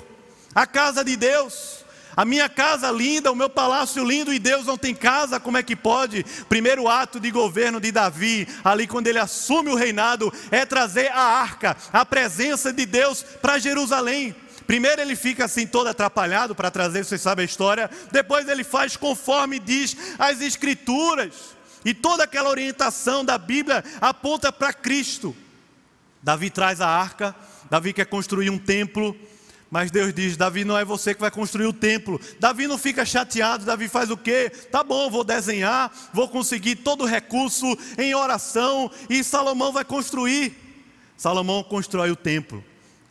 a 0.55 0.69
casa 0.69 1.03
de 1.05 1.17
Deus. 1.17 1.80
A 2.17 2.25
minha 2.25 2.49
casa 2.49 2.91
linda, 2.91 3.31
o 3.31 3.37
meu 3.37 3.49
palácio 3.49 4.05
lindo 4.05 4.33
e 4.33 4.39
Deus 4.39 4.67
não 4.67 4.77
tem 4.77 4.95
casa, 4.95 5.39
como 5.39 5.57
é 5.57 5.63
que 5.63 5.77
pode? 5.77 6.25
Primeiro 6.49 6.89
ato 6.89 7.21
de 7.21 7.31
governo 7.31 7.81
de 7.81 7.93
Davi, 7.93 8.49
ali 8.65 8.87
quando 8.87 9.07
ele 9.07 9.19
assume 9.19 9.71
o 9.71 9.77
reinado, 9.77 10.33
é 10.51 10.67
trazer 10.67 11.11
a 11.13 11.21
arca, 11.21 11.77
a 11.93 12.05
presença 12.05 12.73
de 12.73 12.85
Deus 12.85 13.23
para 13.23 13.59
Jerusalém. 13.59 14.35
Primeiro 14.67 15.01
ele 15.01 15.17
fica 15.17 15.47
assim 15.47 15.67
todo 15.67 15.89
atrapalhado 15.89 16.55
para 16.55 16.71
trazer, 16.71 17.05
vocês 17.05 17.21
sabem 17.21 17.43
a 17.43 17.47
história. 17.47 17.91
Depois 18.13 18.49
ele 18.49 18.63
faz 18.63 18.97
conforme 18.97 19.59
diz 19.59 19.97
as 20.19 20.41
escrituras. 20.41 21.57
E 21.85 21.95
toda 21.95 22.25
aquela 22.25 22.51
orientação 22.51 23.25
da 23.25 23.39
Bíblia 23.39 23.83
aponta 24.01 24.53
para 24.53 24.73
Cristo. 24.73 25.35
Davi 26.23 26.51
traz 26.51 26.81
a 26.81 26.87
arca, 26.87 27.35
Davi 27.71 27.93
quer 27.93 28.07
construir 28.07 28.51
um 28.51 28.59
templo, 28.59 29.17
mas 29.71 29.91
Deus 29.91 30.13
diz: 30.13 30.37
Davi, 30.37 30.65
não 30.65 30.77
é 30.77 30.85
você 30.85 31.15
que 31.15 31.21
vai 31.21 31.31
construir 31.31 31.67
o 31.67 31.73
templo. 31.73 32.21
Davi 32.41 32.67
não 32.67 32.77
fica 32.77 33.05
chateado. 33.05 33.65
Davi 33.65 33.89
faz 33.89 34.11
o 34.11 34.17
quê? 34.17 34.51
Tá 34.51 34.83
bom, 34.83 35.09
vou 35.09 35.23
desenhar, 35.23 35.93
vou 36.13 36.29
conseguir 36.29 36.77
todo 36.77 37.05
o 37.05 37.07
recurso 37.07 37.67
em 37.97 38.15
oração 38.15 38.91
e 39.09 39.23
Salomão 39.23 39.73
vai 39.73 39.85
construir. 39.85 40.57
Salomão 41.17 41.63
constrói 41.63 42.11
o 42.11 42.17
templo. 42.17 42.65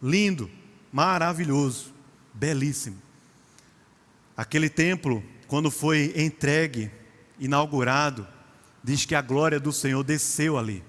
Lindo, 0.04 0.50
maravilhoso, 0.92 1.94
belíssimo. 2.34 3.02
Aquele 4.36 4.70
templo, 4.70 5.24
quando 5.48 5.72
foi 5.72 6.14
entregue, 6.16 6.92
inaugurado, 7.40 8.28
diz 8.84 9.06
que 9.06 9.16
a 9.16 9.22
glória 9.22 9.60
do 9.60 9.72
Senhor 9.72 10.04
desceu 10.04 10.58
ali. 10.58 10.84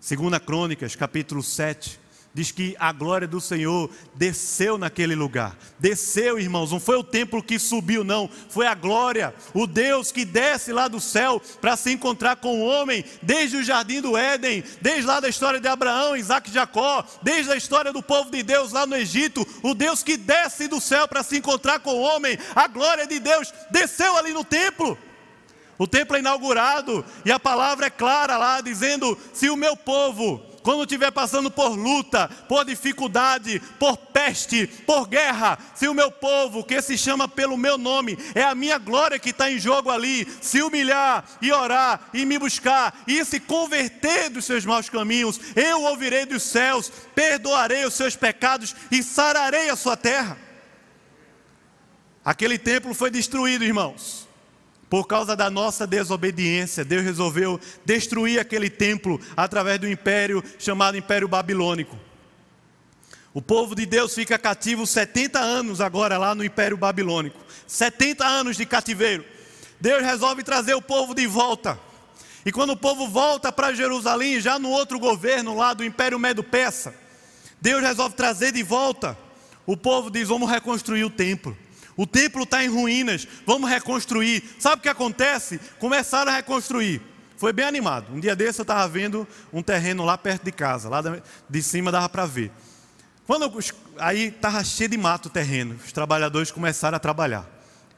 Segunda 0.00 0.40
Crônicas, 0.40 0.96
capítulo 0.96 1.42
7, 1.42 1.99
diz 2.32 2.52
que 2.52 2.76
a 2.78 2.92
glória 2.92 3.26
do 3.26 3.40
Senhor 3.40 3.90
desceu 4.14 4.78
naquele 4.78 5.14
lugar. 5.14 5.56
Desceu, 5.78 6.38
irmãos, 6.38 6.70
não 6.70 6.78
foi 6.78 6.96
o 6.96 7.02
templo 7.02 7.42
que 7.42 7.58
subiu, 7.58 8.04
não, 8.04 8.30
foi 8.48 8.66
a 8.66 8.74
glória, 8.74 9.34
o 9.52 9.66
Deus 9.66 10.12
que 10.12 10.24
desce 10.24 10.72
lá 10.72 10.86
do 10.86 11.00
céu 11.00 11.42
para 11.60 11.76
se 11.76 11.90
encontrar 11.90 12.36
com 12.36 12.60
o 12.60 12.64
homem, 12.64 13.04
desde 13.20 13.56
o 13.56 13.64
jardim 13.64 14.00
do 14.00 14.16
Éden, 14.16 14.62
desde 14.80 15.06
lá 15.06 15.18
da 15.18 15.28
história 15.28 15.60
de 15.60 15.66
Abraão, 15.66 16.16
Isaac 16.16 16.48
e 16.48 16.54
Jacó, 16.54 17.04
desde 17.22 17.52
a 17.52 17.56
história 17.56 17.92
do 17.92 18.02
povo 18.02 18.30
de 18.30 18.42
Deus 18.42 18.72
lá 18.72 18.86
no 18.86 18.96
Egito, 18.96 19.46
o 19.62 19.74
Deus 19.74 20.02
que 20.02 20.16
desce 20.16 20.68
do 20.68 20.80
céu 20.80 21.08
para 21.08 21.22
se 21.22 21.36
encontrar 21.36 21.80
com 21.80 21.94
o 21.94 22.00
homem, 22.00 22.38
a 22.54 22.68
glória 22.68 23.06
de 23.06 23.18
Deus 23.18 23.52
desceu 23.70 24.16
ali 24.16 24.32
no 24.32 24.44
templo. 24.44 24.96
O 25.76 25.86
templo 25.86 26.14
é 26.14 26.20
inaugurado 26.20 27.02
e 27.24 27.32
a 27.32 27.40
palavra 27.40 27.86
é 27.86 27.90
clara 27.90 28.36
lá, 28.36 28.60
dizendo: 28.60 29.16
se 29.32 29.48
o 29.48 29.56
meu 29.56 29.74
povo 29.74 30.49
quando 30.62 30.82
estiver 30.82 31.10
passando 31.10 31.50
por 31.50 31.68
luta, 31.70 32.28
por 32.48 32.64
dificuldade, 32.64 33.60
por 33.78 33.96
peste, 33.96 34.66
por 34.66 35.06
guerra, 35.06 35.58
se 35.74 35.88
o 35.88 35.94
meu 35.94 36.10
povo, 36.10 36.64
que 36.64 36.80
se 36.82 36.96
chama 36.96 37.26
pelo 37.28 37.56
meu 37.56 37.78
nome, 37.78 38.18
é 38.34 38.42
a 38.42 38.54
minha 38.54 38.78
glória 38.78 39.18
que 39.18 39.30
está 39.30 39.50
em 39.50 39.58
jogo 39.58 39.90
ali, 39.90 40.26
se 40.40 40.62
humilhar 40.62 41.24
e 41.40 41.52
orar 41.52 42.08
e 42.12 42.24
me 42.24 42.38
buscar 42.38 43.02
e 43.06 43.24
se 43.24 43.40
converter 43.40 44.30
dos 44.30 44.44
seus 44.44 44.64
maus 44.64 44.88
caminhos, 44.88 45.40
eu 45.56 45.82
ouvirei 45.82 46.26
dos 46.26 46.42
céus, 46.42 46.90
perdoarei 47.14 47.84
os 47.84 47.94
seus 47.94 48.16
pecados 48.16 48.74
e 48.90 49.02
sararei 49.02 49.70
a 49.70 49.76
sua 49.76 49.96
terra. 49.96 50.38
Aquele 52.24 52.58
templo 52.58 52.94
foi 52.94 53.10
destruído, 53.10 53.64
irmãos. 53.64 54.29
Por 54.90 55.06
causa 55.06 55.36
da 55.36 55.48
nossa 55.48 55.86
desobediência, 55.86 56.84
Deus 56.84 57.04
resolveu 57.04 57.60
destruir 57.84 58.40
aquele 58.40 58.68
templo 58.68 59.20
através 59.36 59.78
do 59.78 59.88
império 59.88 60.42
chamado 60.58 60.96
Império 60.96 61.28
Babilônico. 61.28 61.96
O 63.32 63.40
povo 63.40 63.76
de 63.76 63.86
Deus 63.86 64.12
fica 64.12 64.36
cativo 64.36 64.84
70 64.84 65.38
anos 65.38 65.80
agora 65.80 66.18
lá 66.18 66.34
no 66.34 66.44
Império 66.44 66.76
Babilônico. 66.76 67.38
70 67.68 68.26
anos 68.26 68.56
de 68.56 68.66
cativeiro. 68.66 69.24
Deus 69.80 70.02
resolve 70.02 70.42
trazer 70.42 70.74
o 70.74 70.82
povo 70.82 71.14
de 71.14 71.24
volta. 71.24 71.78
E 72.44 72.50
quando 72.50 72.70
o 72.70 72.76
povo 72.76 73.06
volta 73.06 73.52
para 73.52 73.72
Jerusalém, 73.72 74.40
já 74.40 74.58
no 74.58 74.70
outro 74.70 74.98
governo 74.98 75.56
lá 75.56 75.72
do 75.72 75.84
Império 75.84 76.18
Medo-Persa, 76.18 76.92
Deus 77.60 77.80
resolve 77.80 78.16
trazer 78.16 78.50
de 78.50 78.64
volta. 78.64 79.16
O 79.64 79.76
povo 79.76 80.10
diz: 80.10 80.26
Vamos 80.26 80.50
reconstruir 80.50 81.04
o 81.04 81.10
templo. 81.10 81.56
O 82.00 82.06
templo 82.06 82.44
está 82.44 82.64
em 82.64 82.68
ruínas, 82.68 83.28
vamos 83.44 83.68
reconstruir. 83.68 84.42
Sabe 84.58 84.76
o 84.76 84.82
que 84.82 84.88
acontece? 84.88 85.60
Começaram 85.78 86.32
a 86.32 86.34
reconstruir. 86.34 87.02
Foi 87.36 87.52
bem 87.52 87.66
animado. 87.66 88.14
Um 88.14 88.18
dia 88.18 88.34
desse 88.34 88.58
eu 88.58 88.62
estava 88.62 88.88
vendo 88.88 89.28
um 89.52 89.62
terreno 89.62 90.02
lá 90.02 90.16
perto 90.16 90.42
de 90.42 90.50
casa, 90.50 90.88
lá 90.88 91.02
de 91.46 91.62
cima 91.62 91.92
dava 91.92 92.08
para 92.08 92.24
ver. 92.24 92.50
Quando 93.26 93.42
eu, 93.42 93.52
aí 93.98 94.28
estava 94.28 94.64
cheio 94.64 94.88
de 94.88 94.96
mato 94.96 95.26
o 95.26 95.30
terreno, 95.30 95.78
os 95.84 95.92
trabalhadores 95.92 96.50
começaram 96.50 96.96
a 96.96 96.98
trabalhar. 96.98 97.46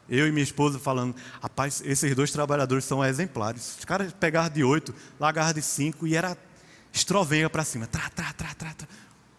Eu 0.09 0.27
e 0.27 0.33
minha 0.33 0.43
esposa 0.43 0.81
falando, 0.81 1.15
rapaz, 1.41 1.81
esses 1.87 2.13
dois 2.17 2.33
trabalhadores 2.33 2.85
são 2.85 3.05
exemplares. 3.05 3.77
Os 3.79 3.85
caras 3.85 4.13
pegaram 4.13 4.53
de 4.53 4.65
oito, 4.65 4.93
largaram 5.21 5.53
de 5.53 5.63
cinco 5.63 6.09
e 6.09 6.17
era 6.17 6.37
estrovenga 6.93 7.49
para 7.49 7.63
cima. 7.63 7.87
Tra, 7.87 8.11
tra, 8.13 8.33
tra, 8.33 8.53
tra. 8.53 8.75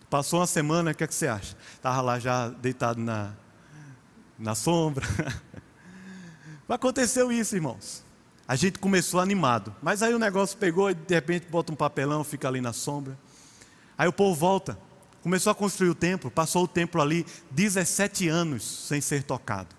Passou 0.09 0.39
uma 0.39 0.47
semana, 0.47 0.91
o 0.91 0.95
que, 0.95 1.03
é 1.03 1.07
que 1.07 1.14
você 1.14 1.28
acha? 1.28 1.53
Estava 1.76 1.99
lá 1.99 2.18
já 2.18 2.47
deitado 2.47 3.01
na, 3.01 3.34
na 4.43 4.53
sombra. 4.53 5.07
Aconteceu 6.67 7.31
isso, 7.31 7.55
irmãos. 7.55 8.03
A 8.47 8.55
gente 8.55 8.77
começou 8.77 9.19
animado, 9.19 9.73
mas 9.81 10.03
aí 10.03 10.13
o 10.13 10.19
negócio 10.19 10.57
pegou 10.57 10.91
e 10.91 10.93
de 10.93 11.13
repente 11.13 11.47
bota 11.49 11.71
um 11.71 11.75
papelão, 11.75 12.23
fica 12.23 12.47
ali 12.47 12.59
na 12.59 12.73
sombra. 12.73 13.17
Aí 13.97 14.07
o 14.07 14.13
povo 14.13 14.35
volta, 14.35 14.77
começou 15.21 15.51
a 15.51 15.55
construir 15.55 15.89
o 15.89 15.95
templo, 15.95 16.29
passou 16.29 16.63
o 16.63 16.67
templo 16.67 17.01
ali 17.01 17.25
17 17.51 18.27
anos 18.27 18.63
sem 18.87 18.99
ser 18.99 19.23
tocado. 19.23 19.73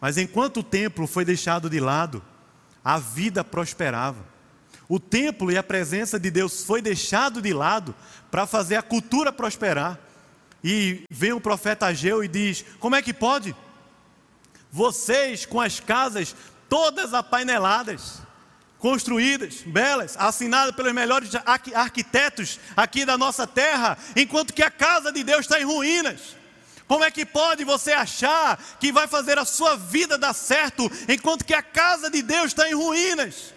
Mas 0.00 0.18
enquanto 0.18 0.58
o 0.60 0.62
templo 0.62 1.06
foi 1.06 1.24
deixado 1.24 1.68
de 1.68 1.80
lado, 1.80 2.22
a 2.84 2.98
vida 2.98 3.42
prosperava. 3.42 4.24
O 4.88 5.00
templo 5.00 5.50
e 5.50 5.56
a 5.56 5.62
presença 5.62 6.20
de 6.20 6.30
Deus 6.30 6.62
foi 6.64 6.80
deixado 6.80 7.42
de 7.42 7.52
lado 7.52 7.94
para 8.30 8.46
fazer 8.46 8.76
a 8.76 8.82
cultura 8.82 9.32
prosperar. 9.32 9.98
E 10.62 11.02
vem 11.10 11.32
o 11.32 11.40
profeta 11.40 11.86
Ageu 11.86 12.22
e 12.22 12.28
diz: 12.28 12.64
Como 12.78 12.94
é 12.94 13.02
que 13.02 13.12
pode? 13.12 13.56
Vocês 14.74 15.46
com 15.46 15.60
as 15.60 15.78
casas 15.78 16.34
todas 16.68 17.14
apaineladas, 17.14 18.18
construídas, 18.76 19.58
belas, 19.64 20.16
assinadas 20.18 20.74
pelos 20.74 20.92
melhores 20.92 21.30
arquitetos 21.76 22.58
aqui 22.76 23.04
da 23.04 23.16
nossa 23.16 23.46
terra, 23.46 23.96
enquanto 24.16 24.52
que 24.52 24.64
a 24.64 24.70
casa 24.72 25.12
de 25.12 25.22
Deus 25.22 25.42
está 25.42 25.60
em 25.60 25.64
ruínas. 25.64 26.34
Como 26.88 27.04
é 27.04 27.10
que 27.12 27.24
pode 27.24 27.62
você 27.62 27.92
achar 27.92 28.60
que 28.80 28.90
vai 28.90 29.06
fazer 29.06 29.38
a 29.38 29.44
sua 29.44 29.76
vida 29.76 30.18
dar 30.18 30.34
certo 30.34 30.90
enquanto 31.08 31.44
que 31.44 31.54
a 31.54 31.62
casa 31.62 32.10
de 32.10 32.20
Deus 32.20 32.46
está 32.46 32.68
em 32.68 32.74
ruínas? 32.74 33.53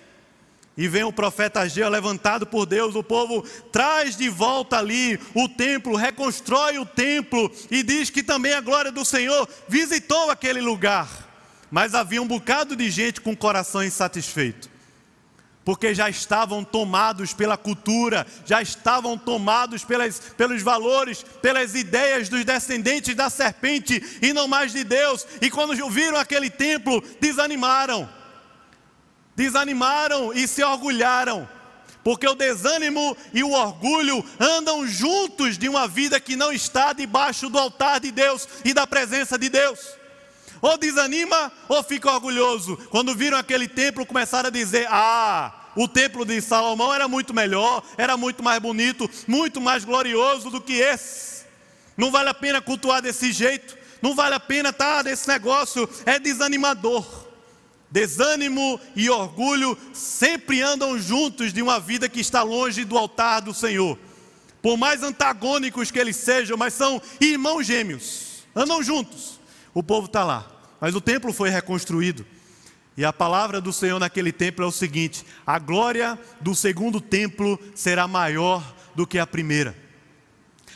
E 0.77 0.87
vem 0.87 1.03
o 1.03 1.11
profeta 1.11 1.61
Ageu 1.61 1.89
levantado 1.89 2.45
por 2.45 2.67
Deus, 2.67 2.93
o 2.93 3.03
povo 3.03 3.41
traz 3.71 4.15
de 4.15 4.29
volta 4.29 4.77
ali 4.77 5.19
o 5.33 5.49
templo, 5.49 5.95
reconstrói 5.95 6.77
o 6.77 6.85
templo 6.85 7.51
e 7.71 7.81
diz 7.81 8.11
que 8.11 8.21
também 8.21 8.53
a 8.53 8.61
glória 8.61 8.91
do 8.91 9.03
Senhor 9.03 9.49
visitou 9.67 10.29
aquele 10.29 10.61
lugar. 10.61 11.09
Mas 11.71 11.95
havia 11.95 12.21
um 12.21 12.27
bocado 12.27 12.75
de 12.75 12.89
gente 12.91 13.19
com 13.19 13.31
o 13.31 13.37
coração 13.37 13.83
insatisfeito 13.83 14.77
porque 15.67 15.93
já 15.93 16.09
estavam 16.09 16.63
tomados 16.63 17.33
pela 17.33 17.57
cultura, 17.57 18.25
já 18.45 18.61
estavam 18.61 19.17
tomados 19.17 19.83
pelas, 19.83 20.17
pelos 20.17 20.61
valores, 20.61 21.25
pelas 21.41 21.75
ideias 21.75 22.29
dos 22.29 22.45
descendentes 22.45 23.13
da 23.13 23.29
serpente 23.29 24.01
e 24.21 24.31
não 24.31 24.47
mais 24.47 24.71
de 24.71 24.85
Deus. 24.85 25.27
E 25.41 25.51
quando 25.51 25.75
viram 25.89 26.15
aquele 26.15 26.49
templo, 26.49 27.03
desanimaram. 27.19 28.07
Desanimaram 29.37 30.33
e 30.33 30.47
se 30.47 30.63
orgulharam. 30.63 31.47
Porque 32.03 32.27
o 32.27 32.33
desânimo 32.33 33.15
e 33.31 33.43
o 33.43 33.51
orgulho 33.51 34.25
andam 34.39 34.87
juntos 34.87 35.59
de 35.59 35.69
uma 35.69 35.87
vida 35.87 36.19
que 36.19 36.35
não 36.35 36.51
está 36.51 36.91
debaixo 36.91 37.47
do 37.47 37.59
altar 37.59 37.99
de 37.99 38.09
Deus 38.09 38.47
e 38.65 38.73
da 38.73 38.87
presença 38.87 39.37
de 39.37 39.47
Deus. 39.47 39.79
Ou 40.59 40.75
desanima 40.75 41.51
ou 41.69 41.83
fica 41.83 42.11
orgulhoso. 42.11 42.77
Quando 42.89 43.13
viram 43.13 43.37
aquele 43.37 43.67
templo, 43.67 44.07
começaram 44.07 44.47
a 44.47 44.51
dizer: 44.51 44.87
Ah, 44.89 45.53
o 45.75 45.87
templo 45.87 46.25
de 46.25 46.41
Salomão 46.41 46.91
era 46.91 47.07
muito 47.07 47.31
melhor, 47.31 47.83
era 47.95 48.17
muito 48.17 48.41
mais 48.41 48.59
bonito, 48.59 49.07
muito 49.27 49.61
mais 49.61 49.85
glorioso 49.85 50.49
do 50.49 50.59
que 50.59 50.73
esse. 50.73 51.45
Não 51.95 52.09
vale 52.09 52.29
a 52.29 52.33
pena 52.33 52.59
cultuar 52.59 53.03
desse 53.03 53.31
jeito, 53.31 53.77
não 54.01 54.15
vale 54.15 54.33
a 54.33 54.39
pena 54.39 54.69
estar 54.69 55.03
nesse 55.03 55.27
negócio, 55.27 55.87
é 56.07 56.17
desanimador. 56.17 57.26
Desânimo 57.89 58.79
e 58.95 59.09
orgulho 59.09 59.77
sempre 59.93 60.61
andam 60.61 60.99
juntos 60.99 61.53
de 61.53 61.61
uma 61.61 61.79
vida 61.79 62.09
que 62.09 62.19
está 62.19 62.43
longe 62.43 62.83
do 62.83 62.97
altar 62.97 63.41
do 63.41 63.53
Senhor. 63.53 63.97
Por 64.61 64.75
mais 64.75 65.03
antagônicos 65.03 65.89
que 65.89 65.99
eles 65.99 66.17
sejam, 66.17 66.57
mas 66.57 66.73
são 66.73 67.01
irmãos 67.21 67.65
gêmeos, 67.65 68.43
andam 68.55 68.83
juntos. 68.83 69.39
O 69.73 69.81
povo 69.81 70.07
está 70.07 70.23
lá, 70.23 70.45
mas 70.81 70.95
o 70.95 71.01
templo 71.01 71.31
foi 71.31 71.49
reconstruído. 71.49 72.25
E 72.97 73.05
a 73.05 73.13
palavra 73.13 73.61
do 73.61 73.71
Senhor 73.71 73.99
naquele 73.99 74.31
templo 74.31 74.65
é 74.65 74.67
o 74.67 74.71
seguinte: 74.71 75.23
a 75.45 75.59
glória 75.59 76.19
do 76.41 76.55
segundo 76.55 76.99
templo 76.99 77.59
será 77.75 78.07
maior 78.07 78.75
do 78.95 79.05
que 79.05 79.19
a 79.19 79.27
primeira. 79.27 79.77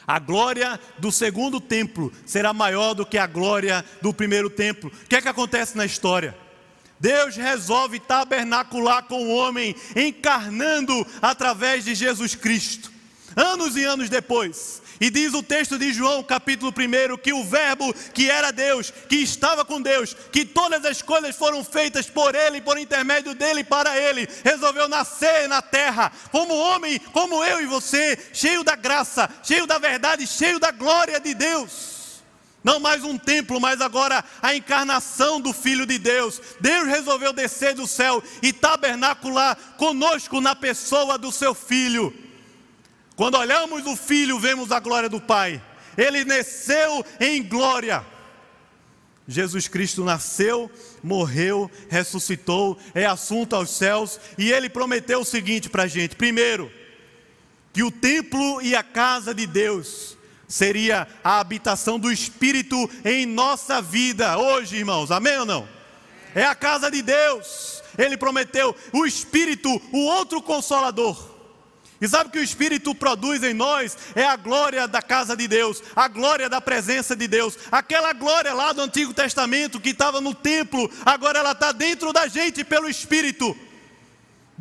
A 0.06 0.20
glória 0.20 0.80
do 0.98 1.12
segundo 1.12 1.60
templo 1.60 2.12
será 2.26 2.54
maior 2.54 2.94
do 2.94 3.06
que 3.06 3.18
a 3.18 3.28
glória 3.28 3.84
do 4.02 4.14
primeiro 4.14 4.50
templo. 4.50 4.92
O 5.04 5.08
que 5.08 5.16
é 5.16 5.22
que 5.22 5.28
acontece 5.28 5.76
na 5.76 5.86
história? 5.86 6.38
Deus 7.02 7.36
resolve 7.36 8.00
tabernacular 8.00 9.02
com 9.06 9.26
o 9.26 9.36
homem, 9.36 9.76
encarnando 9.96 11.06
através 11.20 11.84
de 11.84 11.96
Jesus 11.96 12.36
Cristo. 12.36 12.92
Anos 13.36 13.76
e 13.76 13.84
anos 13.84 14.08
depois, 14.08 14.84
e 15.00 15.10
diz 15.10 15.34
o 15.34 15.42
texto 15.42 15.80
de 15.80 15.92
João, 15.92 16.22
capítulo 16.22 16.72
1, 16.72 17.18
que 17.18 17.34
o 17.34 17.44
Verbo 17.44 17.92
que 18.14 18.30
era 18.30 18.52
Deus, 18.52 18.94
que 19.10 19.16
estava 19.16 19.66
com 19.66 19.82
Deus, 19.82 20.16
que 20.32 20.46
todas 20.46 20.86
as 20.86 21.02
coisas 21.02 21.36
foram 21.36 21.64
feitas 21.64 22.08
por 22.08 22.36
Ele, 22.36 22.62
por 22.62 22.78
intermédio 22.78 23.34
dele 23.34 23.64
para 23.64 23.98
Ele, 23.98 24.28
resolveu 24.44 24.88
nascer 24.88 25.50
na 25.50 25.60
terra, 25.60 26.12
como 26.32 26.54
homem, 26.54 27.00
como 27.12 27.44
eu 27.44 27.64
e 27.64 27.66
você, 27.66 28.16
cheio 28.32 28.64
da 28.64 28.76
graça, 28.76 29.28
cheio 29.42 29.66
da 29.66 29.80
verdade, 29.80 30.28
cheio 30.28 30.60
da 30.60 30.70
glória 30.70 31.20
de 31.20 31.34
Deus. 31.34 32.01
Não 32.64 32.80
mais 32.80 33.04
um 33.04 33.18
templo, 33.18 33.60
mas 33.60 33.82
agora 33.82 34.24
a 34.42 34.56
encarnação 34.56 35.42
do 35.42 35.52
Filho 35.52 35.86
de 35.86 35.98
Deus. 35.98 36.40
Deus 36.60 36.88
resolveu 36.88 37.34
descer 37.34 37.74
do 37.74 37.88
céu 37.88 38.24
e 38.42 38.54
tabernacular 38.54 39.56
conosco 39.78 40.40
na 40.40 40.56
pessoa 40.56 41.18
do 41.18 41.32
seu 41.32 41.56
Filho. 41.56 42.14
Quando 43.16 43.38
olhamos 43.38 43.86
o 43.88 43.96
Filho, 43.96 44.40
vemos 44.40 44.72
a 44.72 44.80
glória 44.80 45.10
do 45.10 45.20
Pai. 45.20 45.62
Ele 45.98 46.24
nasceu 46.24 47.04
em 47.20 47.42
glória. 47.42 48.06
Jesus 49.28 49.68
Cristo 49.68 50.04
nasceu, 50.04 50.70
morreu, 51.02 51.70
ressuscitou, 51.90 52.78
é 52.94 53.06
assunto 53.06 53.56
aos 53.56 53.70
céus, 53.72 54.20
e 54.38 54.52
ele 54.52 54.70
prometeu 54.70 55.22
o 55.22 55.26
seguinte 55.26 55.70
para 55.70 55.84
a 55.84 55.88
gente: 55.88 56.16
primeiro, 56.16 56.72
que 57.74 57.84
o 57.84 57.92
templo 57.92 58.62
e 58.62 58.76
a 58.76 58.84
casa 58.84 59.34
de 59.34 59.48
Deus 59.48 60.18
seria 60.52 61.08
a 61.24 61.40
habitação 61.40 61.98
do 61.98 62.12
Espírito 62.12 62.90
em 63.06 63.26
nossa 63.26 63.82
vida 63.82 64.38
hoje, 64.38 64.76
irmãos, 64.76 65.10
amém 65.10 65.40
ou 65.40 65.46
não? 65.46 65.68
É 66.36 66.46
a 66.46 66.54
casa 66.54 66.92
de 66.92 67.02
Deus, 67.02 67.82
ele 67.98 68.18
prometeu 68.18 68.76
o 68.92 69.06
Espírito, 69.06 69.70
o 69.92 70.00
outro 70.06 70.42
consolador. 70.42 71.32
E 72.02 72.08
sabe 72.08 72.30
o 72.30 72.32
que 72.32 72.40
o 72.40 72.44
Espírito 72.44 72.96
produz 72.96 73.44
em 73.44 73.54
nós? 73.54 73.96
É 74.16 74.26
a 74.26 74.36
glória 74.36 74.88
da 74.88 75.04
casa 75.04 75.38
de 75.38 75.48
Deus, 75.48 75.84
a 75.96 76.08
glória 76.08 76.50
da 76.50 76.60
presença 76.60 77.16
de 77.16 77.28
Deus. 77.28 77.58
Aquela 77.72 78.12
glória 78.12 78.54
lá 78.54 78.74
do 78.74 78.82
Antigo 78.82 79.14
Testamento 79.14 79.80
que 79.80 79.90
estava 79.90 80.20
no 80.20 80.34
templo, 80.34 80.90
agora 81.06 81.40
ela 81.40 81.52
está 81.52 81.72
dentro 81.72 82.12
da 82.12 82.28
gente 82.28 82.64
pelo 82.64 82.90
Espírito. 82.90 83.56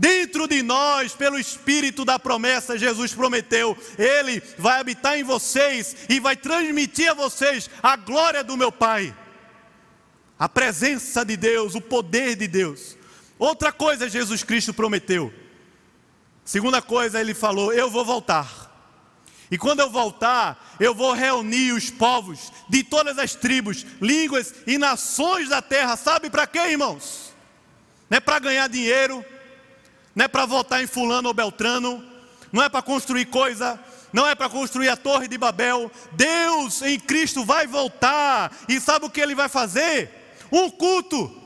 Dentro 0.01 0.49
de 0.49 0.63
nós, 0.63 1.13
pelo 1.13 1.39
Espírito 1.39 2.07
da 2.07 2.19
promessa, 2.19 2.79
Jesus 2.79 3.13
prometeu: 3.13 3.77
Ele 3.99 4.43
vai 4.57 4.81
habitar 4.81 5.19
em 5.19 5.23
vocês 5.23 5.95
e 6.09 6.19
vai 6.19 6.35
transmitir 6.35 7.11
a 7.11 7.15
vocês 7.15 7.69
a 7.83 7.97
glória 7.97 8.43
do 8.43 8.57
meu 8.57 8.73
Pai, 8.73 9.15
a 10.39 10.49
presença 10.49 11.23
de 11.23 11.37
Deus, 11.37 11.75
o 11.75 11.83
poder 11.83 12.35
de 12.35 12.49
Deus. 12.49 12.97
Outra 13.39 13.71
coisa, 13.71 14.09
Jesus 14.09 14.43
Cristo 14.43 14.73
prometeu 14.73 15.31
Segunda 16.51 16.83
coisa, 16.83 17.21
ele 17.21 17.33
falou: 17.33 17.73
Eu 17.73 17.89
vou 17.89 18.05
voltar. 18.05 18.69
E 19.53 19.57
quando 19.57 19.81
eu 19.81 19.89
voltar, 19.89 20.77
eu 20.81 20.93
vou 20.93 21.13
reunir 21.13 21.73
os 21.73 21.91
povos 21.91 22.53
de 22.69 22.83
todas 22.83 23.19
as 23.19 23.37
tribos, 23.37 23.87
línguas 24.01 24.53
e 24.67 24.77
nações 24.77 25.49
da 25.49 25.63
terra. 25.63 25.97
Sabe 25.97 26.29
para 26.29 26.49
quê, 26.49 26.59
irmãos? 26.59 27.33
Não 28.09 28.17
é 28.17 28.21
para 28.21 28.41
ganhar 28.41 28.69
dinheiro, 28.69 29.25
não 30.15 30.25
é 30.25 30.29
para 30.29 30.47
votar 30.47 30.83
em 30.83 30.87
Fulano 30.87 31.29
ou 31.29 31.35
Beltrano, 31.35 32.05
não 32.53 32.63
é 32.63 32.69
para 32.69 32.83
construir 32.83 33.27
coisa, 33.27 33.79
não 34.13 34.27
é 34.27 34.35
para 34.35 34.49
construir 34.49 34.89
a 34.89 34.97
Torre 34.97 35.29
de 35.29 35.39
Babel. 35.39 35.91
Deus 36.13 36.83
em 36.83 36.99
Cristo 36.99 37.45
vai 37.45 37.67
voltar, 37.67 38.53
e 38.69 38.81
sabe 38.81 39.07
o 39.07 39.11
que 39.11 39.21
ele 39.21 39.35
vai 39.35 39.49
fazer? 39.49 40.11
Um 40.51 40.69
culto 40.71 41.41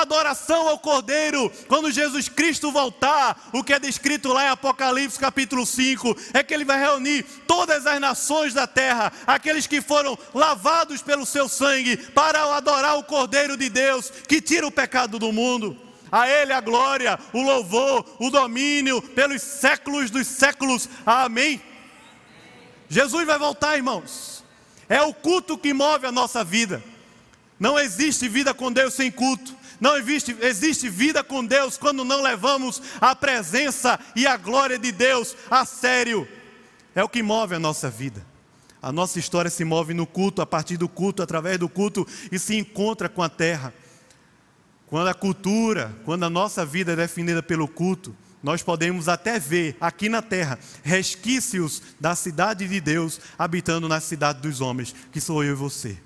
adoração 0.00 0.68
ao 0.68 0.78
Cordeiro, 0.78 1.52
quando 1.68 1.90
Jesus 1.90 2.28
Cristo 2.28 2.72
voltar, 2.72 3.50
o 3.52 3.62
que 3.62 3.72
é 3.72 3.78
descrito 3.78 4.32
lá 4.32 4.46
em 4.46 4.48
Apocalipse 4.48 5.18
capítulo 5.18 5.66
5, 5.66 6.16
é 6.32 6.42
que 6.42 6.54
ele 6.54 6.64
vai 6.64 6.78
reunir 6.78 7.24
todas 7.46 7.86
as 7.86 8.00
nações 8.00 8.54
da 8.54 8.66
terra, 8.66 9.12
aqueles 9.26 9.66
que 9.66 9.82
foram 9.82 10.18
lavados 10.32 11.02
pelo 11.02 11.26
seu 11.26 11.48
sangue, 11.48 11.96
para 11.96 12.56
adorar 12.56 12.96
o 12.98 13.04
Cordeiro 13.04 13.56
de 13.56 13.68
Deus, 13.68 14.10
que 14.26 14.40
tira 14.40 14.66
o 14.66 14.72
pecado 14.72 15.18
do 15.18 15.32
mundo. 15.32 15.76
A 16.12 16.28
Ele 16.28 16.52
a 16.52 16.60
glória, 16.60 17.18
o 17.32 17.42
louvor, 17.42 18.04
o 18.20 18.28
domínio 18.28 19.00
pelos 19.00 19.40
séculos 19.40 20.10
dos 20.10 20.26
séculos. 20.26 20.86
Amém. 21.06 21.60
Jesus 22.86 23.26
vai 23.26 23.38
voltar, 23.38 23.78
irmãos. 23.78 24.44
É 24.86 25.00
o 25.00 25.14
culto 25.14 25.56
que 25.56 25.72
move 25.72 26.06
a 26.06 26.12
nossa 26.12 26.44
vida. 26.44 26.84
Não 27.58 27.78
existe 27.78 28.28
vida 28.28 28.52
com 28.52 28.70
Deus 28.70 28.92
sem 28.92 29.10
culto. 29.10 29.56
Não 29.80 29.96
existe, 29.96 30.36
existe 30.40 30.88
vida 30.90 31.24
com 31.24 31.44
Deus 31.44 31.78
quando 31.78 32.04
não 32.04 32.22
levamos 32.22 32.82
a 33.00 33.16
presença 33.16 33.98
e 34.14 34.26
a 34.26 34.36
glória 34.36 34.78
de 34.78 34.92
Deus 34.92 35.34
a 35.50 35.64
sério. 35.64 36.28
É 36.94 37.02
o 37.02 37.08
que 37.08 37.22
move 37.22 37.54
a 37.54 37.58
nossa 37.58 37.88
vida. 37.88 38.24
A 38.82 38.92
nossa 38.92 39.18
história 39.18 39.50
se 39.50 39.64
move 39.64 39.94
no 39.94 40.06
culto, 40.06 40.42
a 40.42 40.46
partir 40.46 40.76
do 40.76 40.88
culto, 40.88 41.22
através 41.22 41.58
do 41.58 41.68
culto 41.68 42.06
e 42.30 42.38
se 42.38 42.56
encontra 42.56 43.08
com 43.08 43.22
a 43.22 43.28
terra. 43.28 43.72
Quando 44.92 45.08
a 45.08 45.14
cultura, 45.14 45.90
quando 46.04 46.24
a 46.24 46.28
nossa 46.28 46.66
vida 46.66 46.92
é 46.92 46.96
definida 46.96 47.42
pelo 47.42 47.66
culto, 47.66 48.14
nós 48.42 48.62
podemos 48.62 49.08
até 49.08 49.38
ver 49.38 49.74
aqui 49.80 50.06
na 50.06 50.20
terra 50.20 50.58
resquícios 50.82 51.80
da 51.98 52.14
cidade 52.14 52.68
de 52.68 52.78
Deus 52.78 53.18
habitando 53.38 53.88
na 53.88 54.00
cidade 54.00 54.42
dos 54.42 54.60
homens, 54.60 54.94
que 55.10 55.18
sou 55.18 55.42
eu 55.42 55.52
e 55.52 55.56
você 55.56 55.96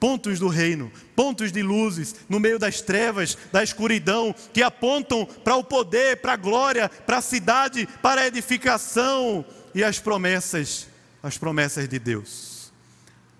pontos 0.00 0.40
do 0.40 0.48
reino, 0.48 0.90
pontos 1.14 1.52
de 1.52 1.62
luzes 1.62 2.16
no 2.28 2.40
meio 2.40 2.58
das 2.58 2.80
trevas, 2.80 3.38
da 3.52 3.62
escuridão, 3.62 4.34
que 4.52 4.60
apontam 4.60 5.24
para 5.24 5.54
o 5.54 5.62
poder, 5.62 6.16
para 6.16 6.32
a 6.32 6.36
glória, 6.36 6.88
para 6.88 7.18
a 7.18 7.22
cidade, 7.22 7.88
para 8.02 8.22
a 8.22 8.26
edificação 8.26 9.44
e 9.72 9.84
as 9.84 10.00
promessas, 10.00 10.88
as 11.22 11.38
promessas 11.38 11.88
de 11.88 12.00
Deus. 12.00 12.72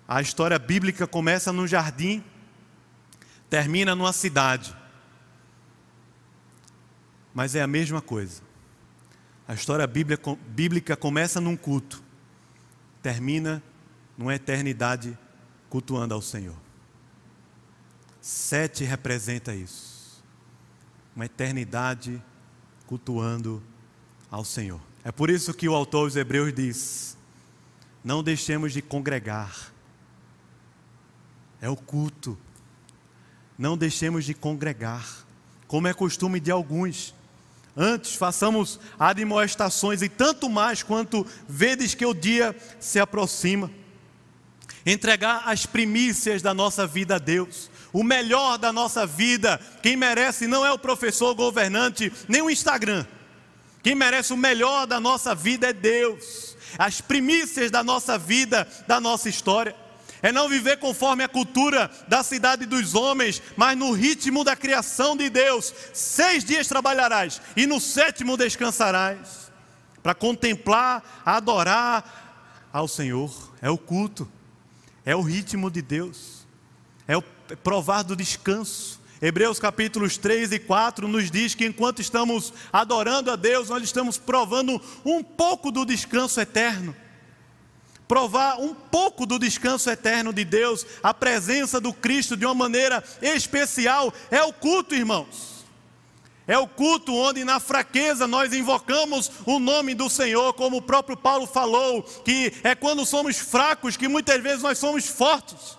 A 0.07 0.21
história 0.21 0.57
bíblica 0.57 1.05
começa 1.05 1.51
num 1.51 1.67
jardim, 1.67 2.23
termina 3.55 3.95
numa 3.95 4.11
cidade. 4.11 4.75
Mas 7.33 7.55
é 7.55 7.61
a 7.61 7.67
mesma 7.67 8.01
coisa. 8.01 8.41
A 9.47 9.53
história 9.53 9.87
bíblica 9.87 10.97
começa 10.97 11.39
num 11.39 11.55
culto, 11.55 12.03
termina 13.01 13.63
numa 14.17 14.35
eternidade 14.35 15.17
cultuando 15.69 16.13
ao 16.13 16.21
Senhor. 16.21 16.57
Sete 18.19 18.83
representa 18.83 19.55
isso. 19.55 20.21
Uma 21.15 21.27
eternidade 21.27 22.21
cultuando 22.85 23.63
ao 24.29 24.43
Senhor. 24.43 24.81
É 25.01 25.13
por 25.13 25.29
isso 25.29 25.53
que 25.53 25.69
o 25.69 25.73
autor 25.73 26.07
dos 26.07 26.17
Hebreus 26.17 26.53
diz: 26.53 27.17
não 28.03 28.21
deixemos 28.21 28.73
de 28.73 28.81
congregar. 28.81 29.71
É 31.61 31.69
o 31.69 31.77
culto. 31.77 32.37
Não 33.57 33.77
deixemos 33.77 34.25
de 34.25 34.33
congregar, 34.33 35.25
como 35.67 35.87
é 35.87 35.93
costume 35.93 36.39
de 36.39 36.51
alguns. 36.51 37.13
Antes 37.75 38.15
façamos 38.15 38.79
admoestações 38.99 40.01
e 40.01 40.09
tanto 40.09 40.49
mais 40.49 40.83
quanto 40.83 41.25
vedes 41.47 41.93
que 41.93 42.05
o 42.05 42.13
dia 42.13 42.55
se 42.79 42.99
aproxima. 42.99 43.71
Entregar 44.85 45.43
as 45.45 45.65
primícias 45.65 46.41
da 46.41 46.53
nossa 46.53 46.85
vida 46.85 47.15
a 47.15 47.19
Deus, 47.19 47.69
o 47.91 48.03
melhor 48.03 48.57
da 48.57 48.71
nossa 48.71 49.05
vida. 49.05 49.59
Quem 49.81 49.95
merece 49.95 50.47
não 50.47 50.65
é 50.65 50.71
o 50.71 50.79
professor 50.79 51.33
governante, 51.33 52.11
nem 52.27 52.41
o 52.41 52.49
Instagram. 52.49 53.05
Quem 53.81 53.95
merece 53.95 54.33
o 54.33 54.37
melhor 54.37 54.85
da 54.85 54.99
nossa 54.99 55.33
vida 55.33 55.69
é 55.69 55.73
Deus. 55.73 56.55
As 56.77 57.01
primícias 57.01 57.71
da 57.71 57.83
nossa 57.83 58.17
vida, 58.17 58.67
da 58.87 58.99
nossa 58.99 59.29
história 59.29 59.75
é 60.25 60.31
não 60.31 60.49
viver 60.49 60.77
conforme 60.77 61.23
a 61.23 61.29
cultura 61.29 61.87
da 62.07 62.23
cidade 62.23 62.65
dos 62.65 62.95
homens, 62.95 63.39
mas 63.55 63.77
no 63.77 63.91
ritmo 63.91 64.43
da 64.43 64.55
criação 64.55 65.15
de 65.15 65.29
Deus. 65.29 65.71
Seis 65.93 66.43
dias 66.43 66.67
trabalharás 66.67 67.39
e 67.55 67.67
no 67.67 67.79
sétimo 67.79 68.35
descansarás, 68.35 69.51
para 70.01 70.15
contemplar, 70.15 71.21
adorar 71.23 72.67
ao 72.73 72.87
Senhor. 72.87 73.53
É 73.61 73.69
o 73.69 73.77
culto, 73.77 74.27
é 75.05 75.15
o 75.15 75.21
ritmo 75.21 75.69
de 75.69 75.83
Deus, 75.83 76.47
é 77.07 77.15
o 77.15 77.21
provar 77.63 78.01
do 78.01 78.15
descanso. 78.15 78.99
Hebreus 79.21 79.59
capítulos 79.59 80.17
3 80.17 80.53
e 80.53 80.57
4 80.57 81.07
nos 81.07 81.29
diz 81.29 81.53
que 81.53 81.67
enquanto 81.67 82.01
estamos 82.01 82.51
adorando 82.73 83.29
a 83.29 83.35
Deus, 83.35 83.69
nós 83.69 83.83
estamos 83.83 84.17
provando 84.17 84.81
um 85.05 85.21
pouco 85.21 85.71
do 85.71 85.85
descanso 85.85 86.41
eterno 86.41 86.95
provar 88.07 88.59
um 88.59 88.73
pouco 88.73 89.25
do 89.25 89.39
descanso 89.39 89.89
eterno 89.89 90.31
de 90.31 90.45
Deus, 90.45 90.85
a 91.01 91.13
presença 91.13 91.79
do 91.79 91.93
Cristo 91.93 92.37
de 92.37 92.45
uma 92.45 92.53
maneira 92.53 93.03
especial, 93.21 94.13
é 94.29 94.41
o 94.43 94.53
culto, 94.53 94.95
irmãos. 94.95 95.55
É 96.47 96.57
o 96.57 96.67
culto 96.67 97.13
onde 97.15 97.43
na 97.43 97.59
fraqueza 97.59 98.27
nós 98.27 98.53
invocamos 98.53 99.31
o 99.45 99.57
nome 99.57 99.95
do 99.95 100.09
Senhor, 100.09 100.53
como 100.53 100.77
o 100.77 100.81
próprio 100.81 101.17
Paulo 101.17 101.47
falou, 101.47 102.03
que 102.03 102.53
é 102.63 102.75
quando 102.75 103.05
somos 103.05 103.37
fracos 103.37 103.97
que 103.97 104.07
muitas 104.07 104.41
vezes 104.43 104.61
nós 104.61 104.77
somos 104.77 105.07
fortes. 105.07 105.75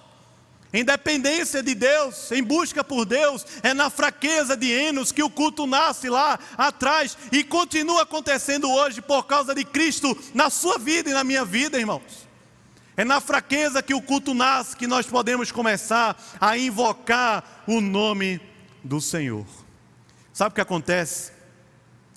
Em 0.77 0.85
dependência 0.85 1.63
de 1.63 1.75
Deus, 1.75 2.31
em 2.31 2.43
busca 2.43 2.85
por 2.85 3.07
Deus, 3.07 3.47
é 3.63 3.73
na 3.73 3.89
fraqueza 3.89 4.55
de 4.55 4.71
Enos 4.71 5.11
que 5.11 5.23
o 5.23 5.31
culto 5.31 5.67
nasce 5.67 6.11
lá 6.11 6.39
atrás 6.55 7.17
e 7.33 7.43
continua 7.43 8.03
acontecendo 8.03 8.71
hoje 8.71 9.01
por 9.01 9.23
causa 9.23 9.55
de 9.55 9.65
Cristo 9.65 10.15
na 10.35 10.51
sua 10.51 10.77
vida 10.77 11.09
e 11.09 11.15
na 11.15 11.25
minha 11.25 11.47
vida, 11.47 11.79
irmãos. 11.79 12.29
É 12.95 13.07
na 13.07 13.23
fraqueza 13.23 13.83
que 13.83 13.95
o 13.95 14.03
culto 14.03 14.35
nasce 14.35 14.77
que 14.77 14.87
nós 14.87 15.07
podemos 15.07 15.51
começar 15.51 16.15
a 16.39 16.59
invocar 16.59 17.65
o 17.67 17.81
nome 17.81 18.39
do 18.85 19.01
Senhor. 19.01 19.47
Sabe 20.31 20.51
o 20.51 20.55
que 20.57 20.61
acontece? 20.61 21.33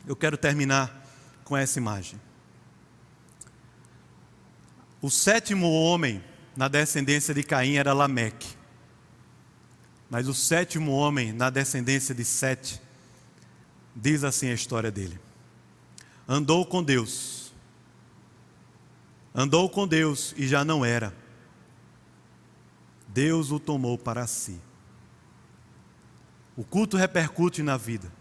Eu 0.06 0.18
quero 0.18 0.36
terminar 0.36 1.08
com 1.46 1.56
essa 1.56 1.80
imagem. 1.80 2.20
O 5.02 5.10
sétimo 5.10 5.72
homem 5.72 6.22
na 6.60 6.68
descendência 6.68 7.34
de 7.34 7.42
Caim 7.42 7.76
era 7.76 7.94
Lameque. 7.94 8.50
Mas 10.10 10.28
o 10.28 10.34
sétimo 10.34 10.92
homem 10.92 11.32
na 11.32 11.50
descendência 11.50 12.14
de 12.14 12.26
Sete, 12.26 12.82
diz 13.96 14.26
assim 14.26 14.50
a 14.50 14.54
história 14.54 14.92
dele: 14.92 15.18
andou 16.28 16.66
com 16.66 16.84
Deus, 16.84 17.54
andou 19.34 19.70
com 19.70 19.88
Deus 19.88 20.36
e 20.36 20.46
já 20.50 20.66
não 20.66 20.84
era. 20.84 21.16
Deus 23.08 23.52
o 23.52 23.60
tomou 23.60 23.98
para 23.98 24.28
si. 24.28 24.60
O 26.58 26.64
culto 26.66 26.98
repercute 26.98 27.64
na 27.64 27.78
vida. 27.78 28.12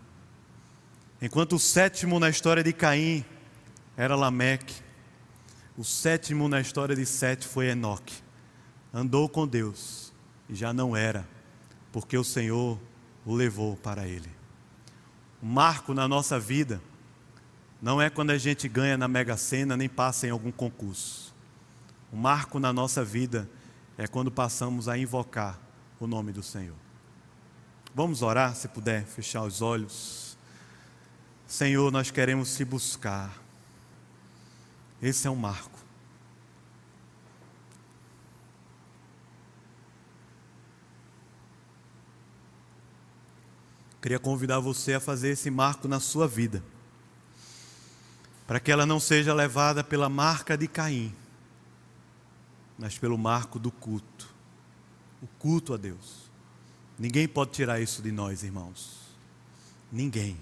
Enquanto 1.21 1.57
o 1.57 1.59
sétimo 1.59 2.21
na 2.21 2.31
história 2.31 2.63
de 2.63 2.73
Caim 2.73 3.25
era 3.97 4.15
Lameque, 4.15 4.77
o 5.77 5.83
sétimo 5.83 6.49
na 6.49 6.61
história 6.61 6.95
de 6.95 7.05
Sete 7.05 7.45
foi 7.45 7.67
Enoque 7.67 8.28
andou 8.99 9.29
com 9.29 9.47
Deus 9.47 10.13
e 10.49 10.55
já 10.55 10.73
não 10.73 10.97
era, 10.97 11.27
porque 11.93 12.19
o 12.19 12.25
Senhor 12.25 12.79
o 13.25 13.33
levou 13.33 13.77
para 13.77 14.09
Ele. 14.09 14.29
O 15.41 15.47
marco 15.47 15.95
na 15.95 16.09
nossa 16.09 16.39
vida 16.39 16.83
não 17.81 18.03
é 18.03 18.11
quando 18.11 18.31
a 18.31 18.39
gente 18.39 18.69
ganha 18.69 18.99
na 18.99 19.07
Mega 19.07 19.37
Sena 19.37 19.77
nem 19.77 19.89
passa 19.89 20.27
em 20.27 20.31
algum 20.31 20.51
concurso. 20.51 21.33
O 22.13 22.17
marco 22.17 22.59
na 22.59 22.73
nossa 22.73 23.05
vida 23.05 23.49
é 23.97 24.09
quando 24.09 24.33
passamos 24.33 24.89
a 24.89 24.99
invocar 24.99 25.61
o 26.01 26.07
nome 26.07 26.33
do 26.33 26.43
Senhor. 26.43 26.77
Vamos 27.95 28.21
orar, 28.21 28.57
se 28.57 28.67
puder, 28.67 29.05
fechar 29.05 29.43
os 29.43 29.63
olhos. 29.63 30.37
Senhor, 31.47 31.93
nós 31.93 32.11
queremos 32.11 32.57
te 32.57 32.65
buscar. 32.65 33.33
Esse 35.01 35.29
é 35.29 35.31
um 35.31 35.37
marco. 35.37 35.78
Queria 44.09 44.19
convidar 44.19 44.59
você 44.59 44.95
a 44.95 45.01
fazer 45.01 45.33
esse 45.33 45.51
marco 45.51 45.87
na 45.87 46.01
sua 46.01 46.27
vida, 46.27 46.65
para 48.47 48.59
que 48.59 48.73
ela 48.73 48.87
não 48.87 48.99
seja 48.99 49.35
levada 49.35 49.85
pela 49.85 50.09
marca 50.09 50.57
de 50.57 50.67
Caim, 50.67 51.15
mas 52.79 52.97
pelo 52.97 53.19
marco 53.19 53.59
do 53.59 53.71
culto 53.71 54.35
o 55.21 55.27
culto 55.39 55.75
a 55.75 55.77
Deus. 55.77 56.31
Ninguém 56.99 57.29
pode 57.29 57.51
tirar 57.51 57.83
isso 57.83 58.01
de 58.01 58.11
nós, 58.11 58.43
irmãos. 58.43 59.15
Ninguém. 59.93 60.39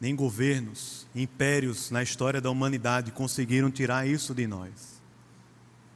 Nem 0.00 0.16
governos, 0.16 1.06
impérios 1.14 1.92
na 1.92 2.02
história 2.02 2.40
da 2.40 2.50
humanidade 2.50 3.12
conseguiram 3.12 3.70
tirar 3.70 4.04
isso 4.08 4.34
de 4.34 4.48
nós. 4.48 5.00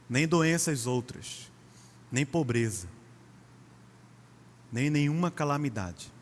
Nem 0.09 0.25
doenças 0.25 0.87
outras, 0.87 1.51
nem 2.09 2.25
pobreza, 2.25 2.87
nem 4.71 4.89
nenhuma 4.89 5.29
calamidade. 5.29 6.15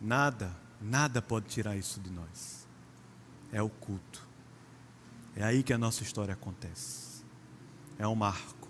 Nada, 0.00 0.54
nada 0.80 1.22
pode 1.22 1.46
tirar 1.46 1.76
isso 1.76 2.00
de 2.00 2.10
nós. 2.10 2.66
É 3.52 3.62
o 3.62 3.68
culto. 3.68 4.26
É 5.36 5.44
aí 5.44 5.62
que 5.62 5.72
a 5.72 5.78
nossa 5.78 6.02
história 6.02 6.34
acontece. 6.34 7.24
É 7.98 8.06
um 8.06 8.14
marco. 8.14 8.68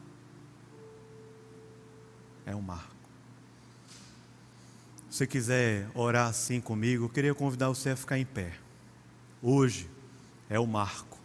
É 2.47 2.55
um 2.55 2.62
marco. 2.62 2.95
Se 5.11 5.18
você 5.18 5.27
quiser 5.27 5.89
orar 5.95 6.29
assim 6.29 6.61
comigo, 6.61 7.05
eu 7.05 7.09
queria 7.09 7.35
convidar 7.35 7.68
você 7.68 7.91
a 7.91 7.97
ficar 7.97 8.18
em 8.18 8.25
pé. 8.25 8.59
Hoje 9.41 9.89
é 10.49 10.59
o 10.59 10.66
marco. 10.66 11.18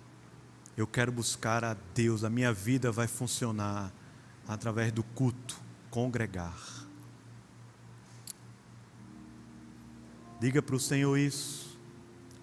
Eu 0.77 0.87
quero 0.87 1.11
buscar 1.11 1.65
a 1.65 1.75
Deus, 1.93 2.23
a 2.23 2.29
minha 2.29 2.53
vida 2.53 2.91
vai 2.91 3.07
funcionar 3.07 3.91
através 4.47 4.91
do 4.91 5.03
culto, 5.03 5.59
congregar. 5.89 6.57
Diga 10.39 10.61
para 10.61 10.75
o 10.75 10.79
Senhor 10.79 11.17
isso. 11.17 11.77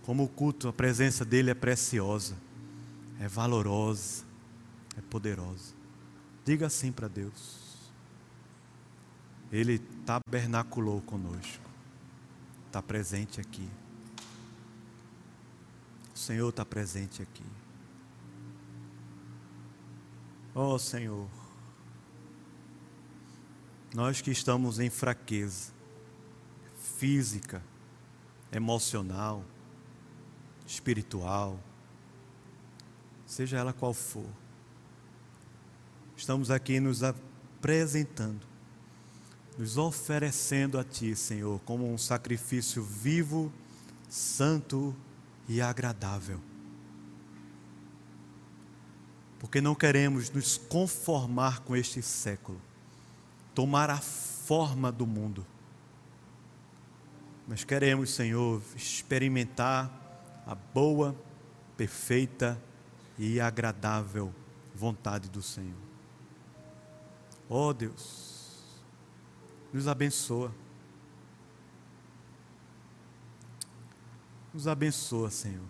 Como 0.03 0.24
o 0.24 0.28
culto, 0.28 0.68
a 0.68 0.72
presença 0.72 1.24
dEle 1.24 1.51
é 1.51 1.55
preciosa, 1.55 2.36
é 3.18 3.26
valorosa, 3.26 4.24
é 4.97 5.01
poderosa. 5.01 5.74
Diga 6.44 6.66
assim 6.66 6.92
para 6.92 7.09
Deus. 7.09 7.90
Ele 9.51 9.78
tabernaculou 10.05 11.01
conosco, 11.03 11.64
está 12.66 12.82
presente 12.82 13.40
aqui. 13.40 13.68
O 16.14 16.18
Senhor 16.18 16.49
está 16.49 16.64
presente 16.64 17.22
aqui. 17.22 17.44
Oh, 20.55 20.78
Senhor, 20.78 21.28
nós 23.94 24.20
que 24.20 24.30
estamos 24.30 24.78
em 24.78 24.88
fraqueza 24.88 25.72
física, 26.99 27.62
emocional, 28.53 29.44
espiritual, 30.66 31.59
seja 33.26 33.59
ela 33.59 33.72
qual 33.72 33.92
for. 33.92 34.26
Estamos 36.16 36.51
aqui 36.51 36.80
nos 36.80 37.03
apresentando, 37.03 38.47
nos 39.59 39.76
oferecendo 39.76 40.78
a 40.78 40.84
Ti, 40.84 41.14
Senhor, 41.14 41.61
como 41.61 41.92
um 41.92 41.99
sacrifício 41.99 42.82
vivo, 42.82 43.53
santo 44.09 44.94
e 45.49 45.61
agradável. 45.61 46.40
Porque 49.38 49.61
não 49.61 49.74
queremos 49.74 50.30
nos 50.30 50.57
conformar 50.57 51.61
com 51.61 51.76
este 51.76 52.01
século, 52.01 52.61
tomar 53.55 53.90
a 53.90 53.99
forma 53.99 54.90
do 54.90 55.07
mundo 55.07 55.47
Nós 57.47 57.62
queremos, 57.62 58.11
Senhor, 58.11 58.61
experimentar 58.74 59.90
a 60.47 60.55
boa, 60.55 61.14
perfeita 61.76 62.61
e 63.18 63.40
agradável 63.40 64.34
vontade 64.74 65.28
do 65.28 65.40
Senhor. 65.40 65.86
Ó 67.49 67.68
oh, 67.68 67.72
Deus, 67.72 68.82
nos 69.72 69.86
abençoa. 69.86 70.53
Nos 74.53 74.66
abençoa, 74.66 75.30
Senhor. 75.30 75.66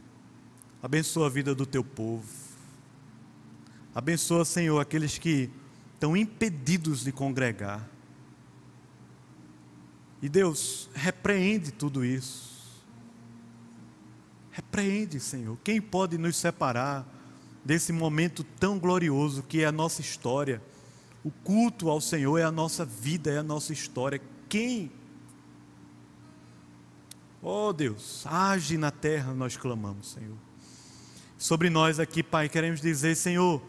Abençoa 0.82 1.26
a 1.26 1.30
vida 1.30 1.54
do 1.54 1.66
teu 1.66 1.84
povo. 1.84 2.26
Abençoa, 3.94 4.44
Senhor, 4.44 4.78
aqueles 4.80 5.18
que 5.18 5.50
estão 5.94 6.16
impedidos 6.16 7.04
de 7.04 7.12
congregar. 7.12 7.86
E 10.26 10.28
Deus, 10.28 10.90
repreende 10.92 11.70
tudo 11.70 12.04
isso. 12.04 12.82
Repreende, 14.50 15.20
Senhor. 15.20 15.56
Quem 15.62 15.80
pode 15.80 16.18
nos 16.18 16.36
separar 16.36 17.06
desse 17.64 17.92
momento 17.92 18.42
tão 18.42 18.76
glorioso 18.76 19.44
que 19.44 19.62
é 19.62 19.66
a 19.66 19.70
nossa 19.70 20.00
história? 20.00 20.60
O 21.22 21.30
culto 21.30 21.88
ao 21.88 22.00
Senhor 22.00 22.38
é 22.38 22.42
a 22.42 22.50
nossa 22.50 22.84
vida, 22.84 23.30
é 23.30 23.38
a 23.38 23.42
nossa 23.44 23.72
história. 23.72 24.20
Quem? 24.48 24.90
Oh 27.40 27.72
Deus, 27.72 28.26
age 28.26 28.76
na 28.76 28.90
terra, 28.90 29.32
nós 29.32 29.56
clamamos, 29.56 30.10
Senhor. 30.10 30.36
Sobre 31.38 31.70
nós 31.70 32.00
aqui, 32.00 32.20
Pai, 32.20 32.48
queremos 32.48 32.80
dizer, 32.80 33.14
Senhor, 33.14 33.62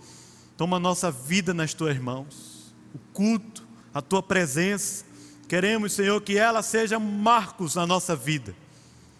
toma 0.57 0.77
a 0.77 0.79
nossa 0.79 1.11
vida 1.11 1.53
nas 1.53 1.75
tuas 1.75 1.99
mãos. 1.99 2.73
O 2.95 2.97
culto, 3.13 3.63
a 3.93 4.01
tua 4.01 4.23
presença, 4.23 5.05
Queremos, 5.47 5.93
Senhor, 5.93 6.19
que 6.21 6.37
ela 6.37 6.61
seja 6.61 6.99
marcos 6.99 7.75
na 7.75 7.87
nossa 7.87 8.15
vida. 8.15 8.53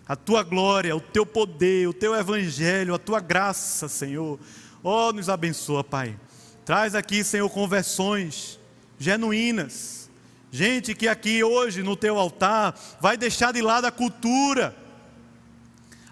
A 0.07 0.15
tua 0.15 0.43
glória, 0.43 0.95
o 0.95 0.99
teu 0.99 1.25
poder, 1.25 1.88
o 1.88 1.93
teu 1.93 2.13
evangelho, 2.15 2.93
a 2.93 2.99
tua 2.99 3.19
graça, 3.19 3.88
Senhor. 3.88 4.38
Oh, 4.84 5.11
nos 5.13 5.30
abençoa, 5.30 5.84
Pai. 5.84 6.17
Traz 6.65 6.95
aqui, 6.95 7.23
Senhor, 7.23 7.49
conversões 7.49 8.59
genuínas. 8.99 10.09
Gente 10.51 10.93
que 10.93 11.07
aqui 11.07 11.43
hoje 11.43 11.82
no 11.82 11.95
teu 11.95 12.17
altar 12.17 12.78
vai 12.99 13.15
deixar 13.15 13.53
de 13.53 13.61
lado 13.61 13.86
a 13.86 13.91
cultura, 13.91 14.75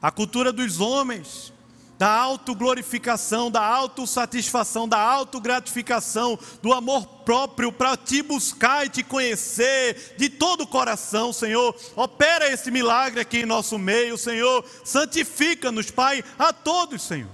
a 0.01 0.11
cultura 0.11 0.51
dos 0.51 0.79
homens, 0.79 1.53
da 1.97 2.09
autoglorificação, 2.09 3.49
da 3.49 3.65
autossatisfação, 3.65 4.87
da 4.87 4.99
autogratificação, 4.99 6.37
do 6.61 6.73
amor 6.73 7.05
próprio 7.25 7.71
para 7.71 7.95
te 7.95 8.21
buscar 8.21 8.85
e 8.85 8.89
te 8.89 9.03
conhecer 9.03 10.15
de 10.17 10.29
todo 10.29 10.61
o 10.61 10.67
coração, 10.67 11.31
Senhor. 11.31 11.75
Opera 11.95 12.51
esse 12.51 12.69
milagre 12.69 13.21
aqui 13.21 13.39
em 13.39 13.45
nosso 13.45 13.79
meio, 13.79 14.17
Senhor. 14.17 14.65
Santifica-nos, 14.83 15.89
Pai, 15.89 16.23
a 16.37 16.51
todos, 16.51 17.01
Senhor. 17.01 17.29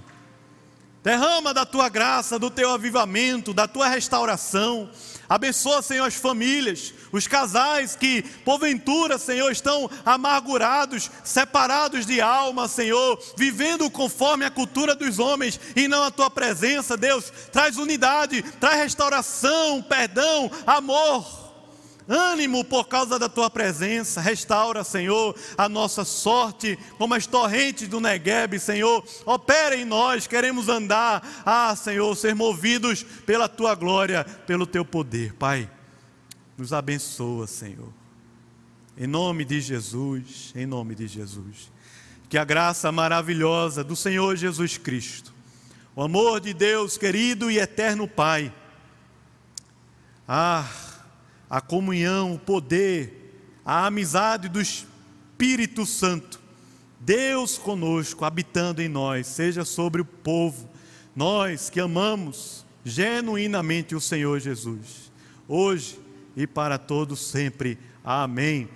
Derrama 1.02 1.52
da 1.52 1.66
tua 1.66 1.88
graça, 1.88 2.38
do 2.38 2.48
teu 2.48 2.70
avivamento, 2.70 3.52
da 3.52 3.66
tua 3.66 3.88
restauração. 3.88 4.88
Abençoa, 5.32 5.80
Senhor, 5.80 6.04
as 6.04 6.14
famílias, 6.14 6.92
os 7.10 7.26
casais 7.26 7.96
que, 7.96 8.20
porventura, 8.44 9.16
Senhor, 9.16 9.50
estão 9.50 9.90
amargurados, 10.04 11.10
separados 11.24 12.04
de 12.04 12.20
alma, 12.20 12.68
Senhor, 12.68 13.18
vivendo 13.34 13.90
conforme 13.90 14.44
a 14.44 14.50
cultura 14.50 14.94
dos 14.94 15.18
homens 15.18 15.58
e 15.74 15.88
não 15.88 16.04
a 16.04 16.10
tua 16.10 16.28
presença, 16.28 16.98
Deus. 16.98 17.32
Traz 17.50 17.78
unidade, 17.78 18.42
traz 18.60 18.76
restauração, 18.76 19.80
perdão, 19.80 20.50
amor 20.66 21.41
ânimo 22.08 22.64
por 22.64 22.88
causa 22.88 23.18
da 23.18 23.28
tua 23.28 23.50
presença. 23.50 24.20
Restaura, 24.20 24.84
Senhor, 24.84 25.34
a 25.56 25.68
nossa 25.68 26.04
sorte, 26.04 26.78
como 26.98 27.14
as 27.14 27.26
torrentes 27.26 27.88
do 27.88 28.00
Negueb, 28.00 28.58
Senhor. 28.58 29.04
Opera 29.24 29.76
em 29.76 29.84
nós, 29.84 30.26
queremos 30.26 30.68
andar, 30.68 31.42
ah, 31.44 31.74
Senhor, 31.76 32.14
ser 32.16 32.34
movidos 32.34 33.02
pela 33.02 33.48
tua 33.48 33.74
glória, 33.74 34.24
pelo 34.24 34.66
teu 34.66 34.84
poder. 34.84 35.34
Pai, 35.34 35.68
nos 36.56 36.72
abençoa, 36.72 37.46
Senhor. 37.46 37.92
Em 38.96 39.06
nome 39.06 39.44
de 39.44 39.60
Jesus, 39.60 40.52
em 40.54 40.66
nome 40.66 40.94
de 40.94 41.06
Jesus. 41.06 41.70
Que 42.28 42.38
a 42.38 42.44
graça 42.44 42.90
maravilhosa 42.92 43.82
do 43.82 43.96
Senhor 43.96 44.36
Jesus 44.36 44.78
Cristo, 44.78 45.32
o 45.94 46.02
amor 46.02 46.40
de 46.40 46.54
Deus, 46.54 46.96
querido 46.96 47.50
e 47.50 47.58
eterno 47.58 48.08
Pai, 48.08 48.52
ah, 50.26 50.66
a 51.52 51.60
comunhão, 51.60 52.32
o 52.32 52.38
poder, 52.38 53.60
a 53.62 53.84
amizade 53.84 54.48
do 54.48 54.58
Espírito 54.58 55.84
Santo, 55.84 56.40
Deus 56.98 57.58
conosco, 57.58 58.24
habitando 58.24 58.80
em 58.80 58.88
nós, 58.88 59.26
seja 59.26 59.62
sobre 59.62 60.00
o 60.00 60.04
povo, 60.04 60.66
nós 61.14 61.68
que 61.68 61.78
amamos 61.78 62.64
genuinamente 62.82 63.94
o 63.94 64.00
Senhor 64.00 64.40
Jesus, 64.40 65.12
hoje 65.46 66.00
e 66.34 66.46
para 66.46 66.78
todos 66.78 67.20
sempre. 67.20 67.78
Amém. 68.02 68.66